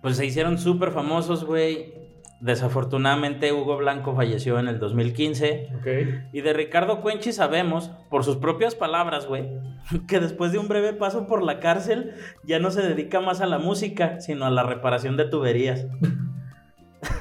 Pues 0.00 0.16
se 0.16 0.26
hicieron 0.26 0.58
súper 0.58 0.92
famosos, 0.92 1.44
güey. 1.44 1.92
Desafortunadamente 2.40 3.52
Hugo 3.52 3.78
Blanco 3.78 4.14
falleció 4.14 4.58
en 4.58 4.68
el 4.68 4.78
2015. 4.78 5.68
Ok. 5.78 5.86
Y 6.32 6.40
de 6.42 6.52
Ricardo 6.52 7.00
Cuenchi 7.00 7.32
sabemos, 7.32 7.90
por 8.10 8.22
sus 8.22 8.36
propias 8.36 8.74
palabras, 8.74 9.26
güey, 9.26 9.48
que 10.08 10.20
después 10.20 10.52
de 10.52 10.58
un 10.58 10.68
breve 10.68 10.92
paso 10.92 11.26
por 11.26 11.42
la 11.42 11.58
cárcel 11.58 12.12
ya 12.44 12.58
no 12.58 12.70
se 12.70 12.82
dedica 12.82 13.20
más 13.20 13.40
a 13.40 13.46
la 13.46 13.58
música, 13.58 14.20
sino 14.20 14.44
a 14.44 14.50
la 14.50 14.62
reparación 14.62 15.16
de 15.16 15.24
tuberías. 15.24 15.86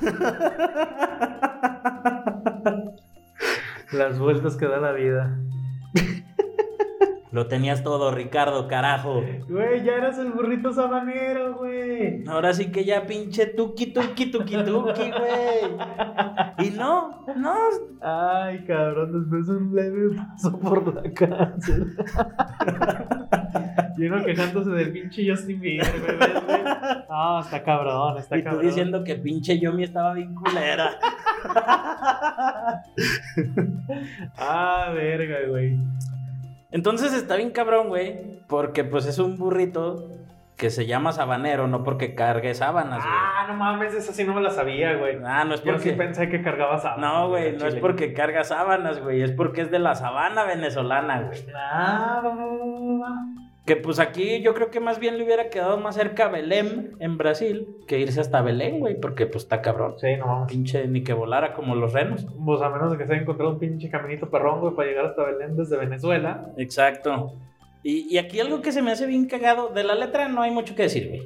Las 3.91 4.19
vueltas 4.19 4.57
que 4.57 4.67
da 4.67 4.80
la 4.80 4.91
vida. 4.91 5.39
Lo 7.34 7.48
tenías 7.48 7.84
todo, 7.84 8.12
Ricardo, 8.12 8.68
carajo. 8.68 9.24
Güey, 9.50 9.84
ya 9.84 9.96
eras 9.96 10.20
el 10.20 10.34
burrito 10.34 10.72
sabanero, 10.72 11.56
güey. 11.56 12.24
Ahora 12.28 12.54
sí 12.54 12.72
que 12.72 12.86
ya 12.86 13.08
pinche 13.08 13.48
tuki 13.48 13.88
tuki 13.88 14.30
tuki 14.30 14.64
tuki, 14.64 15.10
güey. 15.10 15.76
Y 16.60 16.70
no, 16.78 17.26
no. 17.36 17.56
Ay, 18.02 18.64
cabrón, 18.66 19.20
después 19.20 19.50
un 19.50 19.74
leve 19.74 20.16
paso 20.16 20.60
por 20.60 20.94
la 20.94 21.12
cárcel. 21.12 21.98
y 23.98 24.06
uno 24.06 24.24
quejándose 24.24 24.70
del 24.72 24.91
pinche 24.91 25.30
Justin 25.30 25.60
Bieber, 25.60 25.91
güey. 26.02 26.62
Ah, 27.10 27.41
está 27.44 27.64
cabrón, 27.64 28.18
está 28.18 28.38
Y 28.38 28.41
tú 28.44 28.50
cabrón. 28.50 28.66
diciendo 28.66 29.04
que 29.04 29.16
pinche 29.16 29.60
Yomi 29.60 29.84
estaba 29.84 30.14
bien 30.14 30.34
culera. 30.36 30.91
Ah, 34.38 34.91
verga, 34.94 35.38
güey. 35.50 35.78
Entonces 36.72 37.14
está 37.14 37.36
bien 37.36 37.52
cabrón, 37.52 37.88
güey. 37.89 38.41
Porque 38.48 38.84
pues 38.84 39.06
es 39.06 39.20
un 39.20 39.38
burrito 39.38 40.10
que 40.58 40.70
se 40.70 40.86
llama 40.86 41.12
sabanero, 41.12 41.68
no 41.68 41.84
porque 41.84 42.16
cargue 42.16 42.54
sábanas, 42.54 43.00
güey. 43.04 43.14
Ah, 43.16 43.46
no 43.48 43.56
mames, 43.56 43.94
esa 43.94 44.14
sí 44.14 44.24
no 44.24 44.34
me 44.34 44.41
la 44.41 44.50
sabía, 44.52 44.96
güey. 44.96 45.18
Ah, 45.26 45.44
no 45.46 45.56
es 45.56 45.64
Yo 45.64 45.74
sí 45.78 45.89
porque. 45.89 45.94
pensé 45.94 46.30
que 46.30 46.41
cargaba 46.41 46.78
sábanas. 46.80 47.02
No, 47.14 47.30
güey, 47.30 47.58
no 47.58 47.66
es 47.68 47.76
porque 47.76 48.14
carga 48.14 48.44
sábanas, 48.44 49.00
güey. 49.02 49.22
Es 49.22 49.32
porque 49.32 49.62
es 49.62 49.72
de 49.72 49.80
la 49.80 49.96
sabana 49.96 50.44
venezolana, 50.46 51.22
güey. 51.22 51.39
Ah, 51.56 52.22
va, 52.24 52.30
va, 52.30 52.46
va, 52.46 53.00
va. 53.00 53.16
Que 53.66 53.78
pues 53.78 53.99
aquí 53.99 54.41
yo 54.41 54.53
creo 54.53 54.70
que 54.72 54.82
más 54.82 54.99
bien 54.99 55.18
le 55.18 55.24
hubiera 55.24 55.49
quedado 55.49 55.78
más 55.78 55.95
cerca 55.95 56.26
a 56.26 56.30
Belém, 56.30 56.91
en 56.99 57.18
Brasil, 57.18 57.68
que 57.88 57.99
irse 57.99 58.20
hasta 58.20 58.41
Belén, 58.41 58.80
güey. 58.80 58.99
Porque 58.99 59.26
pues 59.26 59.43
está 59.43 59.61
cabrón. 59.61 59.95
Sí, 59.99 60.18
no 60.18 60.28
mames. 60.28 60.51
Pinche 60.51 60.88
ni 60.88 61.03
que 61.03 61.14
volara 61.14 61.53
como 61.53 61.76
los 61.76 61.93
renos. 61.93 62.26
Pues 62.45 62.61
a 62.61 62.70
menos 62.70 62.91
de 62.91 62.97
que 62.97 63.07
se 63.07 63.14
haya 63.14 63.22
encontrado 63.22 63.53
un 63.53 63.59
pinche 63.59 63.89
caminito 63.89 64.30
perrón, 64.30 64.59
güey, 64.59 64.76
para 64.76 64.89
llegar 64.89 65.05
hasta 65.05 65.24
Belén 65.24 65.55
desde 65.55 65.78
Venezuela. 65.78 66.51
Exacto. 66.57 67.36
Y, 67.84 68.14
y 68.14 68.18
aquí 68.18 68.39
algo 68.39 68.61
que 68.61 68.72
se 68.72 68.82
me 68.82 68.91
hace 68.91 69.05
bien 69.05 69.28
cagado, 69.28 69.70
de 69.70 69.84
la 69.84 69.95
letra 69.95 70.28
no 70.28 70.41
hay 70.41 70.51
mucho 70.51 70.76
que 70.76 70.84
decir, 70.84 71.07
güey. 71.07 71.22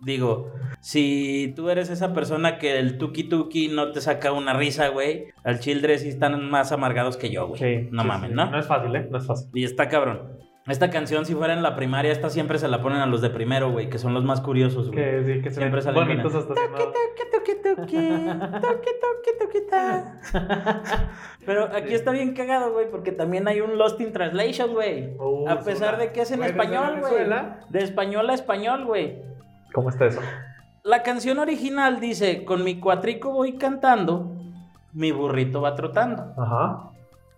Digo, 0.00 0.52
si 0.80 1.52
tú 1.56 1.70
eres 1.70 1.90
esa 1.90 2.14
persona 2.14 2.58
que 2.58 2.78
el 2.78 2.98
tuki 2.98 3.24
tuki 3.24 3.68
no 3.68 3.90
te 3.90 4.00
saca 4.00 4.32
una 4.32 4.52
risa, 4.52 4.88
güey, 4.88 5.26
al 5.42 5.58
childre 5.58 5.98
sí 5.98 6.08
están 6.08 6.48
más 6.48 6.70
amargados 6.70 7.16
que 7.16 7.30
yo, 7.30 7.48
güey. 7.48 7.58
Sí. 7.58 7.88
no 7.90 8.02
sí, 8.02 8.08
mames, 8.08 8.30
sí. 8.30 8.36
¿no? 8.36 8.50
No 8.50 8.58
es 8.58 8.66
fácil, 8.66 8.94
¿eh? 8.94 9.08
No 9.10 9.18
es 9.18 9.26
fácil. 9.26 9.50
Y 9.54 9.64
está 9.64 9.88
cabrón. 9.88 10.38
Esta 10.68 10.90
canción, 10.90 11.24
si 11.24 11.34
fuera 11.34 11.54
en 11.54 11.62
la 11.62 11.74
primaria, 11.74 12.12
esta 12.12 12.28
siempre 12.28 12.58
se 12.58 12.68
la 12.68 12.82
ponen 12.82 12.98
a 13.00 13.06
los 13.06 13.22
de 13.22 13.30
primero, 13.30 13.70
güey, 13.70 13.88
que 13.88 13.98
son 13.98 14.12
los 14.12 14.24
más 14.24 14.42
curiosos, 14.42 14.90
güey. 14.90 14.98
Que 14.98 15.24
sí, 15.24 15.42
que 15.42 15.50
Siempre 15.50 15.80
salen 15.80 16.06
bonitos 16.06 16.34
hasta 16.34 16.54
tuki, 16.54 17.54
tuki, 17.62 18.10
tuki, 19.40 19.60
ta. 19.70 20.16
Pero 21.46 21.64
aquí 21.74 21.94
está 21.94 22.10
bien 22.10 22.34
cagado, 22.34 22.72
güey, 22.72 22.90
porque 22.90 23.12
también 23.12 23.48
hay 23.48 23.62
un 23.62 23.78
Lost 23.78 23.98
in 24.00 24.12
Translation, 24.12 24.74
güey. 24.74 25.16
A 25.48 25.60
pesar 25.60 25.96
de 25.96 26.12
que 26.12 26.20
es 26.20 26.30
en 26.32 26.42
español, 26.42 27.00
güey. 27.00 27.24
De 27.70 27.78
español 27.78 28.28
a 28.28 28.34
español, 28.34 28.84
güey. 28.84 29.22
¿Cómo 29.72 29.88
está 29.88 30.06
eso? 30.06 30.20
La 30.82 31.02
canción 31.02 31.38
original 31.38 32.00
dice, 32.00 32.44
con 32.44 32.62
mi 32.64 32.78
cuatrico 32.78 33.30
voy 33.30 33.54
cantando, 33.54 34.32
mi 34.92 35.12
burrito 35.12 35.60
va 35.60 35.74
trotando. 35.74 36.34
Ajá. 36.36 36.90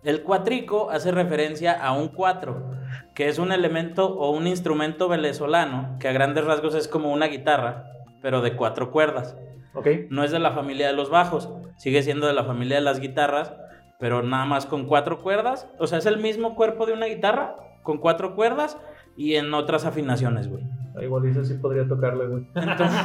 El 0.03 0.23
cuatrico 0.23 0.89
hace 0.89 1.11
referencia 1.11 1.73
a 1.73 1.91
un 1.91 2.07
cuatro, 2.07 2.71
que 3.13 3.27
es 3.27 3.37
un 3.37 3.51
elemento 3.51 4.07
o 4.07 4.31
un 4.31 4.47
instrumento 4.47 5.07
venezolano 5.07 5.97
que 5.99 6.07
a 6.07 6.11
grandes 6.11 6.43
rasgos 6.43 6.73
es 6.73 6.87
como 6.87 7.11
una 7.11 7.27
guitarra, 7.27 7.85
pero 8.21 8.41
de 8.41 8.55
cuatro 8.55 8.91
cuerdas. 8.91 9.37
Ok. 9.75 9.87
No 10.09 10.23
es 10.23 10.31
de 10.31 10.39
la 10.39 10.51
familia 10.51 10.87
de 10.87 10.93
los 10.93 11.11
bajos, 11.11 11.49
sigue 11.77 12.01
siendo 12.01 12.25
de 12.25 12.33
la 12.33 12.43
familia 12.43 12.77
de 12.77 12.83
las 12.83 12.99
guitarras, 12.99 13.53
pero 13.99 14.23
nada 14.23 14.45
más 14.45 14.65
con 14.65 14.87
cuatro 14.87 15.21
cuerdas. 15.21 15.67
O 15.77 15.85
sea, 15.85 15.99
es 15.99 16.07
el 16.07 16.17
mismo 16.17 16.55
cuerpo 16.55 16.87
de 16.87 16.93
una 16.93 17.05
guitarra, 17.05 17.55
con 17.83 17.99
cuatro 17.99 18.35
cuerdas 18.35 18.77
y 19.15 19.35
en 19.35 19.53
otras 19.53 19.85
afinaciones, 19.85 20.47
güey. 20.47 20.63
Ah, 20.95 21.03
Igual 21.03 21.25
eso 21.25 21.43
sí 21.43 21.53
podría 21.55 21.87
tocarle, 21.87 22.27
güey. 22.27 22.43
Entonces, 22.55 23.01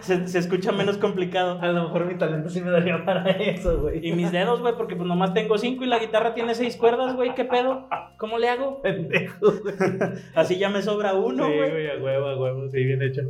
se, 0.00 0.28
se 0.28 0.38
escucha 0.38 0.72
menos 0.72 0.98
complicado. 0.98 1.58
A 1.60 1.68
lo 1.68 1.84
mejor 1.84 2.06
mi 2.06 2.16
talento 2.16 2.48
sí 2.48 2.60
me 2.60 2.70
daría 2.70 3.04
para 3.04 3.30
eso, 3.30 3.80
güey. 3.80 4.06
Y 4.06 4.12
mis 4.12 4.32
dedos, 4.32 4.60
güey, 4.60 4.74
porque 4.76 4.96
pues 4.96 5.08
nomás 5.08 5.34
tengo 5.34 5.58
cinco 5.58 5.84
y 5.84 5.86
la 5.86 5.98
guitarra 5.98 6.34
tiene 6.34 6.54
seis 6.54 6.76
cuerdas, 6.76 7.14
güey, 7.14 7.34
¿qué 7.34 7.44
pedo? 7.44 7.88
¿Cómo 8.18 8.38
le 8.38 8.48
hago? 8.48 8.80
Pendejo. 8.82 9.52
Así 10.34 10.58
ya 10.58 10.68
me 10.68 10.82
sobra 10.82 11.14
uno, 11.14 11.46
sí, 11.46 11.52
güey, 11.52 11.90
a 11.90 12.02
huevo, 12.02 12.26
a 12.26 12.38
huevo, 12.38 12.68
sí, 12.70 12.84
bien 12.84 13.02
hecho. 13.02 13.22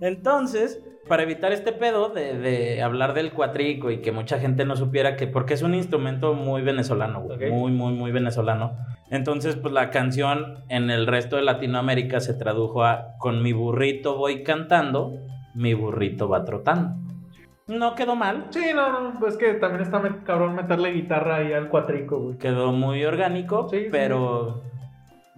Entonces, 0.00 0.82
para 1.10 1.24
evitar 1.24 1.52
este 1.52 1.72
pedo 1.72 2.08
de, 2.08 2.38
de 2.38 2.82
hablar 2.82 3.12
del 3.12 3.32
cuatrico 3.32 3.90
y 3.90 3.98
que 4.00 4.12
mucha 4.12 4.38
gente 4.38 4.64
no 4.64 4.76
supiera 4.76 5.16
que, 5.16 5.26
porque 5.26 5.54
es 5.54 5.62
un 5.62 5.74
instrumento 5.74 6.32
muy 6.34 6.62
venezolano, 6.62 7.20
güey, 7.20 7.50
muy, 7.50 7.72
muy, 7.72 7.92
muy 7.92 8.12
venezolano. 8.12 8.76
Entonces, 9.10 9.56
pues 9.56 9.74
la 9.74 9.90
canción 9.90 10.64
en 10.68 10.88
el 10.88 11.06
resto 11.08 11.34
de 11.36 11.42
Latinoamérica 11.42 12.20
se 12.20 12.32
tradujo 12.34 12.84
a 12.84 13.16
Con 13.18 13.42
mi 13.42 13.52
burrito 13.52 14.16
voy 14.16 14.44
cantando, 14.44 15.12
mi 15.54 15.74
burrito 15.74 16.28
va 16.28 16.44
trotando. 16.44 16.94
No 17.66 17.94
quedó 17.96 18.14
mal, 18.16 18.46
Sí, 18.50 18.66
no, 18.74 18.90
no, 19.12 19.18
pues 19.20 19.36
que 19.36 19.54
también 19.54 19.82
está 19.82 20.00
met- 20.00 20.22
cabrón 20.22 20.54
meterle 20.54 20.92
guitarra 20.92 21.36
ahí 21.36 21.52
al 21.52 21.68
cuatrico, 21.68 22.18
güey. 22.20 22.38
quedó 22.38 22.72
muy 22.72 23.04
orgánico, 23.04 23.68
Sí, 23.68 23.78
sí. 23.80 23.88
pero 23.90 24.62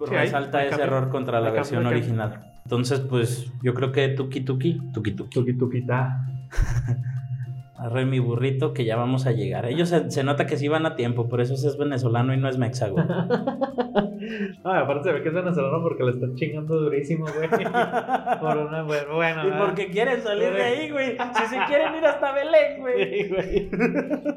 Sí, 0.05 0.13
hay- 0.15 0.25
resalta 0.25 0.59
hay 0.59 0.67
ese 0.67 0.77
cambio. 0.77 0.85
error 0.97 1.09
contra 1.09 1.41
la 1.41 1.49
versión 1.51 1.81
cambio. 1.83 1.97
original. 1.97 2.52
Entonces, 2.63 2.99
pues 3.01 3.51
yo 3.61 3.73
creo 3.73 3.91
que 3.91 4.09
tuki 4.09 4.41
tuki, 4.41 4.79
tuki 4.93 5.11
tuki. 5.11 5.29
Tuki 5.29 5.53
tuquita. 5.57 6.25
Arre 7.77 8.05
mi 8.05 8.19
burrito 8.19 8.71
que 8.73 8.85
ya 8.85 8.95
vamos 8.95 9.25
a 9.27 9.31
llegar. 9.33 9.65
Ellos 9.65 9.89
se, 9.89 10.09
se 10.09 10.23
nota 10.23 10.45
que 10.45 10.55
sí 10.55 10.69
van 10.69 10.85
a 10.85 10.95
tiempo, 10.95 11.27
por 11.27 11.41
eso 11.41 11.53
es 11.55 11.77
venezolano 11.77 12.33
y 12.33 12.37
no 12.37 12.47
es 12.47 12.57
mexa, 12.57 12.87
güey. 12.89 13.03
Ah, 14.63 14.79
aparte 14.79 15.03
se 15.09 15.11
ve 15.11 15.21
que 15.21 15.27
es 15.27 15.35
venezolano 15.35 15.81
porque 15.81 16.03
le 16.03 16.11
están 16.11 16.33
chingando 16.35 16.79
durísimo, 16.79 17.25
güey. 17.25 17.49
Por 18.39 18.57
una, 18.57 18.83
bueno, 18.83 19.15
bueno. 19.15 19.47
Y 19.47 19.51
porque 19.59 19.89
quieren 19.89 20.21
salir 20.21 20.53
de 20.53 20.63
ahí, 20.63 20.89
güey. 20.91 21.17
Si 21.33 21.45
se 21.47 21.57
quieren 21.67 21.93
ir 21.95 22.05
hasta 22.05 22.31
Belén, 22.31 22.79
güey. 22.79 23.23
Sí, 23.23 23.29
güey. 23.29 23.69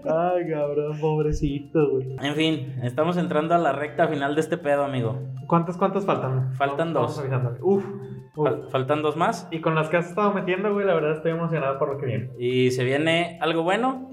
Ay, 0.05 0.51
cabrón, 0.51 0.99
pobrecito, 1.01 1.89
güey. 1.93 2.17
En 2.21 2.35
fin, 2.35 2.75
estamos 2.83 3.17
entrando 3.17 3.55
a 3.55 3.59
la 3.59 3.73
recta 3.73 4.09
final 4.09 4.35
de 4.35 4.41
este 4.41 4.59
pedo, 4.59 4.85
amigo. 4.85 5.21
¿Cuántos, 5.47 5.77
cuántos 5.77 6.05
faltan? 6.05 6.53
Faltan 6.55 6.93
Vamos- 6.93 7.17
dos. 7.17 7.31
vamos 7.31 7.53
uf. 7.63 7.85
Fal- 8.37 8.71
faltan 8.71 9.03
dos 9.03 9.17
más. 9.17 9.49
Y 9.51 9.61
con 9.61 9.75
las 9.75 9.89
que 9.89 9.97
has 9.97 10.09
estado 10.11 10.33
metiendo, 10.33 10.73
güey, 10.73 10.87
la 10.87 10.95
verdad 10.95 11.13
estoy 11.13 11.33
emocionado 11.33 11.79
por 11.79 11.93
lo 11.95 11.99
que 11.99 12.07
viene. 12.07 12.31
Y 12.39 12.71
se 12.71 12.85
viene 12.85 13.39
algo 13.41 13.63
bueno, 13.63 14.09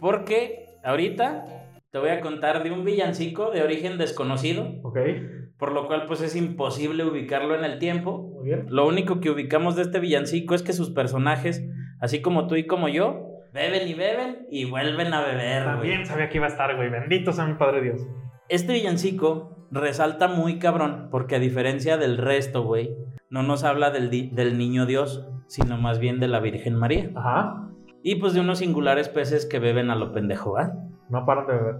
porque 0.00 0.66
ahorita 0.84 1.44
te 1.90 1.98
voy 1.98 2.10
a 2.10 2.20
contar 2.20 2.62
de 2.62 2.70
un 2.72 2.84
villancico 2.84 3.50
de 3.50 3.62
origen 3.62 3.98
desconocido, 3.98 4.66
¿Ok? 4.82 4.98
por 5.58 5.72
lo 5.72 5.86
cual 5.86 6.04
pues 6.06 6.20
es 6.20 6.36
imposible 6.36 7.04
ubicarlo 7.04 7.54
en 7.54 7.64
el 7.64 7.78
tiempo. 7.78 8.30
Muy 8.34 8.46
bien. 8.46 8.66
Lo 8.68 8.86
único 8.86 9.20
que 9.20 9.30
ubicamos 9.30 9.76
de 9.76 9.82
este 9.82 10.00
villancico 10.00 10.54
es 10.54 10.62
que 10.62 10.72
sus 10.74 10.90
personajes, 10.90 11.64
así 12.00 12.20
como 12.20 12.46
tú 12.46 12.56
y 12.56 12.66
como 12.66 12.88
yo, 12.88 13.22
beben 13.54 13.88
y 13.88 13.94
beben 13.94 14.46
y 14.50 14.66
vuelven 14.66 15.14
a 15.14 15.22
beber, 15.22 15.62
güey. 15.62 15.74
También 15.76 16.04
sabía 16.06 16.28
que 16.28 16.36
iba 16.36 16.46
a 16.46 16.50
estar, 16.50 16.76
güey. 16.76 16.90
Bendito 16.90 17.32
sea 17.32 17.46
mi 17.46 17.54
Padre 17.54 17.80
Dios. 17.80 18.06
Este 18.50 18.74
villancico 18.74 19.55
resalta 19.70 20.28
muy 20.28 20.58
cabrón, 20.58 21.08
porque 21.10 21.36
a 21.36 21.38
diferencia 21.38 21.96
del 21.96 22.18
resto, 22.18 22.62
güey, 22.62 22.96
no 23.30 23.42
nos 23.42 23.64
habla 23.64 23.90
del, 23.90 24.10
del 24.10 24.58
niño 24.58 24.86
Dios, 24.86 25.26
sino 25.46 25.76
más 25.78 25.98
bien 25.98 26.20
de 26.20 26.28
la 26.28 26.40
Virgen 26.40 26.74
María. 26.74 27.10
Ajá. 27.14 27.68
Y 28.02 28.16
pues 28.16 28.34
de 28.34 28.40
unos 28.40 28.58
singulares 28.58 29.08
peces 29.08 29.46
que 29.46 29.58
beben 29.58 29.90
a 29.90 29.96
lo 29.96 30.12
pendejo, 30.12 30.52
¿va? 30.52 30.74
No 31.08 31.24
paran 31.24 31.46
de 31.46 31.54
beber. 31.54 31.76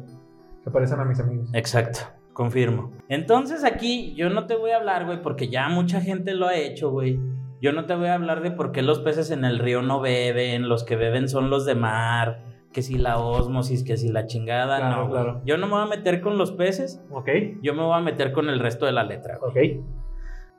Se 0.65 0.71
parecen 0.71 1.01
a 1.01 1.05
mis 1.05 1.21
amigos. 1.21 1.49
Exacto, 1.53 2.01
confirmo. 2.33 2.93
Entonces 3.09 3.65
aquí 3.65 4.15
yo 4.17 4.29
no 4.29 4.47
te 4.47 4.57
voy 4.57 4.73
a 4.73 4.79
hablar, 4.79 5.07
güey, 5.07 5.23
porque 5.23 5.49
ya 5.49 5.69
mucha 5.69 6.01
gente 6.01 6.35
lo 6.35 6.49
ha 6.49 6.57
hecho, 6.57 6.91
güey. 6.91 7.21
Yo 7.63 7.73
no 7.73 7.87
te 7.87 7.95
voy 7.95 8.09
a 8.09 8.15
hablar 8.15 8.43
de 8.43 8.51
por 8.51 8.73
qué 8.73 8.83
los 8.83 8.99
peces 8.99 9.31
en 9.31 9.45
el 9.45 9.59
río 9.59 9.83
no 9.83 10.01
beben, 10.01 10.69
los 10.69 10.85
que 10.85 10.97
beben 10.97 11.29
son 11.29 11.49
los 11.49 11.65
de 11.65 11.75
mar, 11.75 12.43
que 12.77 12.83
si 12.83 12.99
la 12.99 13.17
osmosis, 13.17 13.83
que 13.85 13.97
si 13.97 14.11
la 14.11 14.27
chingada, 14.27 14.77
Claro, 14.77 14.97
no. 14.97 15.09
güey. 15.09 15.23
claro. 15.23 15.41
Yo 15.47 15.57
no 15.57 15.67
me 15.67 15.73
voy 15.73 15.83
a 15.85 15.87
meter 15.87 16.21
con 16.21 16.37
los 16.37 16.53
peces, 16.53 17.01
¿Ok? 17.11 17.31
yo 17.63 17.73
me 17.73 17.81
voy 17.83 17.95
a 17.97 18.01
meter 18.03 18.33
con 18.33 18.51
el 18.51 18.61
resto 18.61 18.85
de 18.85 18.93
la 18.93 19.03
letra, 19.03 19.39
güey. 19.39 19.79
¿Ok? 19.81 19.87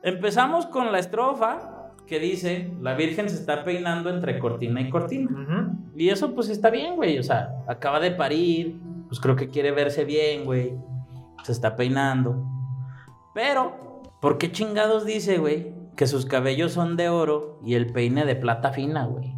Empezamos 0.02 0.66
con 0.66 0.92
la 0.92 0.98
estrofa 0.98 1.92
que 2.08 2.18
dice, 2.20 2.74
la 2.82 2.96
Virgen 2.96 3.30
se 3.30 3.36
está 3.36 3.64
peinando 3.64 4.10
entre 4.10 4.40
cortina 4.40 4.82
y 4.82 4.90
cortina. 4.90 5.76
Y 5.96 6.10
eso 6.10 6.34
pues 6.34 6.50
está 6.50 6.72
bien, 6.72 6.96
güey. 6.96 7.20
O 7.20 7.24
sea, 7.24 7.52
acaba 7.68 8.00
de 8.00 8.10
parir, 8.10 8.80
pues 9.10 9.20
creo 9.20 9.36
que 9.36 9.50
quiere 9.50 9.70
verse 9.72 10.04
bien, 10.04 10.44
güey. 10.46 10.74
Se 11.44 11.52
está 11.52 11.76
peinando. 11.76 12.44
Pero, 13.36 14.02
¿por 14.22 14.40
qué 14.40 14.52
chingados 14.52 15.06
dice, 15.06 15.38
güey, 15.38 15.72
que 15.96 16.08
sus 16.08 16.26
cabellos 16.26 16.72
son 16.72 16.98
de 16.98 17.10
oro 17.10 17.60
y 17.64 17.76
el 17.76 17.92
peine 17.94 18.26
de 18.26 18.36
plata 18.36 18.72
fina, 18.72 19.06
güey? 19.06 19.36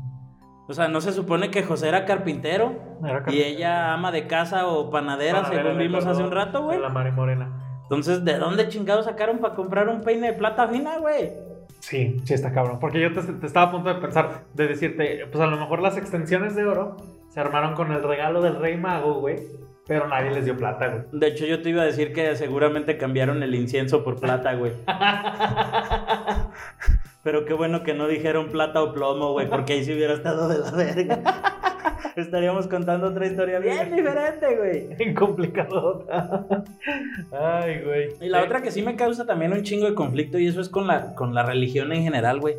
O 0.69 0.73
sea, 0.73 0.87
¿no 0.87 1.01
se 1.01 1.11
supone 1.11 1.49
que 1.49 1.63
José 1.63 1.87
era 1.87 2.05
carpintero 2.05 2.75
Era 3.03 3.23
y 3.27 3.41
ella 3.41 3.91
ama 3.91 4.11
de 4.11 4.27
casa 4.27 4.67
o 4.67 4.91
panadera, 4.91 5.41
Panadera, 5.41 5.63
según 5.63 5.79
vimos 5.79 6.05
hace 6.05 6.21
un 6.21 6.31
rato, 6.31 6.63
güey? 6.63 6.77
de 6.77 6.83
La 6.83 6.89
Mari 6.89 7.11
Morena. 7.11 7.49
Entonces, 7.83 8.23
¿de 8.23 8.37
dónde 8.37 8.67
chingados 8.67 9.05
sacaron 9.05 9.39
para 9.39 9.55
comprar 9.55 9.89
un 9.89 10.01
peine 10.01 10.27
de 10.27 10.33
plata 10.33 10.67
fina, 10.67 10.99
güey? 10.99 11.31
Sí, 11.79 12.17
sí 12.23 12.33
está 12.35 12.51
cabrón. 12.51 12.77
Porque 12.79 13.01
yo 13.01 13.11
te, 13.11 13.23
te 13.23 13.47
estaba 13.47 13.67
a 13.67 13.71
punto 13.71 13.91
de 13.91 13.99
pensar, 13.99 14.43
de 14.53 14.67
decirte, 14.67 15.25
pues 15.31 15.43
a 15.43 15.47
lo 15.47 15.57
mejor 15.57 15.81
las 15.81 15.97
extensiones 15.97 16.55
de 16.55 16.65
oro 16.65 16.97
se 17.29 17.39
armaron 17.39 17.73
con 17.73 17.91
el 17.91 18.03
regalo 18.03 18.43
del 18.43 18.57
rey 18.57 18.77
mago, 18.77 19.15
güey. 19.15 19.37
Pero 19.87 20.07
nadie 20.07 20.29
les 20.29 20.45
dio 20.45 20.55
plata, 20.55 20.87
güey. 20.87 21.01
De 21.13 21.27
hecho, 21.29 21.47
yo 21.47 21.63
te 21.63 21.69
iba 21.69 21.81
a 21.81 21.85
decir 21.85 22.13
que 22.13 22.35
seguramente 22.35 22.95
cambiaron 22.97 23.41
el 23.41 23.55
incienso 23.55 24.03
por 24.03 24.19
plata, 24.19 24.53
güey. 24.53 24.73
Pero 27.23 27.45
qué 27.45 27.53
bueno 27.53 27.83
que 27.83 27.93
no 27.93 28.07
dijeron 28.07 28.49
plata 28.49 28.81
o 28.81 28.93
plomo, 28.93 29.33
güey, 29.33 29.49
porque 29.49 29.73
ahí 29.73 29.83
sí 29.83 29.93
hubiera 29.93 30.13
estado 30.13 30.47
de 30.47 30.59
la 30.59 30.71
verga. 30.71 31.21
Estaríamos 32.15 32.67
contando 32.67 33.07
otra 33.07 33.27
historia 33.27 33.59
bien 33.59 33.93
diferente, 33.95 34.55
güey. 34.57 34.95
Bien 34.95 35.13
complicado. 35.13 36.05
Ay, 37.31 37.81
güey. 37.83 38.09
Y 38.21 38.29
la 38.29 38.39
Sí. 38.39 38.45
otra 38.45 38.61
que 38.61 38.71
sí 38.71 38.81
me 38.81 38.95
causa 38.95 39.25
también 39.25 39.51
un 39.53 39.63
chingo 39.63 39.85
de 39.85 39.95
conflicto, 39.95 40.39
y 40.39 40.47
eso 40.47 40.61
es 40.61 40.69
con 40.69 40.87
la, 40.87 41.13
con 41.15 41.33
la 41.35 41.43
religión 41.43 41.91
en 41.93 42.03
general, 42.03 42.39
güey. 42.39 42.55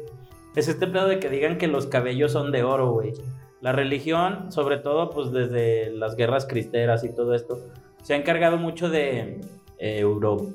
Es 0.57 0.69
este 0.69 0.87
pedo 0.87 1.09
de 1.09 1.19
que 1.19 1.29
digan 1.29 1.59
que 1.59 1.67
los 1.67 1.87
cabellos 1.87 2.33
son 2.33 2.53
de 2.53 2.63
oro, 2.63 2.91
güey. 2.93 3.13
La 3.61 3.73
religión, 3.73 4.51
sobre 4.53 4.79
todo, 4.79 5.11
pues 5.11 5.31
desde 5.33 5.91
las 5.91 6.17
guerras 6.17 6.47
cristeras 6.47 7.05
y 7.05 7.15
todo 7.15 7.35
esto, 7.35 7.59
se 8.03 8.15
ha 8.15 8.17
encargado 8.17 8.57
mucho 8.57 8.89
de 8.89 9.41
euro, 9.79 10.49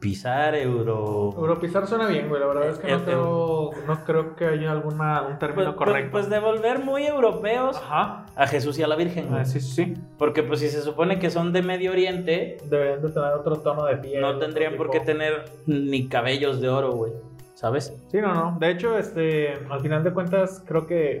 europisar, 0.00 0.54
euro... 0.54 1.30
Europizar 1.36 1.86
suena 1.86 2.06
bien, 2.06 2.28
güey. 2.28 2.40
La 2.40 2.46
verdad 2.46 2.68
es 2.70 2.78
que 2.78 2.88
Eh, 2.88 2.92
no 2.92 2.98
eh, 2.98 3.02
creo, 3.04 3.70
no 3.86 4.04
creo 4.04 4.34
que 4.36 4.46
haya 4.46 4.72
alguna, 4.72 5.20
un 5.22 5.26
Pues, 5.26 5.38
término 5.38 5.76
pues- 5.76 5.88
correcto. 5.88 6.10
pues 6.12 6.30
devolver 6.30 6.78
muy 6.78 7.06
europeos 7.06 7.76
Ajá. 7.76 8.24
a 8.34 8.46
Jesús 8.46 8.78
y 8.78 8.82
a 8.82 8.86
la 8.88 8.96
Virgen. 8.96 9.28
Ah, 9.34 9.44
sí, 9.44 9.60
sí. 9.60 9.94
Porque 10.18 10.42
pues 10.42 10.60
si 10.60 10.68
se 10.70 10.80
supone 10.80 11.18
que 11.18 11.30
son 11.30 11.52
de 11.52 11.62
Medio 11.62 11.90
Oriente, 11.92 12.56
Deberían 12.64 13.02
de 13.02 13.10
tener 13.10 13.32
otro 13.34 13.56
tono 13.56 13.84
de 13.84 13.96
piel. 13.98 14.20
no 14.22 14.38
tendrían 14.38 14.76
por 14.76 14.90
qué 14.90 15.00
tener 15.00 15.44
ni 15.66 16.08
cabellos 16.08 16.60
de 16.60 16.68
oro, 16.70 16.92
güey. 16.92 17.12
¿Sabes? 17.54 17.92
Sí, 18.10 18.18
no, 18.22 18.32
no. 18.34 18.56
De 18.58 18.70
hecho, 18.70 18.96
este, 18.96 19.52
al 19.68 19.80
final 19.80 20.02
de 20.02 20.12
cuentas, 20.14 20.62
creo 20.66 20.86
que, 20.86 21.20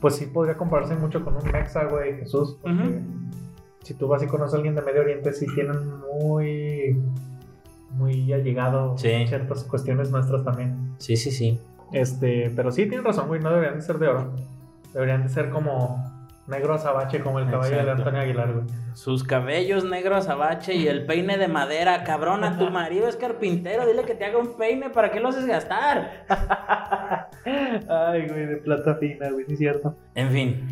pues 0.00 0.16
sí 0.16 0.26
podría 0.26 0.56
compararse 0.56 0.96
mucho 0.96 1.22
con 1.24 1.36
un 1.36 1.44
Mexa, 1.52 1.84
güey, 1.84 2.16
Jesús. 2.18 2.58
Porque 2.60 3.02
si 3.84 3.94
tú 3.94 4.08
vas 4.08 4.20
y 4.20 4.26
conoces 4.26 4.54
a 4.54 4.56
alguien 4.56 4.74
de 4.74 4.82
Medio 4.82 5.02
Oriente, 5.02 5.32
sí 5.32 5.46
tienen 5.54 5.76
muy, 6.00 7.00
muy 7.96 8.32
allegado 8.32 8.96
Sí. 8.98 9.26
ciertas 9.26 9.64
cuestiones 9.64 10.10
nuestras 10.10 10.44
también. 10.44 10.94
Sí, 10.98 11.16
sí, 11.16 11.30
sí. 11.30 11.60
Este, 11.92 12.52
pero 12.54 12.70
sí 12.72 12.86
tienen 12.86 13.04
razón, 13.04 13.28
güey, 13.28 13.40
no 13.40 13.50
deberían 13.50 13.76
de 13.76 13.82
ser 13.82 13.98
de 13.98 14.08
oro. 14.08 14.32
Deberían 14.92 15.22
de 15.22 15.28
ser 15.28 15.50
como 15.50 16.14
negro 16.46 16.74
azabache, 16.74 17.20
como 17.20 17.38
el 17.40 17.50
caballo 17.50 17.76
de. 17.84 17.90
Antonio 17.90 18.20
Aguilar, 18.20 18.52
güey. 18.52 18.66
Sus 18.94 19.24
cabellos 19.24 19.84
negros 19.84 20.18
azabache 20.18 20.74
y 20.74 20.86
el 20.88 21.04
peine 21.06 21.38
de 21.38 21.48
madera. 21.48 22.02
Cabrón, 22.04 22.44
a 22.44 22.56
tu 22.58 22.70
marido 22.70 23.08
es 23.08 23.16
carpintero. 23.16 23.86
Dile 23.86 24.04
que 24.04 24.14
te 24.14 24.24
haga 24.24 24.38
un 24.38 24.56
peine. 24.56 24.90
¿Para 24.90 25.10
qué 25.10 25.20
lo 25.20 25.28
haces 25.28 25.46
gastar? 25.46 26.24
Ay, 27.88 28.26
güey, 28.28 28.46
de 28.46 28.56
plata 28.56 28.94
fina, 28.96 29.30
güey, 29.30 29.44
sí 29.46 29.52
es 29.54 29.58
cierto. 29.58 29.94
En 30.14 30.30
fin, 30.30 30.66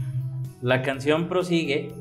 la 0.63 0.83
canción 0.83 1.29
prosigue 1.29 1.93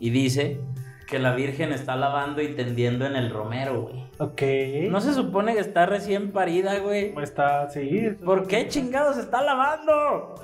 y 0.00 0.10
dice 0.10 0.60
que 1.06 1.18
la 1.18 1.34
Virgen 1.34 1.72
está 1.72 1.96
lavando 1.96 2.42
y 2.42 2.54
tendiendo 2.54 3.06
en 3.06 3.16
el 3.16 3.30
romero, 3.30 3.82
güey. 3.82 4.07
Ok. 4.18 4.42
No 4.90 5.00
se 5.00 5.12
supone 5.14 5.54
que 5.54 5.60
está 5.60 5.86
recién 5.86 6.32
parida, 6.32 6.78
güey. 6.80 7.14
Está, 7.22 7.68
sí. 7.70 8.16
¿Por 8.24 8.46
qué 8.46 8.66
chingados 8.68 9.16
está 9.16 9.42
lavando? 9.42 10.34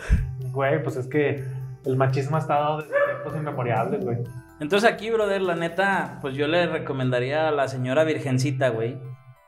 Güey, 0.53 0.83
pues 0.83 0.97
es 0.97 1.09
que 1.09 1.45
el 1.85 1.97
machismo 1.97 2.37
ha 2.37 2.41
estado 2.41 2.79
desde 2.79 2.95
tiempos 3.07 3.37
inmemoriales, 3.37 4.05
güey. 4.05 4.19
Entonces 4.61 4.89
aquí, 4.89 5.11
brother, 5.11 5.43
la 5.43 5.57
neta, 5.57 6.19
pues 6.23 6.37
yo 6.37 6.47
le 6.47 6.67
recomendaría 6.67 7.49
a 7.49 7.51
la 7.51 7.69
señora 7.69 8.05
Virgencita, 8.05 8.69
güey, 8.69 8.97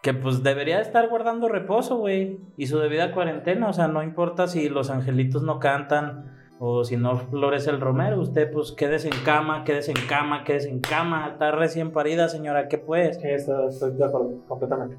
que 0.02 0.12
pues 0.12 0.42
debería 0.42 0.80
estar 0.80 1.08
guardando 1.08 1.48
reposo, 1.48 1.96
güey, 1.96 2.40
y 2.56 2.66
su 2.66 2.78
debida 2.78 3.12
cuarentena, 3.12 3.68
o 3.68 3.72
sea, 3.72 3.86
no 3.86 4.02
importa 4.02 4.48
si 4.48 4.68
los 4.68 4.90
angelitos 4.90 5.42
no 5.42 5.60
cantan 5.60 6.35
o 6.58 6.84
si 6.84 6.96
no 6.96 7.16
florece 7.16 7.70
el 7.70 7.80
romero, 7.80 8.20
usted 8.20 8.50
pues 8.50 8.72
quédese 8.72 9.08
en 9.08 9.18
cama, 9.24 9.64
quédese 9.64 9.90
en 9.92 10.06
cama, 10.08 10.44
quédese 10.44 10.70
en 10.70 10.80
cama, 10.80 11.28
está 11.32 11.50
recién 11.52 11.92
parida, 11.92 12.28
señora, 12.28 12.68
¿qué 12.68 12.78
pues? 12.78 13.16
Sí, 13.20 13.28
estoy, 13.28 13.68
estoy 13.68 13.92
de 13.94 14.04
acuerdo, 14.04 14.30
completamente. 14.48 14.96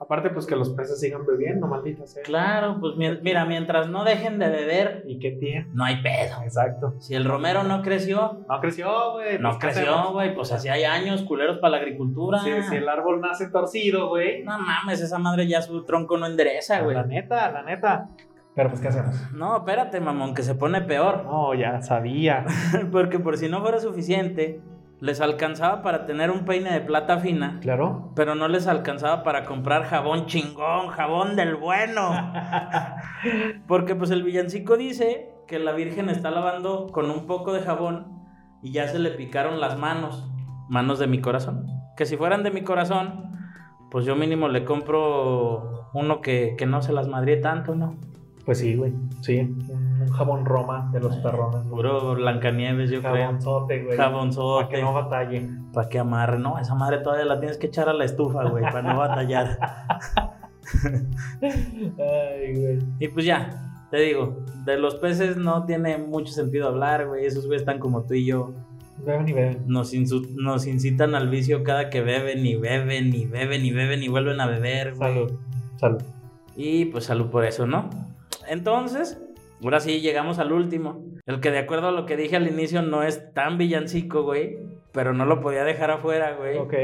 Aparte, 0.00 0.30
pues 0.30 0.46
que 0.46 0.54
los 0.54 0.70
peces 0.70 1.00
sigan 1.00 1.26
bebiendo, 1.26 1.66
maldita 1.66 2.06
sea. 2.06 2.22
Claro, 2.22 2.78
pues 2.80 2.96
mi- 2.96 3.18
mira, 3.20 3.44
mientras 3.44 3.88
no 3.88 4.04
dejen 4.04 4.38
de 4.38 4.48
beber, 4.48 5.02
¿Y 5.06 5.18
qué 5.18 5.32
tiene? 5.32 5.66
no 5.74 5.84
hay 5.84 6.00
pedo. 6.02 6.40
Exacto. 6.44 6.94
Si 7.00 7.14
el 7.14 7.24
romero 7.24 7.64
no 7.64 7.82
creció, 7.82 8.38
No 8.48 8.60
creció, 8.60 9.12
güey. 9.14 9.38
no 9.40 9.50
pues, 9.50 9.58
¿qué 9.58 9.66
creció, 9.82 10.12
güey, 10.12 10.34
pues 10.36 10.52
así 10.52 10.68
hay 10.68 10.84
años 10.84 11.22
culeros 11.22 11.58
para 11.58 11.72
la 11.72 11.76
agricultura. 11.78 12.38
Si, 12.38 12.62
si 12.62 12.76
el 12.76 12.88
árbol 12.88 13.20
nace 13.20 13.50
torcido, 13.50 14.08
güey. 14.08 14.44
No 14.44 14.56
mames, 14.58 15.00
esa 15.00 15.18
madre 15.18 15.48
ya 15.48 15.60
su 15.62 15.84
tronco 15.84 16.16
no 16.16 16.26
endereza, 16.26 16.80
güey. 16.80 16.94
La 16.96 17.02
neta, 17.04 17.50
la 17.50 17.62
neta. 17.64 18.08
Pero 18.54 18.70
pues, 18.70 18.80
¿qué 18.80 18.88
hacemos? 18.88 19.14
No, 19.32 19.56
espérate, 19.58 20.00
mamón, 20.00 20.34
que 20.34 20.42
se 20.42 20.54
pone 20.54 20.80
peor. 20.80 21.24
No, 21.24 21.54
ya 21.54 21.80
sabía. 21.82 22.44
Porque 22.92 23.18
por 23.18 23.36
si 23.36 23.48
no 23.48 23.60
fuera 23.60 23.78
suficiente, 23.78 24.60
les 25.00 25.20
alcanzaba 25.20 25.82
para 25.82 26.06
tener 26.06 26.30
un 26.32 26.44
peine 26.44 26.72
de 26.72 26.80
plata 26.80 27.18
fina, 27.18 27.58
Claro. 27.60 28.10
pero 28.16 28.34
no 28.34 28.48
les 28.48 28.66
alcanzaba 28.66 29.22
para 29.22 29.44
comprar 29.44 29.84
jabón 29.84 30.26
chingón, 30.26 30.88
jabón 30.88 31.36
del 31.36 31.54
bueno. 31.54 32.10
Porque 33.68 33.94
pues 33.94 34.10
el 34.10 34.22
villancico 34.24 34.76
dice 34.76 35.30
que 35.46 35.58
la 35.60 35.72
Virgen 35.72 36.08
está 36.08 36.30
lavando 36.30 36.88
con 36.88 37.10
un 37.10 37.26
poco 37.26 37.52
de 37.52 37.60
jabón 37.62 38.18
y 38.60 38.72
ya 38.72 38.88
se 38.88 38.98
le 38.98 39.10
picaron 39.12 39.60
las 39.60 39.78
manos, 39.78 40.28
manos 40.68 40.98
de 40.98 41.06
mi 41.06 41.20
corazón. 41.20 41.66
Que 41.96 42.06
si 42.06 42.16
fueran 42.16 42.42
de 42.42 42.50
mi 42.50 42.62
corazón, 42.62 43.32
pues 43.90 44.04
yo 44.04 44.16
mínimo 44.16 44.48
le 44.48 44.64
compro 44.64 45.88
uno 45.94 46.20
que, 46.20 46.54
que 46.58 46.66
no 46.66 46.82
se 46.82 46.92
las 46.92 47.06
madrie 47.08 47.36
tanto, 47.38 47.74
¿no? 47.76 47.96
Pues 48.48 48.60
sí, 48.60 48.76
güey. 48.76 48.94
Sí. 49.20 49.40
Un, 49.40 50.08
jabón 50.10 50.46
Roma 50.46 50.88
de 50.90 51.00
los 51.00 51.14
perrones. 51.16 51.64
güey. 51.64 51.70
Puro 51.70 52.14
Blancanieves, 52.14 52.88
yo 52.88 53.02
creo. 53.02 53.14
Jabonzote, 53.14 53.84
güey. 53.84 53.94
Jabonzote. 53.98 54.64
Para 54.64 54.74
que 54.74 54.82
no 54.82 54.94
batalle. 54.94 55.50
Para 55.74 55.88
que 55.90 55.98
amarre, 55.98 56.38
no, 56.38 56.58
esa 56.58 56.74
madre 56.74 57.00
todavía 57.00 57.26
la 57.26 57.40
tienes 57.40 57.58
que 57.58 57.66
echar 57.66 57.90
a 57.90 57.92
la 57.92 58.06
estufa, 58.06 58.48
güey, 58.48 58.64
para 58.64 58.80
no 58.80 58.96
batallar. 58.96 59.58
Ay, 61.42 62.54
güey. 62.58 62.78
Y 62.98 63.08
pues 63.08 63.26
ya, 63.26 63.84
te 63.90 63.98
digo, 63.98 64.38
de 64.64 64.78
los 64.78 64.94
peces 64.94 65.36
no 65.36 65.66
tiene 65.66 65.98
mucho 65.98 66.32
sentido 66.32 66.68
hablar, 66.68 67.06
güey, 67.06 67.26
esos 67.26 67.44
güeyes 67.44 67.60
están 67.60 67.78
como 67.78 68.04
tú 68.04 68.14
y 68.14 68.24
yo. 68.24 68.54
Beben 69.04 69.28
y 69.28 69.32
beben. 69.34 69.64
Nos, 69.66 69.92
nos 70.36 70.66
incitan 70.66 71.14
al 71.14 71.28
vicio 71.28 71.62
cada 71.64 71.90
que 71.90 72.00
beben 72.00 72.46
y 72.46 72.56
beben 72.56 73.14
y 73.14 73.26
beben 73.26 73.66
y 73.66 73.72
beben 73.72 74.02
y 74.02 74.08
vuelven 74.08 74.40
a 74.40 74.46
beber, 74.46 74.94
güey. 74.94 75.12
Salud. 75.12 75.32
Salud. 75.76 76.02
Y 76.56 76.86
pues 76.86 77.04
salud 77.04 77.26
por 77.26 77.44
eso, 77.44 77.66
¿no? 77.66 78.07
Entonces, 78.48 79.22
ahora 79.62 79.80
sí 79.80 80.00
llegamos 80.00 80.38
al 80.38 80.52
último. 80.52 81.04
El 81.26 81.40
que 81.40 81.50
de 81.50 81.58
acuerdo 81.58 81.88
a 81.88 81.92
lo 81.92 82.06
que 82.06 82.16
dije 82.16 82.36
al 82.36 82.48
inicio 82.48 82.82
no 82.82 83.02
es 83.02 83.32
tan 83.34 83.58
villancico, 83.58 84.22
güey. 84.22 84.58
Pero 84.92 85.12
no 85.12 85.26
lo 85.26 85.40
podía 85.40 85.64
dejar 85.64 85.90
afuera, 85.90 86.34
güey. 86.34 86.56
Ok. 86.56 86.74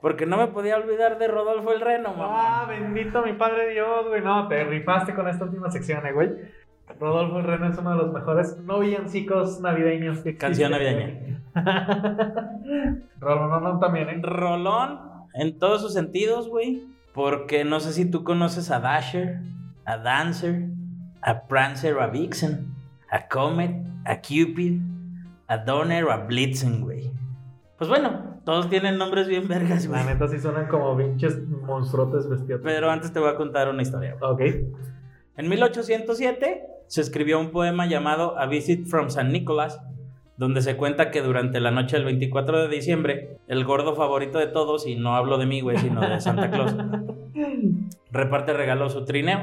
Porque 0.00 0.26
no 0.26 0.36
me 0.36 0.48
podía 0.48 0.76
olvidar 0.76 1.18
de 1.18 1.28
Rodolfo 1.28 1.72
el 1.72 1.80
Reno, 1.80 2.12
mamá. 2.14 2.62
Ah, 2.62 2.66
bendito 2.66 3.22
mi 3.22 3.34
padre 3.34 3.70
Dios, 3.70 4.08
güey. 4.08 4.20
No, 4.20 4.48
te 4.48 4.64
rifaste 4.64 5.14
con 5.14 5.28
esta 5.28 5.44
última 5.44 5.70
sección, 5.70 6.04
eh, 6.06 6.12
güey. 6.12 6.30
Rodolfo 6.98 7.38
el 7.38 7.44
Reno 7.44 7.68
es 7.68 7.78
uno 7.78 7.90
de 7.90 7.96
los 7.96 8.12
mejores 8.12 8.58
no 8.58 8.80
villancicos 8.80 9.60
navideños 9.60 10.18
que 10.18 10.30
existen. 10.30 10.38
Canción 10.38 10.72
navideña. 10.72 11.40
Rolón 13.20 13.80
también, 13.80 14.08
¿eh? 14.08 14.20
Rolón 14.22 15.00
en 15.34 15.58
todos 15.58 15.80
sus 15.80 15.92
sentidos, 15.92 16.48
güey. 16.48 16.86
Porque 17.14 17.64
no 17.64 17.80
sé 17.80 17.92
si 17.92 18.10
tú 18.10 18.24
conoces 18.24 18.70
a 18.70 18.80
Dasher, 18.80 19.40
a 19.84 19.98
Dancer, 19.98 20.68
a 21.22 21.46
Prancer 21.46 21.94
o 21.94 22.02
a 22.02 22.08
Vixen, 22.08 22.74
a 23.10 23.28
Comet, 23.28 23.74
a 24.04 24.16
Cupid, 24.16 24.80
a 25.46 25.58
Donner 25.58 26.04
o 26.04 26.12
a 26.12 26.18
Blitzen, 26.18 26.80
güey. 26.80 27.10
Pues 27.78 27.88
bueno, 27.88 28.40
todos 28.44 28.68
tienen 28.68 28.98
nombres 28.98 29.28
bien 29.28 29.48
vergas, 29.48 29.86
güey. 29.86 30.04
La 30.04 30.12
neta 30.12 30.28
sí 30.28 30.38
suenan 30.38 30.66
como 30.66 30.96
pinches 30.96 31.40
monstruotes 31.48 32.28
vestidos. 32.28 32.60
Pero 32.62 32.90
antes 32.90 33.12
te 33.12 33.20
voy 33.20 33.30
a 33.30 33.36
contar 33.36 33.68
una 33.68 33.82
historia. 33.82 34.16
güey. 34.18 34.50
Ok. 34.50 34.56
En 35.36 35.48
1807 35.48 36.62
se 36.86 37.00
escribió 37.00 37.40
un 37.40 37.50
poema 37.50 37.86
llamado 37.86 38.38
A 38.38 38.46
Visit 38.46 38.86
from 38.86 39.10
San 39.10 39.32
Nicholas, 39.32 39.80
donde 40.36 40.60
se 40.60 40.76
cuenta 40.76 41.10
que 41.10 41.22
durante 41.22 41.60
la 41.60 41.70
noche 41.70 41.96
del 41.96 42.04
24 42.04 42.62
de 42.62 42.68
diciembre, 42.68 43.36
el 43.48 43.64
gordo 43.64 43.94
favorito 43.94 44.38
de 44.38 44.46
todos, 44.46 44.86
y 44.86 44.96
no 44.96 45.14
hablo 45.16 45.38
de 45.38 45.46
mí, 45.46 45.60
güey, 45.60 45.78
sino 45.78 46.00
de 46.00 46.20
Santa 46.20 46.50
Claus, 46.50 46.76
reparte 48.12 48.52
regalos 48.52 48.92
su 48.92 49.04
trineo, 49.04 49.40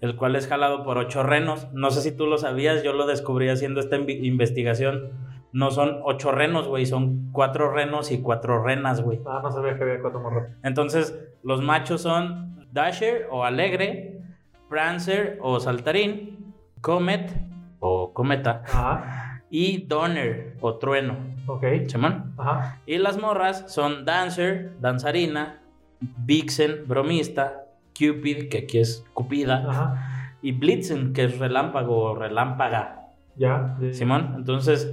el 0.00 0.16
cual 0.16 0.36
es 0.36 0.46
jalado 0.46 0.84
por 0.84 0.98
ocho 0.98 1.22
renos. 1.22 1.68
No 1.72 1.90
sé 1.90 2.02
si 2.02 2.16
tú 2.16 2.26
lo 2.26 2.38
sabías, 2.38 2.82
yo 2.82 2.92
lo 2.92 3.06
descubrí 3.06 3.48
haciendo 3.48 3.80
esta 3.80 3.96
investigación. 3.96 5.10
No 5.52 5.70
son 5.70 6.00
ocho 6.04 6.30
renos, 6.30 6.68
güey, 6.68 6.86
son 6.86 7.30
cuatro 7.32 7.72
renos 7.72 8.12
y 8.12 8.20
cuatro 8.20 8.62
renas, 8.62 9.00
güey. 9.00 9.20
Ah, 9.26 9.40
no 9.42 9.50
sabía 9.50 9.76
que 9.76 9.82
había 9.82 10.00
cuatro 10.00 10.20
morros. 10.20 10.50
Entonces, 10.62 11.18
los 11.42 11.62
machos 11.62 12.02
son 12.02 12.66
Dasher 12.70 13.26
o 13.30 13.44
Alegre, 13.44 14.20
Prancer 14.68 15.38
o 15.40 15.58
Saltarín, 15.58 16.54
Comet 16.80 17.32
o 17.80 18.12
Cometa 18.12 18.62
Ajá. 18.66 19.42
y 19.50 19.86
Donner 19.86 20.56
o 20.60 20.76
Trueno. 20.76 21.16
Ok. 21.46 21.64
¿Simón? 21.86 22.34
Ajá. 22.36 22.80
Y 22.86 22.98
las 22.98 23.18
morras 23.18 23.72
son 23.72 24.04
Dancer, 24.04 24.78
Danzarina, 24.80 25.62
Vixen, 26.00 26.86
Bromista, 26.86 27.64
Cupid, 27.98 28.48
que 28.48 28.58
aquí 28.58 28.78
es 28.78 29.04
Cupida, 29.14 29.64
Ajá. 29.68 30.34
y 30.42 30.52
Blitzen, 30.52 31.12
que 31.12 31.24
es 31.24 31.38
Relámpago 31.38 31.96
o 31.98 32.14
Relámpaga. 32.14 33.08
Ya. 33.36 33.76
Simón, 33.92 34.34
entonces 34.36 34.92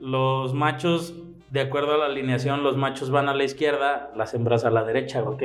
los 0.00 0.52
machos, 0.54 1.14
de 1.50 1.60
acuerdo 1.60 1.94
a 1.94 1.98
la 1.98 2.06
alineación, 2.06 2.62
los 2.62 2.76
machos 2.76 3.10
van 3.10 3.28
a 3.28 3.34
la 3.34 3.44
izquierda, 3.44 4.10
las 4.16 4.34
hembras 4.34 4.64
a 4.64 4.70
la 4.70 4.84
derecha, 4.84 5.20
güey. 5.20 5.34
Ok. 5.34 5.42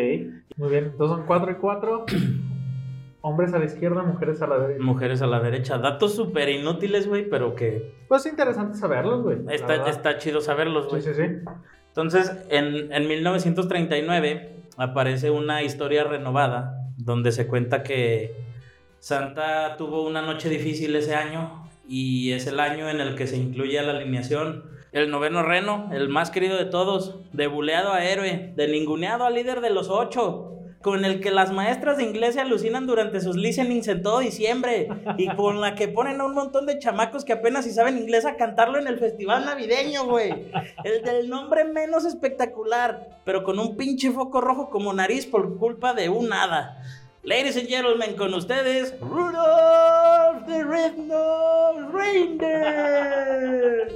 Muy 0.58 0.70
bien. 0.70 0.86
Entonces 0.86 1.18
son 1.18 1.26
cuatro 1.26 1.52
y 1.52 1.56
cuatro. 1.56 2.06
Hombres 3.22 3.54
a 3.54 3.60
la 3.60 3.66
izquierda, 3.66 4.02
mujeres 4.04 4.42
a 4.42 4.48
la 4.48 4.58
derecha. 4.60 4.82
Mujeres 4.84 5.22
a 5.22 5.28
la 5.28 5.42
derecha. 5.42 5.78
Datos 5.78 6.16
súper 6.16 6.48
inútiles, 6.48 7.06
güey, 7.08 7.30
pero 7.30 7.54
que 7.54 7.94
Pues 8.08 8.26
interesante 8.26 8.78
saberlos, 8.78 9.24
güey. 9.24 9.40
está, 9.50 9.90
está 9.90 10.18
chido 10.18 10.40
saberlos, 10.40 10.86
Sí, 10.86 10.90
güey. 10.92 11.02
sí, 11.02 11.14
sí. 11.14 11.24
Entonces, 11.90 12.32
en, 12.50 12.94
en 12.94 13.08
1939 13.10 14.56
aparece 14.78 15.32
una 15.32 15.64
historia 15.64 16.06
renovada 16.06 16.79
donde 17.00 17.32
se 17.32 17.48
cuenta 17.48 17.82
que 17.82 18.36
Santa 19.00 19.78
tuvo 19.78 20.06
una 20.06 20.22
noche 20.22 20.50
difícil 20.50 20.96
ese 20.96 21.16
año 21.16 21.70
y 21.88 22.34
es 22.34 22.46
el 22.46 22.60
año 22.60 22.90
en 22.90 23.00
el 23.00 23.16
que 23.16 23.26
se 23.26 23.38
incluye 23.38 23.80
a 23.80 23.84
la 23.84 23.94
alineación 23.94 24.66
el 24.92 25.12
noveno 25.12 25.44
reno, 25.44 25.90
el 25.94 26.10
más 26.10 26.32
querido 26.32 26.58
de 26.58 26.66
todos, 26.66 27.20
de 27.32 27.48
buleado 27.48 27.94
a 27.94 28.04
héroe, 28.04 28.54
de 28.56 28.68
ninguneado 28.68 29.24
a 29.24 29.30
líder 29.30 29.62
de 29.62 29.70
los 29.70 29.90
ocho, 29.90 30.59
con 30.82 31.04
el 31.04 31.20
que 31.20 31.32
las 31.32 31.52
maestras 31.52 31.98
de 31.98 32.04
inglés 32.04 32.36
se 32.36 32.42
alucinan 32.42 32.88
durante 32.88 33.20
sus 33.20 33.36
listenings 33.36 33.88
en 33.88 34.02
todo 34.02 34.20
diciembre 34.20 34.88
y 35.18 35.28
con 35.36 35.60
la 35.60 35.76
que 35.76 35.90
ponen 35.90 36.22
a 36.22 36.26
un 36.26 36.34
montón 36.34 36.66
de 36.66 36.80
chamacos 36.80 37.26
que 37.26 37.34
apenas 37.34 37.66
si 37.66 37.72
saben 37.72 37.98
inglés 37.98 38.26
a 38.26 38.38
cantarlo 38.38 38.80
en 38.80 38.88
el 38.88 38.98
festival 38.98 39.46
navideño, 39.46 40.06
güey. 40.06 40.52
El 40.84 41.04
del 41.04 41.30
nombre 41.30 41.66
menos 41.66 42.06
espectacular, 42.06 43.20
pero 43.26 43.44
con 43.44 43.60
un 43.60 43.76
pinche 43.76 44.12
foco 44.12 44.40
rojo 44.40 44.70
como 44.70 44.94
nariz 44.94 45.26
por 45.26 45.58
culpa 45.58 45.94
de 45.94 46.08
un 46.10 46.32
hada. 46.32 46.82
Ladies 47.24 47.58
and 47.58 47.68
gentlemen, 47.68 48.16
con 48.16 48.34
ustedes, 48.34 48.98
Rudolph 49.02 50.46
the 50.48 50.64
Red-Nosed 50.64 51.92
Reindeer. 51.92 53.90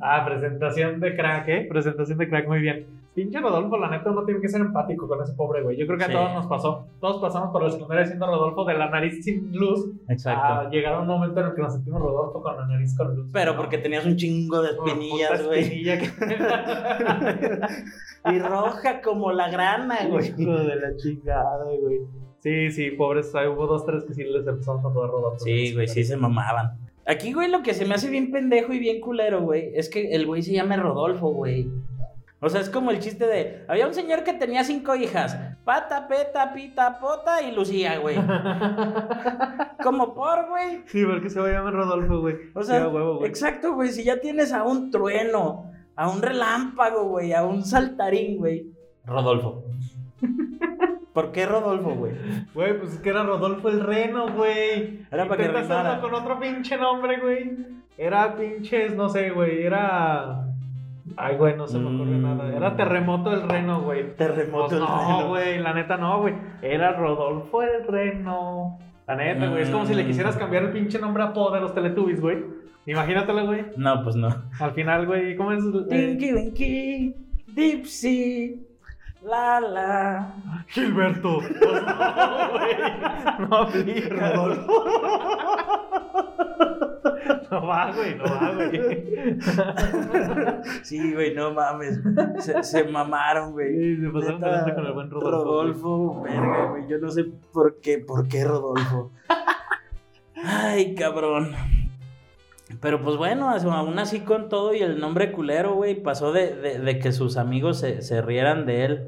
Ah, 0.00 0.24
presentación 0.26 1.00
de 1.00 1.16
crack, 1.16 1.48
¿eh? 1.48 1.66
Presentación 1.68 2.18
de 2.18 2.28
crack, 2.28 2.46
muy 2.46 2.60
bien. 2.60 2.86
Pinche 3.14 3.40
Rodolfo, 3.40 3.76
la 3.76 3.90
neta, 3.90 4.10
uno 4.10 4.24
tiene 4.24 4.40
que 4.40 4.48
ser 4.48 4.60
empático 4.60 5.08
con 5.08 5.20
ese 5.22 5.32
pobre 5.34 5.62
güey. 5.62 5.76
Yo 5.76 5.84
creo 5.86 5.98
que 5.98 6.04
Sí. 6.04 6.10
a 6.12 6.14
todos 6.14 6.34
nos 6.34 6.46
pasó. 6.46 6.86
Todos 7.00 7.20
pasamos 7.20 7.50
por 7.50 7.62
la 7.62 7.70
secundaria 7.70 8.06
siendo 8.06 8.26
Rodolfo 8.26 8.64
de 8.64 8.74
la 8.78 8.88
nariz 8.88 9.24
sin 9.24 9.50
luz. 9.52 9.90
Exacto. 10.08 10.44
A 10.44 10.70
llegar 10.70 10.94
a 10.94 11.00
un 11.00 11.08
momento 11.08 11.40
en 11.40 11.46
el 11.46 11.54
que 11.54 11.62
nos 11.62 11.72
sentimos 11.74 12.00
Rodolfo 12.00 12.40
con 12.40 12.56
la 12.56 12.66
nariz 12.66 12.96
con 12.96 13.14
luz. 13.16 13.28
Pero 13.32 13.52
¿no? 13.52 13.58
porque 13.58 13.78
tenías 13.78 14.06
un 14.06 14.16
chingo 14.16 14.62
de 14.62 14.70
espinillas, 14.70 15.44
güey. 15.44 15.60
espinilla 15.60 15.98
que- 15.98 16.08
Y 18.32 18.38
roja 18.38 19.00
como 19.02 19.32
la 19.32 19.50
grana, 19.50 19.98
güey. 20.08 20.32
Hijo 20.38 20.52
de 20.52 20.76
la 20.76 20.96
chingada, 20.96 21.64
güey. 21.64 21.98
Sí, 22.38 22.70
sí, 22.70 22.90
pobres. 22.92 23.32
Hubo 23.34 23.66
dos, 23.66 23.84
tres 23.84 24.04
que 24.04 24.14
sí 24.14 24.22
les 24.24 24.46
empezaron 24.46 24.80
a 24.80 24.82
todo 24.84 25.06
Rodolfo. 25.08 25.40
Sí, 25.40 25.74
güey, 25.74 25.88
sí 25.88 26.04
se 26.04 26.16
mamaban. 26.16 26.78
Aquí, 27.10 27.32
güey, 27.32 27.50
lo 27.50 27.64
que 27.64 27.74
se 27.74 27.84
me 27.86 27.94
hace 27.96 28.08
bien 28.08 28.30
pendejo 28.30 28.72
y 28.72 28.78
bien 28.78 29.00
culero, 29.00 29.40
güey, 29.40 29.72
es 29.74 29.90
que 29.90 30.12
el 30.12 30.26
güey 30.26 30.42
se 30.42 30.52
llama 30.52 30.76
Rodolfo, 30.76 31.30
güey. 31.30 31.68
O 32.38 32.48
sea, 32.48 32.60
es 32.60 32.70
como 32.70 32.92
el 32.92 33.00
chiste 33.00 33.26
de, 33.26 33.64
había 33.66 33.88
un 33.88 33.94
señor 33.94 34.22
que 34.22 34.32
tenía 34.32 34.62
cinco 34.62 34.94
hijas, 34.94 35.36
Pata, 35.64 36.06
peta, 36.06 36.52
pita, 36.54 37.00
pota 37.00 37.42
y 37.42 37.50
Lucía, 37.50 37.98
güey. 37.98 38.16
Como 39.82 40.14
por, 40.14 40.48
güey. 40.48 40.82
Sí, 40.86 41.04
porque 41.04 41.28
se 41.28 41.40
va 41.40 41.48
a 41.48 41.52
llamar 41.52 41.74
Rodolfo, 41.74 42.20
güey. 42.20 42.36
O 42.54 42.62
sea, 42.62 42.88
huevo, 42.88 43.18
güey. 43.18 43.28
exacto, 43.28 43.74
güey. 43.74 43.90
Si 43.90 44.04
ya 44.04 44.20
tienes 44.20 44.52
a 44.52 44.62
un 44.62 44.90
trueno, 44.90 45.70
a 45.96 46.08
un 46.08 46.22
relámpago, 46.22 47.08
güey, 47.08 47.32
a 47.34 47.44
un 47.44 47.64
saltarín, 47.64 48.38
güey. 48.38 48.66
Rodolfo. 49.04 49.64
¿Por 51.12 51.32
qué 51.32 51.44
Rodolfo, 51.46 51.90
güey? 51.94 52.12
Güey, 52.54 52.78
pues 52.78 52.94
es 52.94 53.00
que 53.00 53.10
era 53.10 53.22
Rodolfo 53.24 53.68
el 53.68 53.80
Reno, 53.80 54.28
güey. 54.32 55.00
Era 55.10 55.24
para 55.26 55.36
que 55.36 55.46
Intenta 55.48 55.60
rimara. 55.62 55.90
hacerlo 55.94 56.10
con 56.10 56.22
otro 56.22 56.38
pinche 56.40 56.76
nombre, 56.76 57.18
güey. 57.20 57.56
Era 57.98 58.36
pinches, 58.36 58.94
no 58.94 59.08
sé, 59.08 59.30
güey. 59.30 59.62
Era. 59.64 60.46
Ay, 61.16 61.36
güey, 61.36 61.56
no 61.56 61.66
se 61.66 61.78
me 61.78 61.86
ocurre 61.92 62.16
Mm. 62.16 62.22
nada. 62.22 62.56
Era 62.56 62.76
Terremoto 62.76 63.32
el 63.32 63.48
Reno, 63.48 63.82
güey. 63.82 64.14
Terremoto 64.14 64.68
Pues 64.68 64.72
el 64.74 64.78
no, 64.80 65.18
Reno. 65.18 65.28
güey, 65.28 65.58
la 65.58 65.74
neta 65.74 65.96
no, 65.96 66.20
güey. 66.20 66.34
Era 66.62 66.92
Rodolfo 66.92 67.62
el 67.62 67.84
Reno. 67.86 68.78
La 69.08 69.16
neta, 69.16 69.48
güey. 69.48 69.62
Es 69.62 69.70
como 69.70 69.84
si 69.86 69.94
le 69.94 70.04
Mm. 70.04 70.06
quisieras 70.06 70.36
cambiar 70.36 70.62
el 70.62 70.70
pinche 70.70 71.00
nombre 71.00 71.24
a 71.24 71.32
Poe 71.32 71.52
de 71.52 71.60
los 71.60 71.74
Teletubbies, 71.74 72.20
güey. 72.20 72.38
Imagínatelo, 72.86 73.44
güey. 73.46 73.64
No, 73.76 74.02
pues 74.04 74.14
no. 74.14 74.28
Al 74.60 74.70
final, 74.70 75.06
güey, 75.06 75.34
¿cómo 75.36 75.50
es? 75.52 75.62
Eh, 75.64 75.86
Tinky 75.90 76.32
Winky, 76.32 77.14
Dipsy, 77.48 78.66
la 79.22 79.60
la. 79.60 80.34
Gilberto. 80.68 81.38
Pues 81.38 81.52
no, 81.60 82.50
güey. 82.50 82.76
No 83.48 83.56
aplica. 83.56 84.32
Rodolfo. 84.32 84.84
No 87.50 87.66
va, 87.66 87.90
güey, 87.92 88.14
no 88.14 88.24
va, 88.24 88.52
güey. 88.54 89.38
Sí, 90.84 91.12
güey, 91.12 91.34
no 91.34 91.52
mames. 91.52 92.00
Se, 92.38 92.62
se 92.62 92.84
mamaron, 92.84 93.52
güey. 93.52 93.74
Sí, 93.76 93.96
se 94.00 94.08
pasaron 94.10 94.40
de 94.40 94.46
Neta, 94.46 94.56
lanza 94.56 94.74
con 94.74 94.86
el 94.86 94.92
buen 94.92 95.10
Rodolfo. 95.10 95.44
Rodolfo, 95.44 96.22
verga, 96.22 96.66
güey. 96.70 96.86
Yo 96.88 96.98
no 96.98 97.10
sé 97.10 97.24
por 97.52 97.80
qué, 97.80 97.98
por 97.98 98.28
qué 98.28 98.44
Rodolfo. 98.44 99.10
Ay, 100.36 100.94
cabrón. 100.94 101.54
Pero 102.80 103.02
pues 103.02 103.16
bueno, 103.16 103.50
aún 103.50 103.98
así 103.98 104.20
con 104.20 104.48
todo 104.48 104.74
y 104.74 104.80
el 104.80 105.00
nombre 105.00 105.32
culero, 105.32 105.74
güey, 105.74 105.94
pasó 106.02 106.32
de, 106.32 106.54
de- 106.54 106.78
de 106.78 106.98
que 106.98 107.12
sus 107.12 107.36
amigos 107.36 107.78
se, 107.80 108.02
se 108.02 108.22
rieran 108.22 108.64
de 108.66 108.84
él 108.84 109.02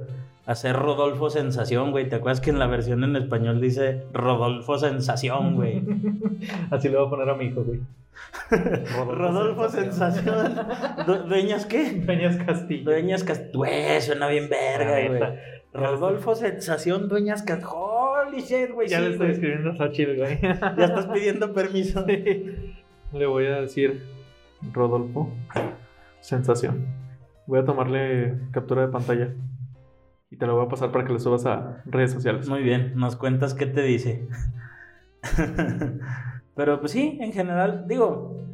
a 0.44 0.54
ser 0.56 0.74
Rodolfo 0.76 1.30
Sensación, 1.30 1.90
güey. 1.92 2.08
¿Te 2.08 2.16
acuerdas 2.16 2.40
que 2.40 2.50
en 2.50 2.58
la 2.58 2.66
versión 2.66 3.04
en 3.04 3.14
español 3.16 3.60
dice 3.60 4.02
Rodolfo 4.12 4.78
Sensación, 4.78 5.54
güey? 5.54 5.82
Así 6.70 6.88
le 6.88 6.96
voy 6.96 7.06
a 7.06 7.10
poner 7.10 7.28
a 7.30 7.34
mi 7.36 7.44
hijo, 7.46 7.62
güey. 7.62 7.80
Rodolfo 9.06 9.68
Sensación. 9.68 10.54
Du- 11.06 11.28
¿Dueñas 11.28 11.66
qué? 11.66 12.02
Peñas 12.06 12.36
Castillo. 12.44 12.84
Dueñas 12.84 13.24
Cast... 13.24 13.54
Güey, 13.54 14.00
suena 14.00 14.28
bien 14.28 14.48
verga, 14.48 15.08
güey. 15.08 15.22
Rodolfo 15.72 16.34
Sensación, 16.34 17.08
Dueñas 17.08 17.42
Cast... 17.42 17.62
Holy 17.64 18.40
shit, 18.42 18.70
güey. 18.72 18.88
Ya 18.88 18.98
sí, 18.98 19.04
le 19.04 19.10
estoy 19.12 19.30
escribiendo 19.30 19.70
a 19.70 19.76
Xochitl, 19.76 20.16
güey. 20.18 20.38
Ya 20.40 20.84
estás 20.84 21.06
pidiendo 21.06 21.52
permiso. 21.52 22.04
Le 23.12 23.26
voy 23.26 23.46
a 23.46 23.60
decir 23.60 24.02
Rodolfo. 24.72 25.30
Sensación. 26.20 26.86
Voy 27.46 27.58
a 27.58 27.64
tomarle 27.64 28.38
captura 28.52 28.82
de 28.82 28.88
pantalla. 28.88 29.34
Y 30.30 30.36
te 30.36 30.46
lo 30.46 30.56
voy 30.56 30.64
a 30.64 30.68
pasar 30.68 30.92
para 30.92 31.04
que 31.04 31.12
lo 31.12 31.18
subas 31.18 31.44
a 31.44 31.82
redes 31.84 32.12
sociales. 32.12 32.48
Muy 32.48 32.62
bien, 32.62 32.92
nos 32.96 33.16
cuentas 33.16 33.52
qué 33.52 33.66
te 33.66 33.82
dice. 33.82 34.26
Pero 36.56 36.80
pues 36.80 36.92
sí, 36.92 37.18
en 37.20 37.32
general, 37.32 37.84
digo, 37.86 38.46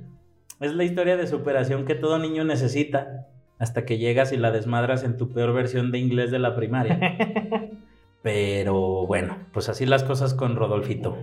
es 0.60 0.74
la 0.74 0.84
historia 0.84 1.16
de 1.16 1.28
superación 1.28 1.84
que 1.84 1.94
todo 1.94 2.18
niño 2.18 2.44
necesita 2.44 3.28
hasta 3.58 3.84
que 3.84 3.98
llegas 3.98 4.32
y 4.32 4.36
la 4.36 4.50
desmadras 4.50 5.04
en 5.04 5.16
tu 5.16 5.32
peor 5.32 5.52
versión 5.52 5.92
de 5.92 5.98
inglés 5.98 6.30
de 6.30 6.38
la 6.40 6.56
primaria. 6.56 6.98
Pero 8.30 9.06
bueno, 9.06 9.38
pues 9.54 9.70
así 9.70 9.86
las 9.86 10.04
cosas 10.04 10.34
con 10.34 10.54
Rodolfito. 10.54 11.16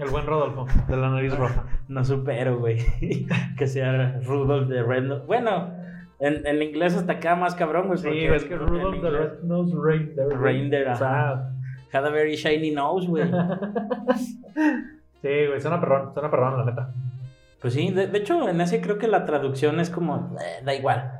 El 0.00 0.08
buen 0.08 0.24
Rodolfo, 0.24 0.64
de 0.88 0.96
la 0.96 1.10
nariz 1.10 1.36
roja. 1.36 1.66
No 1.88 2.02
supero, 2.06 2.58
güey, 2.58 2.78
que 3.58 3.66
sea 3.66 4.18
Rudolph 4.24 4.66
de 4.70 4.82
Red 4.82 5.02
Nose. 5.02 5.26
Bueno, 5.26 5.74
en, 6.20 6.46
en 6.46 6.62
inglés 6.62 6.96
hasta 6.96 7.20
queda 7.20 7.36
más 7.36 7.54
cabrón, 7.54 7.88
güey. 7.88 7.98
Sí, 7.98 8.08
es 8.24 8.44
que 8.44 8.56
the 8.56 8.64
inglés- 8.64 9.12
Red 9.12 9.42
Nose 9.42 9.74
Reindeer. 9.78 10.28
Reindeer, 10.38 10.96
sea, 10.96 11.50
Had 11.92 12.06
a 12.06 12.08
very 12.08 12.34
shiny 12.36 12.70
nose, 12.70 13.06
güey. 13.06 13.24
sí, 15.20 15.28
güey, 15.48 15.60
suena 15.60 15.78
perrón, 15.80 16.14
suena 16.14 16.30
perrón, 16.30 16.56
la 16.60 16.64
neta. 16.64 16.94
Pues 17.60 17.74
sí, 17.74 17.90
de, 17.92 18.06
de 18.06 18.18
hecho 18.18 18.48
en 18.48 18.58
ese 18.62 18.80
creo 18.80 18.96
que 18.96 19.06
la 19.06 19.26
traducción 19.26 19.80
es 19.80 19.90
como, 19.90 20.34
eh, 20.40 20.64
da 20.64 20.74
igual. 20.74 21.12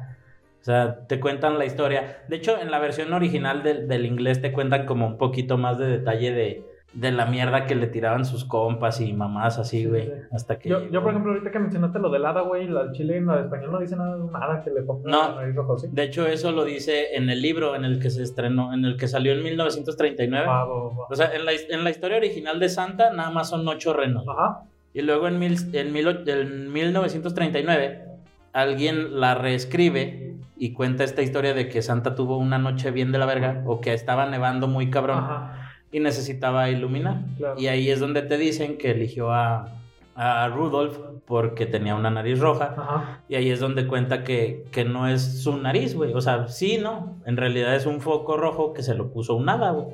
O 0.62 0.64
sea, 0.64 1.06
te 1.08 1.18
cuentan 1.20 1.58
la 1.58 1.64
historia. 1.66 2.22
De 2.28 2.36
hecho, 2.36 2.56
en 2.58 2.70
la 2.70 2.78
versión 2.78 3.12
original 3.12 3.62
del, 3.64 3.88
del 3.88 4.06
inglés 4.06 4.40
te 4.40 4.52
cuentan 4.52 4.86
como 4.86 5.06
un 5.08 5.18
poquito 5.18 5.58
más 5.58 5.76
de 5.76 5.86
detalle 5.86 6.32
de, 6.32 6.64
de 6.94 7.10
la 7.10 7.26
mierda 7.26 7.66
que 7.66 7.74
le 7.74 7.88
tiraban 7.88 8.24
sus 8.24 8.44
compas 8.44 9.00
y 9.00 9.12
mamás 9.12 9.58
así, 9.58 9.80
Sí, 9.80 9.86
güey. 9.86 10.04
sí. 10.06 10.12
Hasta 10.30 10.60
que... 10.60 10.68
Yo, 10.68 11.02
por 11.02 11.10
ejemplo, 11.10 11.32
ahorita 11.32 11.50
que 11.50 11.58
mencionaste 11.58 11.98
lo 11.98 12.10
del 12.10 12.24
hada, 12.24 12.42
güey, 12.42 12.68
la 12.68 12.92
chile 12.92 13.16
en 13.16 13.26
la 13.26 13.38
de 13.38 13.42
español 13.42 13.72
no 13.72 13.80
dice 13.80 13.96
nada, 13.96 14.16
nada 14.18 14.62
que 14.62 14.70
le 14.70 14.82
ponga 14.82 15.10
No. 15.10 15.34
nariz 15.34 15.56
roja, 15.56 15.78
¿sí? 15.80 15.88
De 15.90 16.02
hecho, 16.04 16.28
eso 16.28 16.52
lo 16.52 16.64
dice 16.64 17.16
en 17.16 17.28
el 17.28 17.42
libro 17.42 17.74
en 17.74 17.84
el 17.84 17.98
que 17.98 18.10
se 18.10 18.22
estrenó, 18.22 18.72
en 18.72 18.84
el 18.84 18.96
que 18.96 19.08
salió 19.08 19.32
en 19.32 19.42
1939. 19.42 20.46
Va, 20.46 20.64
va, 20.64 20.74
va. 20.84 21.06
O 21.10 21.14
sea, 21.16 21.34
en 21.34 21.44
la, 21.44 21.52
en 21.52 21.82
la 21.82 21.90
historia 21.90 22.18
original 22.18 22.60
de 22.60 22.68
Santa 22.68 23.10
nada 23.12 23.30
más 23.30 23.48
son 23.50 23.66
ocho 23.66 23.92
renos. 23.94 24.24
Ajá. 24.28 24.62
Y 24.94 25.02
luego 25.02 25.26
en, 25.26 25.38
mil, 25.40 25.56
en, 25.72 25.92
mil, 25.92 26.06
en 26.28 26.72
1939 26.72 28.04
alguien 28.52 29.18
la 29.18 29.34
reescribe 29.34 30.31
y 30.62 30.74
cuenta 30.74 31.02
esta 31.02 31.22
historia 31.22 31.54
de 31.54 31.68
que 31.68 31.82
Santa 31.82 32.14
tuvo 32.14 32.38
una 32.38 32.56
noche 32.56 32.92
bien 32.92 33.10
de 33.10 33.18
la 33.18 33.26
verga 33.26 33.64
o 33.66 33.80
que 33.80 33.92
estaba 33.94 34.26
nevando 34.26 34.68
muy 34.68 34.90
cabrón 34.90 35.18
Ajá. 35.18 35.72
y 35.90 35.98
necesitaba 35.98 36.70
iluminar. 36.70 37.22
Claro. 37.36 37.58
Y 37.58 37.66
ahí 37.66 37.90
es 37.90 37.98
donde 37.98 38.22
te 38.22 38.38
dicen 38.38 38.78
que 38.78 38.92
eligió 38.92 39.32
a, 39.32 39.70
a 40.14 40.46
Rudolph 40.50 40.96
porque 41.26 41.66
tenía 41.66 41.96
una 41.96 42.10
nariz 42.10 42.38
roja. 42.38 42.76
Ajá. 42.78 43.22
Y 43.28 43.34
ahí 43.34 43.50
es 43.50 43.58
donde 43.58 43.88
cuenta 43.88 44.22
que, 44.22 44.64
que 44.70 44.84
no 44.84 45.08
es 45.08 45.42
su 45.42 45.56
nariz, 45.56 45.96
güey. 45.96 46.14
O 46.14 46.20
sea, 46.20 46.46
sí, 46.46 46.78
no. 46.80 47.16
En 47.26 47.36
realidad 47.36 47.74
es 47.74 47.86
un 47.86 48.00
foco 48.00 48.36
rojo 48.36 48.72
que 48.72 48.84
se 48.84 48.94
lo 48.94 49.10
puso 49.10 49.34
un 49.34 49.48
hada, 49.48 49.72
güey. 49.72 49.88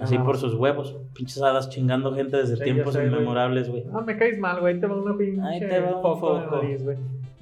Así 0.00 0.18
por 0.18 0.38
sus 0.38 0.54
huevos. 0.54 0.96
Pinches 1.14 1.40
hadas 1.40 1.68
chingando 1.68 2.12
gente 2.16 2.36
desde 2.36 2.56
Sí, 2.56 2.64
tiempos 2.64 2.94
sé, 2.94 3.06
inmemorables, 3.06 3.68
güey. 3.68 3.84
Ah, 3.94 4.00
me 4.00 4.16
caes 4.16 4.40
mal, 4.40 4.58
güey. 4.58 4.80
Te 4.80 4.88
va 4.88 4.96
una 4.96 5.16
pinche 5.16 5.40
Ahí 5.40 5.60
te 5.60 5.78
va 5.78 5.98
un 5.98 6.02
foco 6.02 6.48
nariz. 6.50 6.82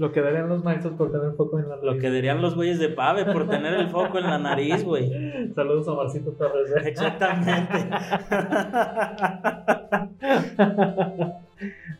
Lo 0.00 0.10
que 0.12 0.22
darían 0.22 0.48
los 0.48 0.64
maestros 0.64 0.94
por 0.94 1.12
tener 1.12 1.34
foco 1.34 1.58
en 1.58 1.68
la 1.68 1.76
nariz. 1.76 1.84
Lo 1.84 1.98
que 1.98 2.10
dirían 2.10 2.40
los 2.40 2.54
güeyes 2.54 2.78
de 2.78 2.88
Pave 2.88 3.26
por 3.26 3.50
tener 3.50 3.74
el 3.74 3.90
foco 3.90 4.16
en 4.16 4.24
la 4.24 4.38
nariz, 4.38 4.82
güey. 4.82 5.12
Saludos 5.54 5.86
a 5.88 5.92
Marcito 5.92 6.32
Torres, 6.32 6.70
güey. 6.70 6.88
Exactamente. 6.88 7.60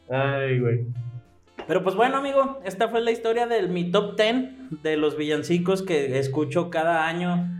Ay, 0.08 0.60
güey. 0.60 0.86
Pero 1.66 1.82
pues 1.82 1.94
bueno, 1.94 2.16
amigo, 2.16 2.58
esta 2.64 2.88
fue 2.88 3.02
la 3.02 3.10
historia 3.10 3.46
de 3.46 3.68
mi 3.68 3.90
top 3.90 4.16
10 4.16 4.82
de 4.82 4.96
los 4.96 5.18
villancicos 5.18 5.82
que 5.82 6.18
escucho 6.18 6.70
cada 6.70 7.06
año. 7.06 7.50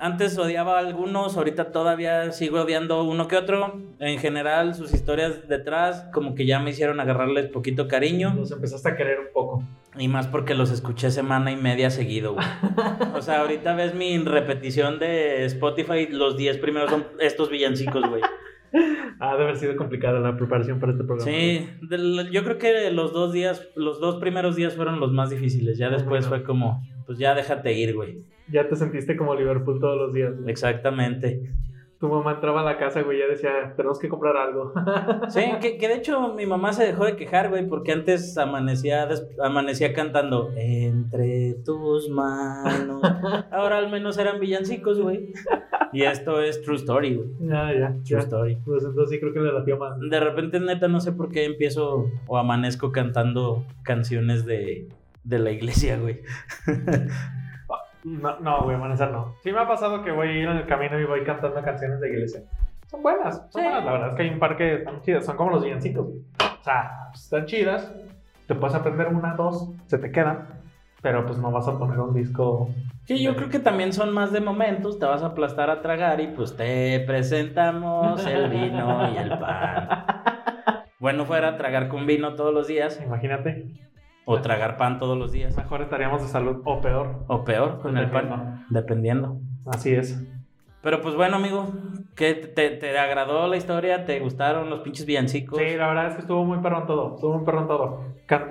Antes 0.00 0.38
odiaba 0.38 0.76
a 0.76 0.78
algunos, 0.78 1.36
ahorita 1.36 1.72
todavía 1.72 2.30
sigo 2.30 2.60
odiando 2.60 3.02
uno 3.02 3.26
que 3.26 3.36
otro. 3.36 3.80
En 3.98 4.18
general, 4.20 4.74
sus 4.76 4.94
historias 4.94 5.48
detrás, 5.48 6.08
como 6.12 6.36
que 6.36 6.46
ya 6.46 6.60
me 6.60 6.70
hicieron 6.70 7.00
agarrarles 7.00 7.46
poquito 7.48 7.88
cariño. 7.88 8.32
Los 8.36 8.52
empezaste 8.52 8.90
a 8.90 8.96
querer 8.96 9.18
un 9.18 9.26
poco. 9.34 9.64
Y 9.98 10.06
más 10.06 10.28
porque 10.28 10.54
los 10.54 10.70
escuché 10.70 11.10
semana 11.10 11.50
y 11.50 11.56
media 11.56 11.90
seguido, 11.90 12.34
güey. 12.34 12.46
O 13.14 13.20
sea, 13.22 13.40
ahorita 13.40 13.74
ves 13.74 13.94
mi 13.94 14.16
repetición 14.18 15.00
de 15.00 15.44
Spotify, 15.46 16.06
los 16.08 16.36
10 16.36 16.58
primeros 16.58 16.90
son 16.90 17.04
estos 17.18 17.50
villancicos, 17.50 18.08
güey. 18.08 18.22
Ah, 19.18 19.32
debe 19.32 19.44
haber 19.44 19.56
sido 19.56 19.74
complicada 19.76 20.20
la 20.20 20.36
preparación 20.36 20.78
para 20.78 20.92
este 20.92 21.02
programa. 21.02 21.28
Sí, 21.28 21.68
del- 21.88 22.30
yo 22.30 22.44
creo 22.44 22.58
que 22.58 22.90
los 22.92 23.12
dos 23.12 23.32
días, 23.32 23.68
los 23.74 23.98
dos 24.00 24.16
primeros 24.20 24.54
días 24.54 24.76
fueron 24.76 25.00
los 25.00 25.10
más 25.12 25.30
difíciles. 25.30 25.76
Ya 25.78 25.88
después 25.90 26.28
fue 26.28 26.44
como, 26.44 26.80
pues 27.08 27.18
ya 27.18 27.34
déjate 27.34 27.72
ir, 27.72 27.94
güey. 27.94 28.22
Ya 28.52 28.68
te 28.68 28.76
sentiste 28.76 29.16
como 29.16 29.34
Liverpool 29.34 29.80
todos 29.80 29.96
los 29.96 30.12
días. 30.12 30.36
güey. 30.36 30.50
Exactamente. 30.50 31.40
Tu 31.98 32.06
mamá 32.06 32.32
entraba 32.34 32.60
a 32.60 32.64
la 32.64 32.76
casa, 32.76 33.00
güey, 33.00 33.18
ya 33.18 33.26
decía, 33.26 33.72
tenemos 33.76 33.98
que 33.98 34.10
comprar 34.10 34.36
algo. 34.36 34.74
Sí, 35.30 35.40
que, 35.62 35.78
que 35.78 35.88
de 35.88 35.94
hecho 35.94 36.34
mi 36.34 36.44
mamá 36.44 36.74
se 36.74 36.84
dejó 36.84 37.06
de 37.06 37.16
quejar, 37.16 37.48
güey, 37.48 37.66
porque 37.66 37.92
antes 37.92 38.36
amanecía, 38.36 39.08
amanecía 39.42 39.94
cantando 39.94 40.50
Entre 40.54 41.54
tus 41.64 42.10
manos. 42.10 43.02
Ahora 43.50 43.78
al 43.78 43.90
menos 43.90 44.18
eran 44.18 44.38
villancicos, 44.38 45.00
güey. 45.00 45.32
Y 45.94 46.02
esto 46.02 46.42
es 46.42 46.60
True 46.60 46.76
Story, 46.76 47.14
güey. 47.16 47.28
ya, 47.40 47.72
ya, 47.72 47.88
True 47.88 48.02
ya. 48.04 48.18
Story. 48.18 48.58
Pues 48.66 48.84
entonces 48.84 49.08
sí 49.14 49.18
creo 49.18 49.32
que 49.32 49.40
le 49.40 49.52
latió 49.52 49.78
más. 49.78 49.98
De 49.98 50.20
repente, 50.20 50.60
neta, 50.60 50.88
no 50.88 51.00
sé 51.00 51.12
por 51.12 51.30
qué 51.30 51.46
empiezo 51.46 52.04
o 52.26 52.36
amanezco 52.36 52.92
cantando 52.92 53.64
canciones 53.82 54.44
de, 54.44 54.86
de 55.28 55.38
la 55.38 55.50
iglesia, 55.50 55.96
güey. 55.98 56.20
No, 58.04 58.38
no, 58.38 58.62
güey, 58.62 58.76
amanecer 58.76 59.10
no. 59.10 59.34
Sí 59.42 59.52
me 59.52 59.58
ha 59.60 59.66
pasado 59.68 60.02
que 60.02 60.12
voy 60.12 60.28
en 60.38 60.48
el 60.48 60.66
camino 60.66 60.98
y 60.98 61.04
voy 61.04 61.24
cantando 61.24 61.60
canciones 61.62 62.00
de 62.00 62.08
iglesia. 62.08 62.42
Son 62.86 63.02
buenas, 63.02 63.36
son 63.50 63.60
Sí. 63.60 63.68
buenas. 63.68 63.84
La 63.84 63.92
verdad 63.92 64.08
es 64.10 64.14
que 64.14 64.22
hay 64.22 64.28
un 64.30 64.38
par 64.38 64.56
que 64.56 64.74
están 64.76 65.02
chidas. 65.02 65.26
Son 65.26 65.36
como 65.36 65.50
los 65.50 65.64
villancicos. 65.64 66.06
güey. 66.06 66.18
O 66.60 66.62
sea, 66.64 66.90
están 67.12 67.44
chidas. 67.46 67.92
Te 68.46 68.54
puedes 68.54 68.74
aprender 68.76 69.08
una, 69.08 69.34
dos, 69.34 69.72
se 69.86 69.98
te 69.98 70.10
quedan. 70.12 70.46
Pero 71.02 71.26
pues 71.26 71.38
no 71.38 71.50
vas 71.50 71.68
a 71.68 71.76
poner 71.76 71.98
un 71.98 72.14
disco. 72.14 72.70
Que 73.06 73.20
yo 73.22 73.36
creo 73.36 73.50
que 73.50 73.58
también 73.58 73.92
son 73.92 74.14
más 74.14 74.32
de 74.32 74.40
momentos, 74.40 74.98
te 74.98 75.04
vas 75.04 75.22
a 75.22 75.26
aplastar 75.26 75.68
a 75.68 75.82
tragar 75.82 76.20
y 76.20 76.28
pues 76.28 76.56
te 76.56 77.00
presentamos 77.00 78.24
el 78.26 78.48
vino 78.48 79.12
y 79.12 79.16
el 79.18 79.38
pan. 79.38 80.04
Bueno 81.00 81.26
fuera 81.26 81.56
tragar 81.56 81.86
con 81.86 82.06
vino 82.06 82.34
todos 82.34 82.52
los 82.52 82.66
días 82.66 83.00
Imagínate. 83.00 83.66
O 84.30 84.42
tragar 84.42 84.76
pan 84.76 84.98
todos 84.98 85.16
los 85.16 85.32
días. 85.32 85.56
Mejor 85.56 85.80
estaríamos 85.80 86.20
de 86.20 86.28
salud 86.28 86.60
o 86.66 86.82
peor. 86.82 87.24
O 87.28 87.44
peor, 87.44 87.80
con 87.80 87.96
el 87.96 88.10
pan, 88.10 88.66
dependiendo. 88.68 89.40
Así 89.64 89.94
es. 89.94 90.22
Pero 90.82 91.00
pues 91.00 91.14
bueno, 91.14 91.36
amigo, 91.36 91.72
¿qué 92.14 92.34
te, 92.34 92.68
te 92.68 92.98
agradó 92.98 93.48
la 93.48 93.56
historia? 93.56 94.04
¿Te 94.04 94.20
gustaron 94.20 94.68
los 94.68 94.80
pinches 94.80 95.06
villancicos? 95.06 95.58
Sí, 95.58 95.76
la 95.76 95.88
verdad 95.88 96.08
es 96.08 96.14
que 96.16 96.20
estuvo 96.20 96.44
muy 96.44 96.58
perrón 96.58 96.86
todo. 96.86 97.14
Estuvo 97.14 97.38
muy 97.38 97.46
perrón 97.46 97.68
todo. 97.68 98.04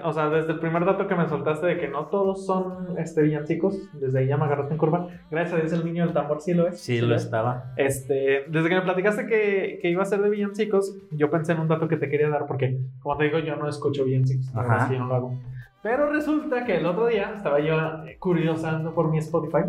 O 0.04 0.14
sea, 0.14 0.30
desde 0.30 0.54
el 0.54 0.60
primer 0.60 0.84
dato 0.84 1.08
que 1.08 1.14
me 1.14 1.30
soltaste 1.30 1.68
de 1.68 1.78
que 1.78 1.88
no 1.88 2.08
todos 2.08 2.44
son 2.48 2.98
este, 2.98 3.22
villancicos, 3.22 3.78
desde 3.94 4.18
ahí 4.18 4.28
ya 4.28 4.38
me 4.38 4.46
agarraste 4.46 4.74
en 4.74 4.80
curva. 4.80 5.08
Gracias 5.30 5.54
a 5.54 5.62
Dios 5.62 5.74
el 5.74 5.86
niño 5.86 6.06
del 6.06 6.14
tambor 6.14 6.42
sí 6.42 6.56
lo 6.56 6.68
es. 6.68 6.80
Sí, 6.80 7.02
lo 7.02 7.14
estaba. 7.14 7.74
Este, 7.78 8.46
desde 8.48 8.70
que 8.70 8.76
me 8.76 8.82
platicaste 8.82 9.28
que, 9.28 9.78
que 9.80 9.92
iba 9.92 10.02
a 10.02 10.06
ser 10.06 10.24
de 10.24 10.32
villancicos, 10.32 10.98
yo 11.12 11.30
pensé 11.30 11.52
en 11.52 11.60
un 11.60 11.68
dato 11.68 11.88
que 11.88 11.98
te 11.98 12.10
quería 12.10 12.30
dar 12.30 12.48
porque, 12.48 12.80
como 13.00 13.16
te 13.16 13.26
digo, 13.26 13.38
yo 13.38 13.56
no 13.58 13.70
escucho 13.70 14.06
villancicos, 14.06 14.50
Ajá. 14.56 14.86
es 14.86 14.92
yo 14.92 14.98
no 14.98 15.06
lo 15.06 15.16
hago. 15.16 15.40
Pero 15.88 16.12
resulta 16.12 16.66
que 16.66 16.76
el 16.80 16.86
otro 16.86 17.08
día 17.08 17.32
estaba 17.38 17.62
yo 17.62 17.78
curiosando 18.20 18.94
por 18.94 19.10
mi 19.10 19.20
Spotify. 19.20 19.60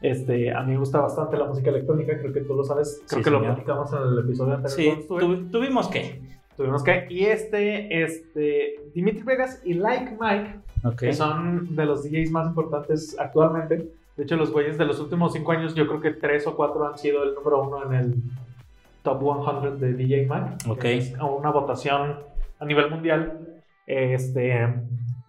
Este, 0.00 0.50
a 0.50 0.62
mí 0.62 0.72
me 0.72 0.78
gusta 0.78 1.00
bastante 1.02 1.36
la 1.36 1.44
música 1.44 1.68
electrónica, 1.68 2.16
creo 2.18 2.32
que 2.32 2.40
tú 2.40 2.54
lo 2.54 2.64
sabes, 2.64 3.02
creo 3.06 3.18
Sí, 3.18 3.24
que 3.24 3.30
lo 3.30 3.40
señor. 3.40 3.54
platicamos 3.56 3.92
en 3.92 3.98
el 3.98 4.18
episodio 4.20 4.54
anterior. 4.54 4.98
Sí, 4.98 5.48
tuvimos 5.52 5.88
que. 5.88 6.22
Tuvimos 6.56 6.82
que, 6.82 7.06
y 7.10 7.26
este, 7.26 8.02
este, 8.02 8.80
Dimitri 8.94 9.22
Vegas 9.22 9.60
y 9.66 9.74
Like 9.74 10.16
Mike, 10.18 10.54
Ok. 10.82 10.96
que 10.96 11.12
son 11.12 11.76
de 11.76 11.84
los 11.84 12.02
DJs 12.04 12.30
más 12.30 12.46
importantes 12.48 13.14
actualmente. 13.18 13.90
De 14.16 14.22
hecho, 14.24 14.36
los 14.36 14.50
güeyes 14.50 14.78
de 14.78 14.86
los 14.86 14.98
últimos 14.98 15.34
cinco 15.34 15.52
años, 15.52 15.74
yo 15.74 15.86
creo 15.86 16.00
que 16.00 16.12
tres 16.12 16.46
o 16.46 16.56
cuatro 16.56 16.86
han 16.88 16.96
sido 16.96 17.22
el 17.22 17.34
número 17.34 17.62
uno 17.62 17.84
en 17.84 17.92
el 17.98 18.14
top 19.02 19.20
100 19.60 19.78
de 19.78 19.92
DJ 19.92 20.24
Mag. 20.26 20.56
Ok. 20.66 20.84
Es 20.86 21.12
una 21.20 21.50
votación 21.50 22.16
a 22.58 22.64
nivel 22.64 22.90
mundial. 22.90 23.40
Este, 23.86 24.66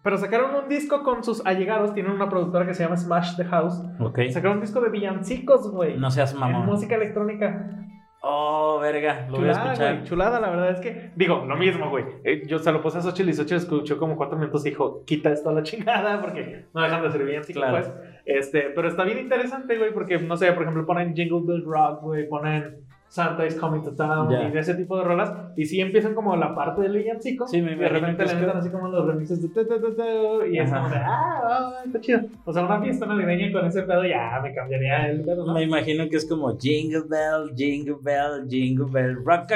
pero 0.08 0.18
sacaron 0.18 0.56
un 0.56 0.70
disco 0.70 1.04
con 1.04 1.22
sus 1.22 1.46
allegados. 1.46 1.94
Tienen 1.94 2.14
una 2.14 2.30
productora 2.30 2.66
que 2.66 2.74
se 2.74 2.82
llama 2.84 2.96
Smash 2.96 3.36
the 3.36 3.44
House. 3.44 3.84
Ok. 4.00 4.20
Sacaron 4.30 4.60
un 4.60 4.62
disco 4.62 4.80
de 4.80 4.90
villancicos, 4.90 5.70
güey. 5.70 5.98
No 5.98 6.10
seas 6.10 6.32
en 6.32 6.40
mamón. 6.40 6.66
música 6.66 6.96
electrónica. 6.96 7.74
Oh, 8.22 8.80
verga, 8.82 9.28
lo 9.30 9.38
voy 9.38 9.50
a 9.50 9.52
Chulada, 9.54 9.74
escuchar. 9.74 9.94
güey, 9.96 10.04
chulada, 10.06 10.40
la 10.40 10.50
verdad 10.50 10.72
es 10.72 10.80
que, 10.80 11.12
digo, 11.18 11.44
lo 11.46 11.56
mismo, 11.58 11.90
güey. 11.90 12.06
Eh, 12.24 12.44
yo 12.48 12.58
se 12.60 12.72
lo 12.72 12.82
puse 12.82 12.98
a 13.00 13.02
Xochitl 13.02 13.30
y 13.30 13.34
Xochitl 13.34 13.56
escuchó 13.58 13.98
como 13.98 14.16
cuatro 14.16 14.38
minutos 14.38 14.66
y 14.66 14.70
dijo, 14.70 15.04
quita 15.06 15.30
esto 15.32 15.50
a 15.50 15.54
la 15.54 15.64
chingada 15.64 16.22
porque 16.22 16.66
no 16.74 16.82
dejan 16.82 17.04
de 17.04 17.12
ser 17.12 17.24
bien 17.26 17.42
Claro. 17.44 17.74
pues. 17.78 17.92
Este, 18.26 18.72
pero 18.76 18.88
está 18.88 19.04
bien 19.04 19.20
interesante, 19.20 19.78
güey, 19.78 19.94
porque, 19.94 20.18
no 20.20 20.38
sé, 20.38 20.52
por 20.54 20.64
ejemplo, 20.64 20.86
ponen 20.86 21.16
Jingle 21.16 21.42
Bell 21.46 21.64
Rock, 21.66 22.02
güey, 22.02 22.28
ponen 22.30 22.87
Santa 23.10 23.46
is 23.46 23.56
Coming 23.56 23.84
to 23.84 23.92
Town 23.92 24.30
yeah. 24.30 24.48
y 24.48 24.52
de 24.52 24.60
ese 24.60 24.76
tipo 24.76 24.98
de 24.98 25.04
rolas. 25.04 25.32
Y 25.56 25.66
sí 25.66 25.80
empiezan 25.80 26.14
como 26.14 26.36
la 26.36 26.54
parte 26.54 26.82
del 26.82 26.98
villancico. 26.98 27.48
Sí, 27.48 27.62
me 27.62 27.72
y 27.74 27.76
de 27.76 27.90
repente 27.90 28.26
le 28.26 28.36
metan 28.36 28.58
así 28.58 28.70
como 28.70 28.90
los 28.90 29.06
remixes 29.08 29.42
de. 29.42 29.48
Tu, 29.48 29.66
tu, 29.66 29.80
tu, 29.80 30.46
y 30.46 30.60
es 30.60 30.70
como 30.70 30.90
de. 30.90 30.98
Ah, 30.98 31.72
oh, 31.72 31.86
está 31.86 32.02
chido. 32.02 32.22
O 32.46 32.52
sea, 32.52 32.66
una 32.66 32.82
fiesta 32.82 33.06
navideña 33.06 33.52
con 33.52 33.66
ese 33.66 33.84
pedo 33.84 34.04
ya 34.06 34.40
me 34.44 34.54
cambiaría 34.54 35.10
el 35.10 35.22
pedo. 35.22 35.46
¿no? 35.46 35.54
Me 35.54 35.64
imagino 35.64 36.10
que 36.10 36.18
es 36.18 36.26
como 36.26 36.58
Jingle 36.58 37.04
Bell, 37.10 37.54
Jingle 37.56 37.98
Bell, 38.02 38.46
Jingle 38.50 38.88
Bell. 38.92 39.16
Rock, 39.24 39.52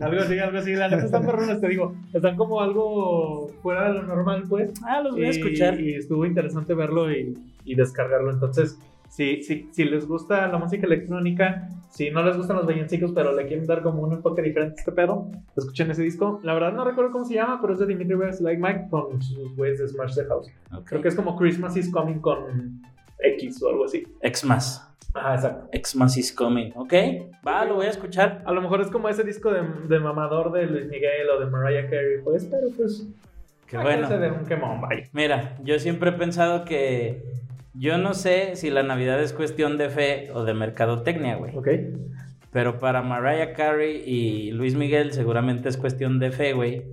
algo 0.00 0.20
así, 0.20 0.38
algo 0.38 0.58
así. 0.58 0.74
La 0.74 0.88
neta 0.88 1.04
están 1.04 1.26
perrones, 1.26 1.60
te 1.60 1.68
digo. 1.68 1.94
Están 2.12 2.36
como 2.36 2.60
algo 2.60 3.48
fuera 3.62 3.88
de 3.88 3.94
lo 3.94 4.02
normal, 4.04 4.44
pues. 4.48 4.70
Ah, 4.86 5.02
los 5.02 5.12
voy 5.14 5.26
a 5.26 5.30
escuchar. 5.30 5.78
Y 5.80 5.94
estuvo 5.94 6.24
interesante 6.24 6.74
verlo 6.74 7.12
y 7.12 7.36
y 7.64 7.74
descargarlo. 7.74 8.30
Entonces, 8.30 8.78
si, 9.08 9.42
si, 9.42 9.68
si 9.72 9.84
les 9.84 10.06
gusta 10.06 10.48
la 10.48 10.58
música 10.58 10.86
electrónica, 10.86 11.68
si 11.90 12.10
no 12.10 12.22
les 12.22 12.36
gustan 12.36 12.56
los 12.56 12.66
villancicos, 12.66 13.12
pero 13.12 13.34
le 13.34 13.46
quieren 13.46 13.66
dar 13.66 13.82
como 13.82 14.02
un 14.02 14.12
enfoque 14.14 14.40
diferente 14.40 14.76
a 14.76 14.80
este 14.80 14.92
pedo, 14.92 15.30
escuchen 15.54 15.90
ese 15.90 16.02
disco. 16.02 16.40
La 16.42 16.54
verdad 16.54 16.72
no 16.72 16.84
recuerdo 16.84 17.12
cómo 17.12 17.24
se 17.24 17.34
llama, 17.34 17.60
pero 17.60 17.74
es 17.74 17.78
de 17.78 17.86
Dimitri 17.86 18.14
Vegas 18.14 18.40
Like 18.40 18.60
Mike 18.60 18.86
con 18.90 19.20
sus 19.20 19.54
güeyes 19.54 19.78
de 19.78 19.88
Smash 19.88 20.14
the 20.14 20.24
House. 20.24 20.50
Ok. 20.72 20.84
Creo 20.86 21.02
que 21.02 21.08
es 21.08 21.14
como 21.14 21.36
Christmas 21.36 21.76
is 21.76 21.92
Coming 21.92 22.20
con 22.20 22.80
X 23.18 23.62
o 23.62 23.68
algo 23.68 23.84
así. 23.84 24.04
Xmas. 24.22 24.88
Ajá, 25.14 25.34
exacto. 25.34 25.68
Xmas 25.78 26.16
is 26.16 26.32
coming. 26.32 26.72
Ok. 26.74 26.94
Va, 27.46 27.64
lo 27.64 27.74
voy 27.74 27.86
a 27.86 27.90
escuchar. 27.90 28.42
A 28.46 28.52
lo 28.52 28.62
mejor 28.62 28.80
es 28.80 28.88
como 28.88 29.08
ese 29.08 29.24
disco 29.24 29.52
de, 29.52 29.62
de 29.88 30.00
mamador 30.00 30.52
de 30.52 30.66
Luis 30.66 30.86
Miguel 30.86 31.28
o 31.28 31.38
de 31.38 31.46
Mariah 31.46 31.84
Carey, 31.84 32.22
pues, 32.24 32.46
pero 32.46 32.68
pues. 32.76 33.06
Bueno. 33.80 34.08
que 34.08 34.14
hacer 34.14 34.32
un 34.32 34.46
quemón, 34.46 34.80
vaya. 34.80 35.08
Mira, 35.12 35.58
yo 35.62 35.78
siempre 35.78 36.10
he 36.10 36.12
pensado 36.12 36.64
que 36.64 37.22
yo 37.74 37.98
no 37.98 38.14
sé 38.14 38.56
si 38.56 38.70
la 38.70 38.82
Navidad 38.82 39.22
es 39.22 39.32
cuestión 39.32 39.78
de 39.78 39.88
fe 39.88 40.30
o 40.34 40.44
de 40.44 40.54
mercadotecnia, 40.54 41.36
güey. 41.36 41.56
¿Ok? 41.56 41.68
Pero 42.50 42.78
para 42.78 43.00
Mariah 43.02 43.54
Carey 43.54 44.02
y 44.04 44.50
Luis 44.50 44.74
Miguel 44.74 45.12
seguramente 45.12 45.68
es 45.70 45.78
cuestión 45.78 46.18
de 46.18 46.30
fe, 46.32 46.52
güey. 46.52 46.84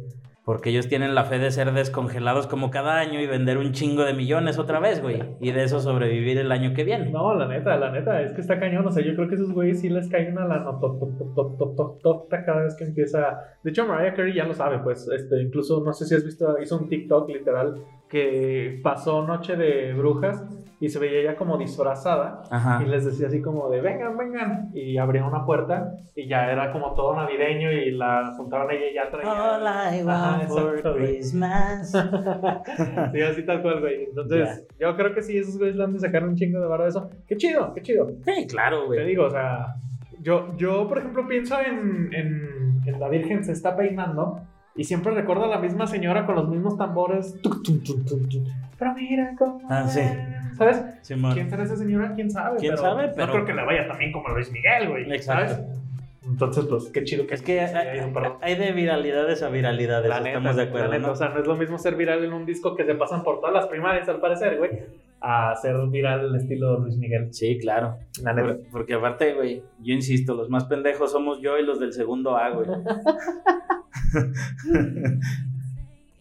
Porque 0.50 0.72
ellos 0.72 0.88
tienen 0.88 1.14
la 1.14 1.26
fe 1.26 1.38
de 1.38 1.52
ser 1.52 1.72
descongelados 1.74 2.48
como 2.48 2.72
cada 2.72 2.98
año 2.98 3.22
y 3.22 3.28
vender 3.28 3.60
un 3.60 3.72
chingo 3.72 4.04
de 4.04 4.16
millones 4.16 4.58
otra 4.58 4.80
vez, 4.80 5.00
güey. 5.00 5.22
Y 5.40 5.52
de 5.52 5.64
eso 5.64 5.80
sobrevivir 5.80 6.40
el 6.40 6.52
año 6.52 6.74
que 6.74 6.84
viene. 6.84 7.12
No, 7.12 7.36
la 7.36 7.48
neta, 7.48 7.78
la 7.78 7.92
neta, 7.92 8.20
es 8.24 8.34
que 8.34 8.42
está 8.42 8.60
cañón. 8.60 8.88
O 8.88 8.92
sea, 8.92 9.06
yo 9.06 9.14
creo 9.14 9.28
que 9.28 9.36
esos 9.36 9.54
güeyes 9.54 9.80
sí 9.80 9.90
les 9.90 10.10
cae 10.10 10.32
una 10.32 10.48
la 10.48 10.58
notototototota 10.62 12.44
cada 12.44 12.64
vez 12.64 12.76
que 12.76 12.86
empieza. 12.86 13.40
De 13.64 13.70
hecho, 13.70 13.86
Mariah 13.86 14.16
Carey 14.16 14.34
ya 14.34 14.46
lo 14.46 14.56
sabe, 14.56 14.80
pues. 14.80 15.08
Este, 15.16 15.40
incluso, 15.40 15.84
no 15.86 15.94
sé 15.94 16.06
si 16.06 16.16
has 16.16 16.26
visto, 16.26 16.60
hizo 16.60 16.80
un 16.80 16.90
TikTok 16.90 17.30
literal 17.30 17.76
que 18.10 18.80
pasó 18.84 19.26
Noche 19.26 19.56
de 19.56 19.94
Brujas 19.94 20.44
y 20.82 20.88
se 20.90 20.98
veía 20.98 21.32
ya 21.32 21.36
como 21.36 21.58
disfrazada. 21.58 22.42
Ajá. 22.50 22.82
Y 22.82 22.88
les 22.88 23.04
decía 23.06 23.28
así 23.28 23.42
como 23.42 23.70
de, 23.70 23.82
vengan, 23.82 24.18
vengan. 24.18 24.72
Y 24.74 24.98
abría 24.98 25.26
una 25.26 25.46
puerta 25.46 25.92
y 26.16 26.28
ya 26.28 26.50
era 26.52 26.72
como 26.72 26.94
todo 26.96 27.16
navideño 27.16 27.72
y 27.72 27.92
la 27.92 28.34
juntaron 28.38 28.70
a 28.72 28.74
ella 28.74 28.86
y 28.90 28.94
ya 28.96 29.10
traía... 29.12 29.30
All 29.32 29.62
I 29.64 30.00
Ajá, 30.00 30.38
want 30.38 30.44
for 30.50 30.62
exacto, 30.70 30.94
güey. 30.94 31.06
Christmas. 31.06 31.92
Sí, 33.12 33.22
así 33.22 33.46
tal 33.46 33.62
cual, 33.62 33.82
güey. 33.82 34.04
Entonces, 34.06 34.66
yo 34.80 34.96
creo 34.96 35.14
que 35.14 35.22
sí, 35.22 35.38
esos 35.38 35.58
güeyes 35.58 35.76
le 35.76 35.84
han 35.84 35.94
de 35.94 36.00
sacar 36.00 36.24
un 36.24 36.36
chingo 36.36 36.60
de 36.62 36.68
varo 36.68 36.84
de 36.84 36.90
eso. 36.90 37.10
Qué 37.28 37.36
chido, 37.36 37.74
qué 37.74 37.82
chido. 37.82 38.10
Sí, 38.24 38.48
claro, 38.48 38.82
Te 38.82 38.86
güey. 38.88 39.06
digo, 39.06 39.26
o 39.26 39.30
sea, 39.30 39.76
yo, 40.22 40.56
yo 40.58 40.88
por 40.88 41.00
ejemplo, 41.00 41.28
pienso 41.28 41.58
en, 41.60 42.10
en, 42.14 42.82
en 42.86 43.00
la 43.00 43.10
Virgen 43.10 43.44
se 43.44 43.52
está 43.52 43.76
peinando 43.76 44.40
y 44.76 44.84
siempre 44.84 45.14
recuerdo 45.14 45.46
a 45.46 45.48
la 45.48 45.58
misma 45.60 45.88
señora 45.88 46.26
con 46.26 46.36
los 46.36 46.48
mismos 46.48 46.78
tambores. 46.78 47.40
Tuc, 47.42 47.64
tuc, 47.64 47.84
tuc, 47.84 48.06
tuc, 48.06 48.30
tuc. 48.30 48.48
Pero 48.78 48.94
mira 48.94 49.36
cómo. 49.38 49.62
Ah, 49.70 49.88
sí. 49.88 50.02
¿Sabes? 50.58 50.84
Simón. 51.02 51.34
¿Quién 51.34 51.50
será 51.50 51.64
esa 51.64 51.76
señora? 51.76 52.14
¿Quién 52.16 52.30
sabe? 52.32 52.58
¿Quién 52.60 52.78
sabe? 52.78 53.10
Pero- 53.16 53.28
No 53.28 53.34
creo 53.34 53.46
que 53.46 53.54
le 53.54 53.66
vaya 53.66 53.88
también 53.88 54.12
como 54.12 54.30
Luis 54.30 54.52
Miguel, 54.52 54.90
güey. 54.90 55.12
Exacto. 55.12 55.56
¿Sabes? 55.56 55.76
Entonces, 56.26 56.66
pues, 56.70 56.90
qué 56.94 57.04
chido 57.06 57.26
que 57.26 57.34
Es 57.34 57.42
que 57.42 57.60
hay, 57.60 58.12
perro. 58.14 58.38
hay 58.42 58.56
de 58.56 58.72
viralidades 58.72 59.42
a 59.42 59.50
viralidades, 59.50 60.10
La 60.10 60.18
neta, 60.20 60.30
estamos 60.38 60.56
de 60.58 60.64
la 60.64 60.70
acuerdo, 60.70 60.92
neta, 60.92 61.08
¿no? 61.08 61.14
O 61.14 61.16
sea, 61.16 61.30
no 61.30 61.40
es 61.40 61.48
lo 61.48 61.56
mismo 61.56 61.80
ser 61.80 61.96
viral 61.96 62.24
en 62.24 62.34
un 62.34 62.46
disco 62.46 62.76
que 62.76 62.86
se 62.86 62.94
pasan 62.94 63.24
por 63.24 63.40
todas 63.40 63.54
las 63.54 63.66
primarias, 63.68 64.08
al 64.10 64.20
parecer, 64.20 64.58
güey, 64.60 64.70
a 65.22 65.56
ser 65.56 65.76
viral 65.88 66.26
el 66.26 66.36
estilo 66.36 66.78
Luis 66.80 66.98
Miguel. 66.98 67.34
Sí, 67.34 67.58
claro. 67.58 67.96
La 68.22 68.34
neta. 68.34 68.48
Por- 68.50 68.70
porque 68.72 68.94
aparte, 68.94 69.34
güey, 69.34 69.64
yo 69.80 69.94
insisto, 69.96 70.36
los 70.36 70.50
más 70.50 70.66
pendejos 70.66 71.12
somos 71.12 71.42
yo 71.42 71.58
y 71.58 71.66
los 71.66 71.80
del 71.80 71.94
segundo 71.94 72.38
A, 72.38 72.50
güey. 72.52 72.68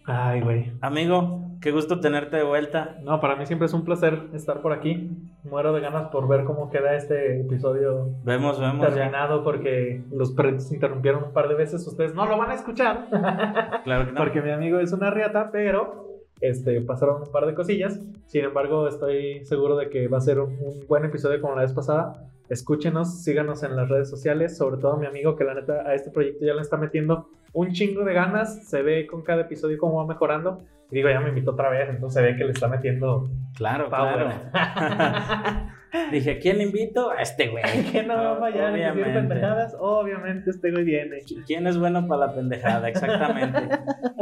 Ay, 0.06 0.40
güey. 0.40 0.72
Amigo, 0.80 1.42
qué 1.60 1.70
gusto 1.70 2.00
tenerte 2.00 2.36
de 2.38 2.42
vuelta. 2.42 2.96
No, 3.02 3.20
para 3.20 3.36
mí 3.36 3.44
siempre 3.44 3.66
es 3.66 3.74
un 3.74 3.84
placer 3.84 4.28
estar 4.32 4.62
por 4.62 4.72
aquí. 4.72 5.10
Muero 5.44 5.72
de 5.74 5.80
ganas 5.80 6.08
por 6.08 6.26
ver 6.28 6.44
cómo 6.44 6.70
queda 6.70 6.94
este 6.94 7.40
episodio 7.42 8.08
Vemos, 8.24 8.58
vemos 8.58 8.86
ya. 8.88 8.94
terminado 8.94 9.44
porque 9.44 10.02
los 10.10 10.32
perritos 10.32 10.72
interrumpieron 10.72 11.24
un 11.24 11.32
par 11.32 11.48
de 11.48 11.54
veces. 11.56 11.86
Ustedes 11.86 12.14
no 12.14 12.26
lo 12.26 12.38
van 12.38 12.50
a 12.50 12.54
escuchar 12.54 13.06
Claro 13.84 14.06
que 14.06 14.12
no. 14.12 14.18
porque 14.18 14.40
mi 14.40 14.50
amigo 14.50 14.78
es 14.78 14.92
una 14.92 15.10
riata, 15.10 15.50
pero 15.52 16.06
este, 16.40 16.80
pasaron 16.80 17.22
un 17.22 17.30
par 17.30 17.44
de 17.46 17.54
cosillas. 17.54 18.00
Sin 18.26 18.44
embargo, 18.44 18.88
estoy 18.88 19.44
seguro 19.44 19.76
de 19.76 19.90
que 19.90 20.08
va 20.08 20.18
a 20.18 20.22
ser 20.22 20.40
un, 20.40 20.52
un 20.60 20.86
buen 20.88 21.04
episodio 21.04 21.40
como 21.42 21.54
la 21.54 21.62
vez 21.62 21.72
pasada. 21.74 22.24
Escúchenos, 22.48 23.22
síganos 23.22 23.62
en 23.62 23.76
las 23.76 23.90
redes 23.90 24.08
sociales, 24.08 24.56
sobre 24.56 24.78
todo 24.80 24.96
mi 24.96 25.04
amigo 25.06 25.36
que 25.36 25.44
la 25.44 25.52
neta 25.52 25.82
a 25.86 25.94
este 25.94 26.10
proyecto 26.10 26.46
ya 26.46 26.54
le 26.54 26.62
está 26.62 26.78
metiendo 26.78 27.28
un 27.52 27.72
chingo 27.72 28.04
de 28.04 28.14
ganas. 28.14 28.68
Se 28.68 28.82
ve 28.82 29.06
con 29.06 29.22
cada 29.22 29.42
episodio 29.42 29.76
cómo 29.78 29.96
va 29.96 30.06
mejorando. 30.06 30.62
Y 30.90 30.96
digo, 30.96 31.10
ya 31.10 31.20
me 31.20 31.28
invitó 31.28 31.50
otra 31.50 31.68
vez, 31.68 31.88
entonces 31.90 32.22
se 32.22 32.26
ve 32.26 32.36
que 32.36 32.44
le 32.44 32.52
está 32.52 32.66
metiendo 32.66 33.28
Claro, 33.54 33.90
Power. 33.90 34.26
claro. 34.52 34.52
Dije, 36.12 36.32
¿a 36.32 36.38
quién 36.38 36.60
invito? 36.60 37.10
A 37.10 37.22
este 37.22 37.48
güey. 37.48 37.62
que 37.92 38.02
no 38.02 38.14
va 38.14 38.32
a 38.32 38.36
fallar 38.36 38.68
en 38.68 38.74
decir 38.74 38.90
Obviamente. 38.92 39.20
pendejadas. 39.20 39.76
Obviamente 39.78 40.50
este 40.50 40.70
güey 40.70 40.84
viene. 40.84 41.18
¿Quién 41.46 41.66
es 41.66 41.78
bueno 41.78 42.06
para 42.06 42.26
la 42.26 42.34
pendejada? 42.34 42.88
Exactamente. 42.88 43.60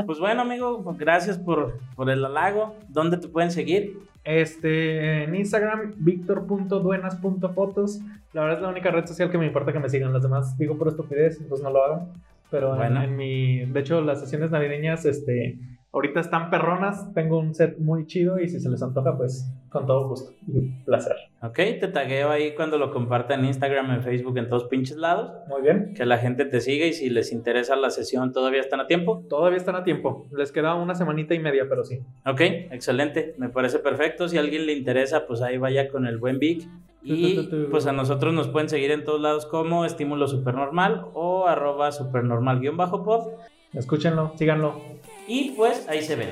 Pues 0.06 0.18
bueno, 0.18 0.42
amigo, 0.42 0.82
pues 0.84 0.98
gracias 0.98 1.38
por, 1.38 1.78
por 1.94 2.10
el 2.10 2.24
halago. 2.24 2.76
¿Dónde 2.88 3.18
te 3.18 3.28
pueden 3.28 3.50
seguir? 3.50 3.98
Este, 4.24 5.24
en 5.24 5.34
Instagram, 5.34 5.94
victor.duenas.fotos. 5.98 8.00
La 8.32 8.42
verdad 8.42 8.58
es 8.58 8.62
la 8.62 8.68
única 8.68 8.90
red 8.90 9.06
social 9.06 9.30
que 9.30 9.38
me 9.38 9.46
importa 9.46 9.72
que 9.72 9.78
me 9.78 9.88
sigan. 9.88 10.12
Las 10.12 10.22
demás 10.22 10.56
digo 10.58 10.76
por 10.76 10.88
estupidez, 10.88 11.40
entonces 11.40 11.64
no 11.64 11.70
lo 11.70 11.84
hagan. 11.84 12.08
Pero 12.50 12.82
en- 12.82 13.16
mi. 13.16 13.64
De 13.66 13.80
hecho, 13.80 14.00
las 14.00 14.20
sesiones 14.20 14.50
navideñas, 14.50 15.04
este. 15.04 15.58
Ahorita 15.92 16.20
están 16.20 16.50
perronas. 16.50 17.12
Tengo 17.14 17.38
un 17.38 17.54
set 17.54 17.78
muy 17.78 18.06
chido 18.06 18.38
y 18.38 18.48
si 18.48 18.60
se 18.60 18.68
les 18.68 18.82
antoja, 18.82 19.16
pues 19.16 19.50
con 19.70 19.86
todo 19.86 20.08
gusto 20.08 20.32
y 20.46 20.68
placer. 20.84 21.14
Ok, 21.42 21.54
te 21.54 21.88
tagueo 21.88 22.30
ahí 22.30 22.54
cuando 22.54 22.76
lo 22.76 22.90
comparta 22.92 23.34
en 23.34 23.44
Instagram, 23.46 23.90
en 23.90 24.02
Facebook, 24.02 24.36
en 24.36 24.48
todos 24.48 24.64
pinches 24.64 24.96
lados. 24.98 25.32
Muy 25.48 25.62
bien. 25.62 25.94
Que 25.94 26.04
la 26.04 26.18
gente 26.18 26.44
te 26.44 26.60
siga 26.60 26.84
y 26.86 26.92
si 26.92 27.08
les 27.08 27.32
interesa 27.32 27.76
la 27.76 27.88
sesión, 27.90 28.32
¿todavía 28.32 28.60
están 28.60 28.80
a 28.80 28.86
tiempo? 28.86 29.24
Todavía 29.28 29.56
están 29.56 29.74
a 29.76 29.84
tiempo. 29.84 30.26
Les 30.36 30.52
queda 30.52 30.74
una 30.74 30.94
semanita 30.94 31.34
y 31.34 31.38
media, 31.38 31.64
pero 31.68 31.82
sí. 31.84 32.00
Ok, 32.26 32.40
excelente, 32.70 33.34
me 33.38 33.48
parece 33.48 33.78
perfecto. 33.78 34.28
Si 34.28 34.36
a 34.36 34.40
alguien 34.40 34.66
le 34.66 34.74
interesa, 34.74 35.26
pues 35.26 35.40
ahí 35.40 35.56
vaya 35.56 35.88
con 35.88 36.06
el 36.06 36.18
buen 36.18 36.38
Vic. 36.38 36.68
Y 37.08 37.48
pues 37.70 37.86
a 37.86 37.92
nosotros 37.92 38.34
nos 38.34 38.48
pueden 38.48 38.68
seguir 38.68 38.90
en 38.90 39.04
todos 39.04 39.20
lados 39.20 39.46
como 39.46 39.84
estímulo 39.84 40.26
supernormal 40.26 41.06
o 41.14 41.46
arroba 41.46 41.92
supernormal 41.92 42.60
guion 42.60 42.76
bajo 42.76 43.04
pod. 43.04 43.28
Escúchenlo, 43.72 44.32
síganlo. 44.36 44.80
Y 45.28 45.50
pues 45.52 45.88
ahí 45.88 46.02
se 46.02 46.16
ven. 46.16 46.30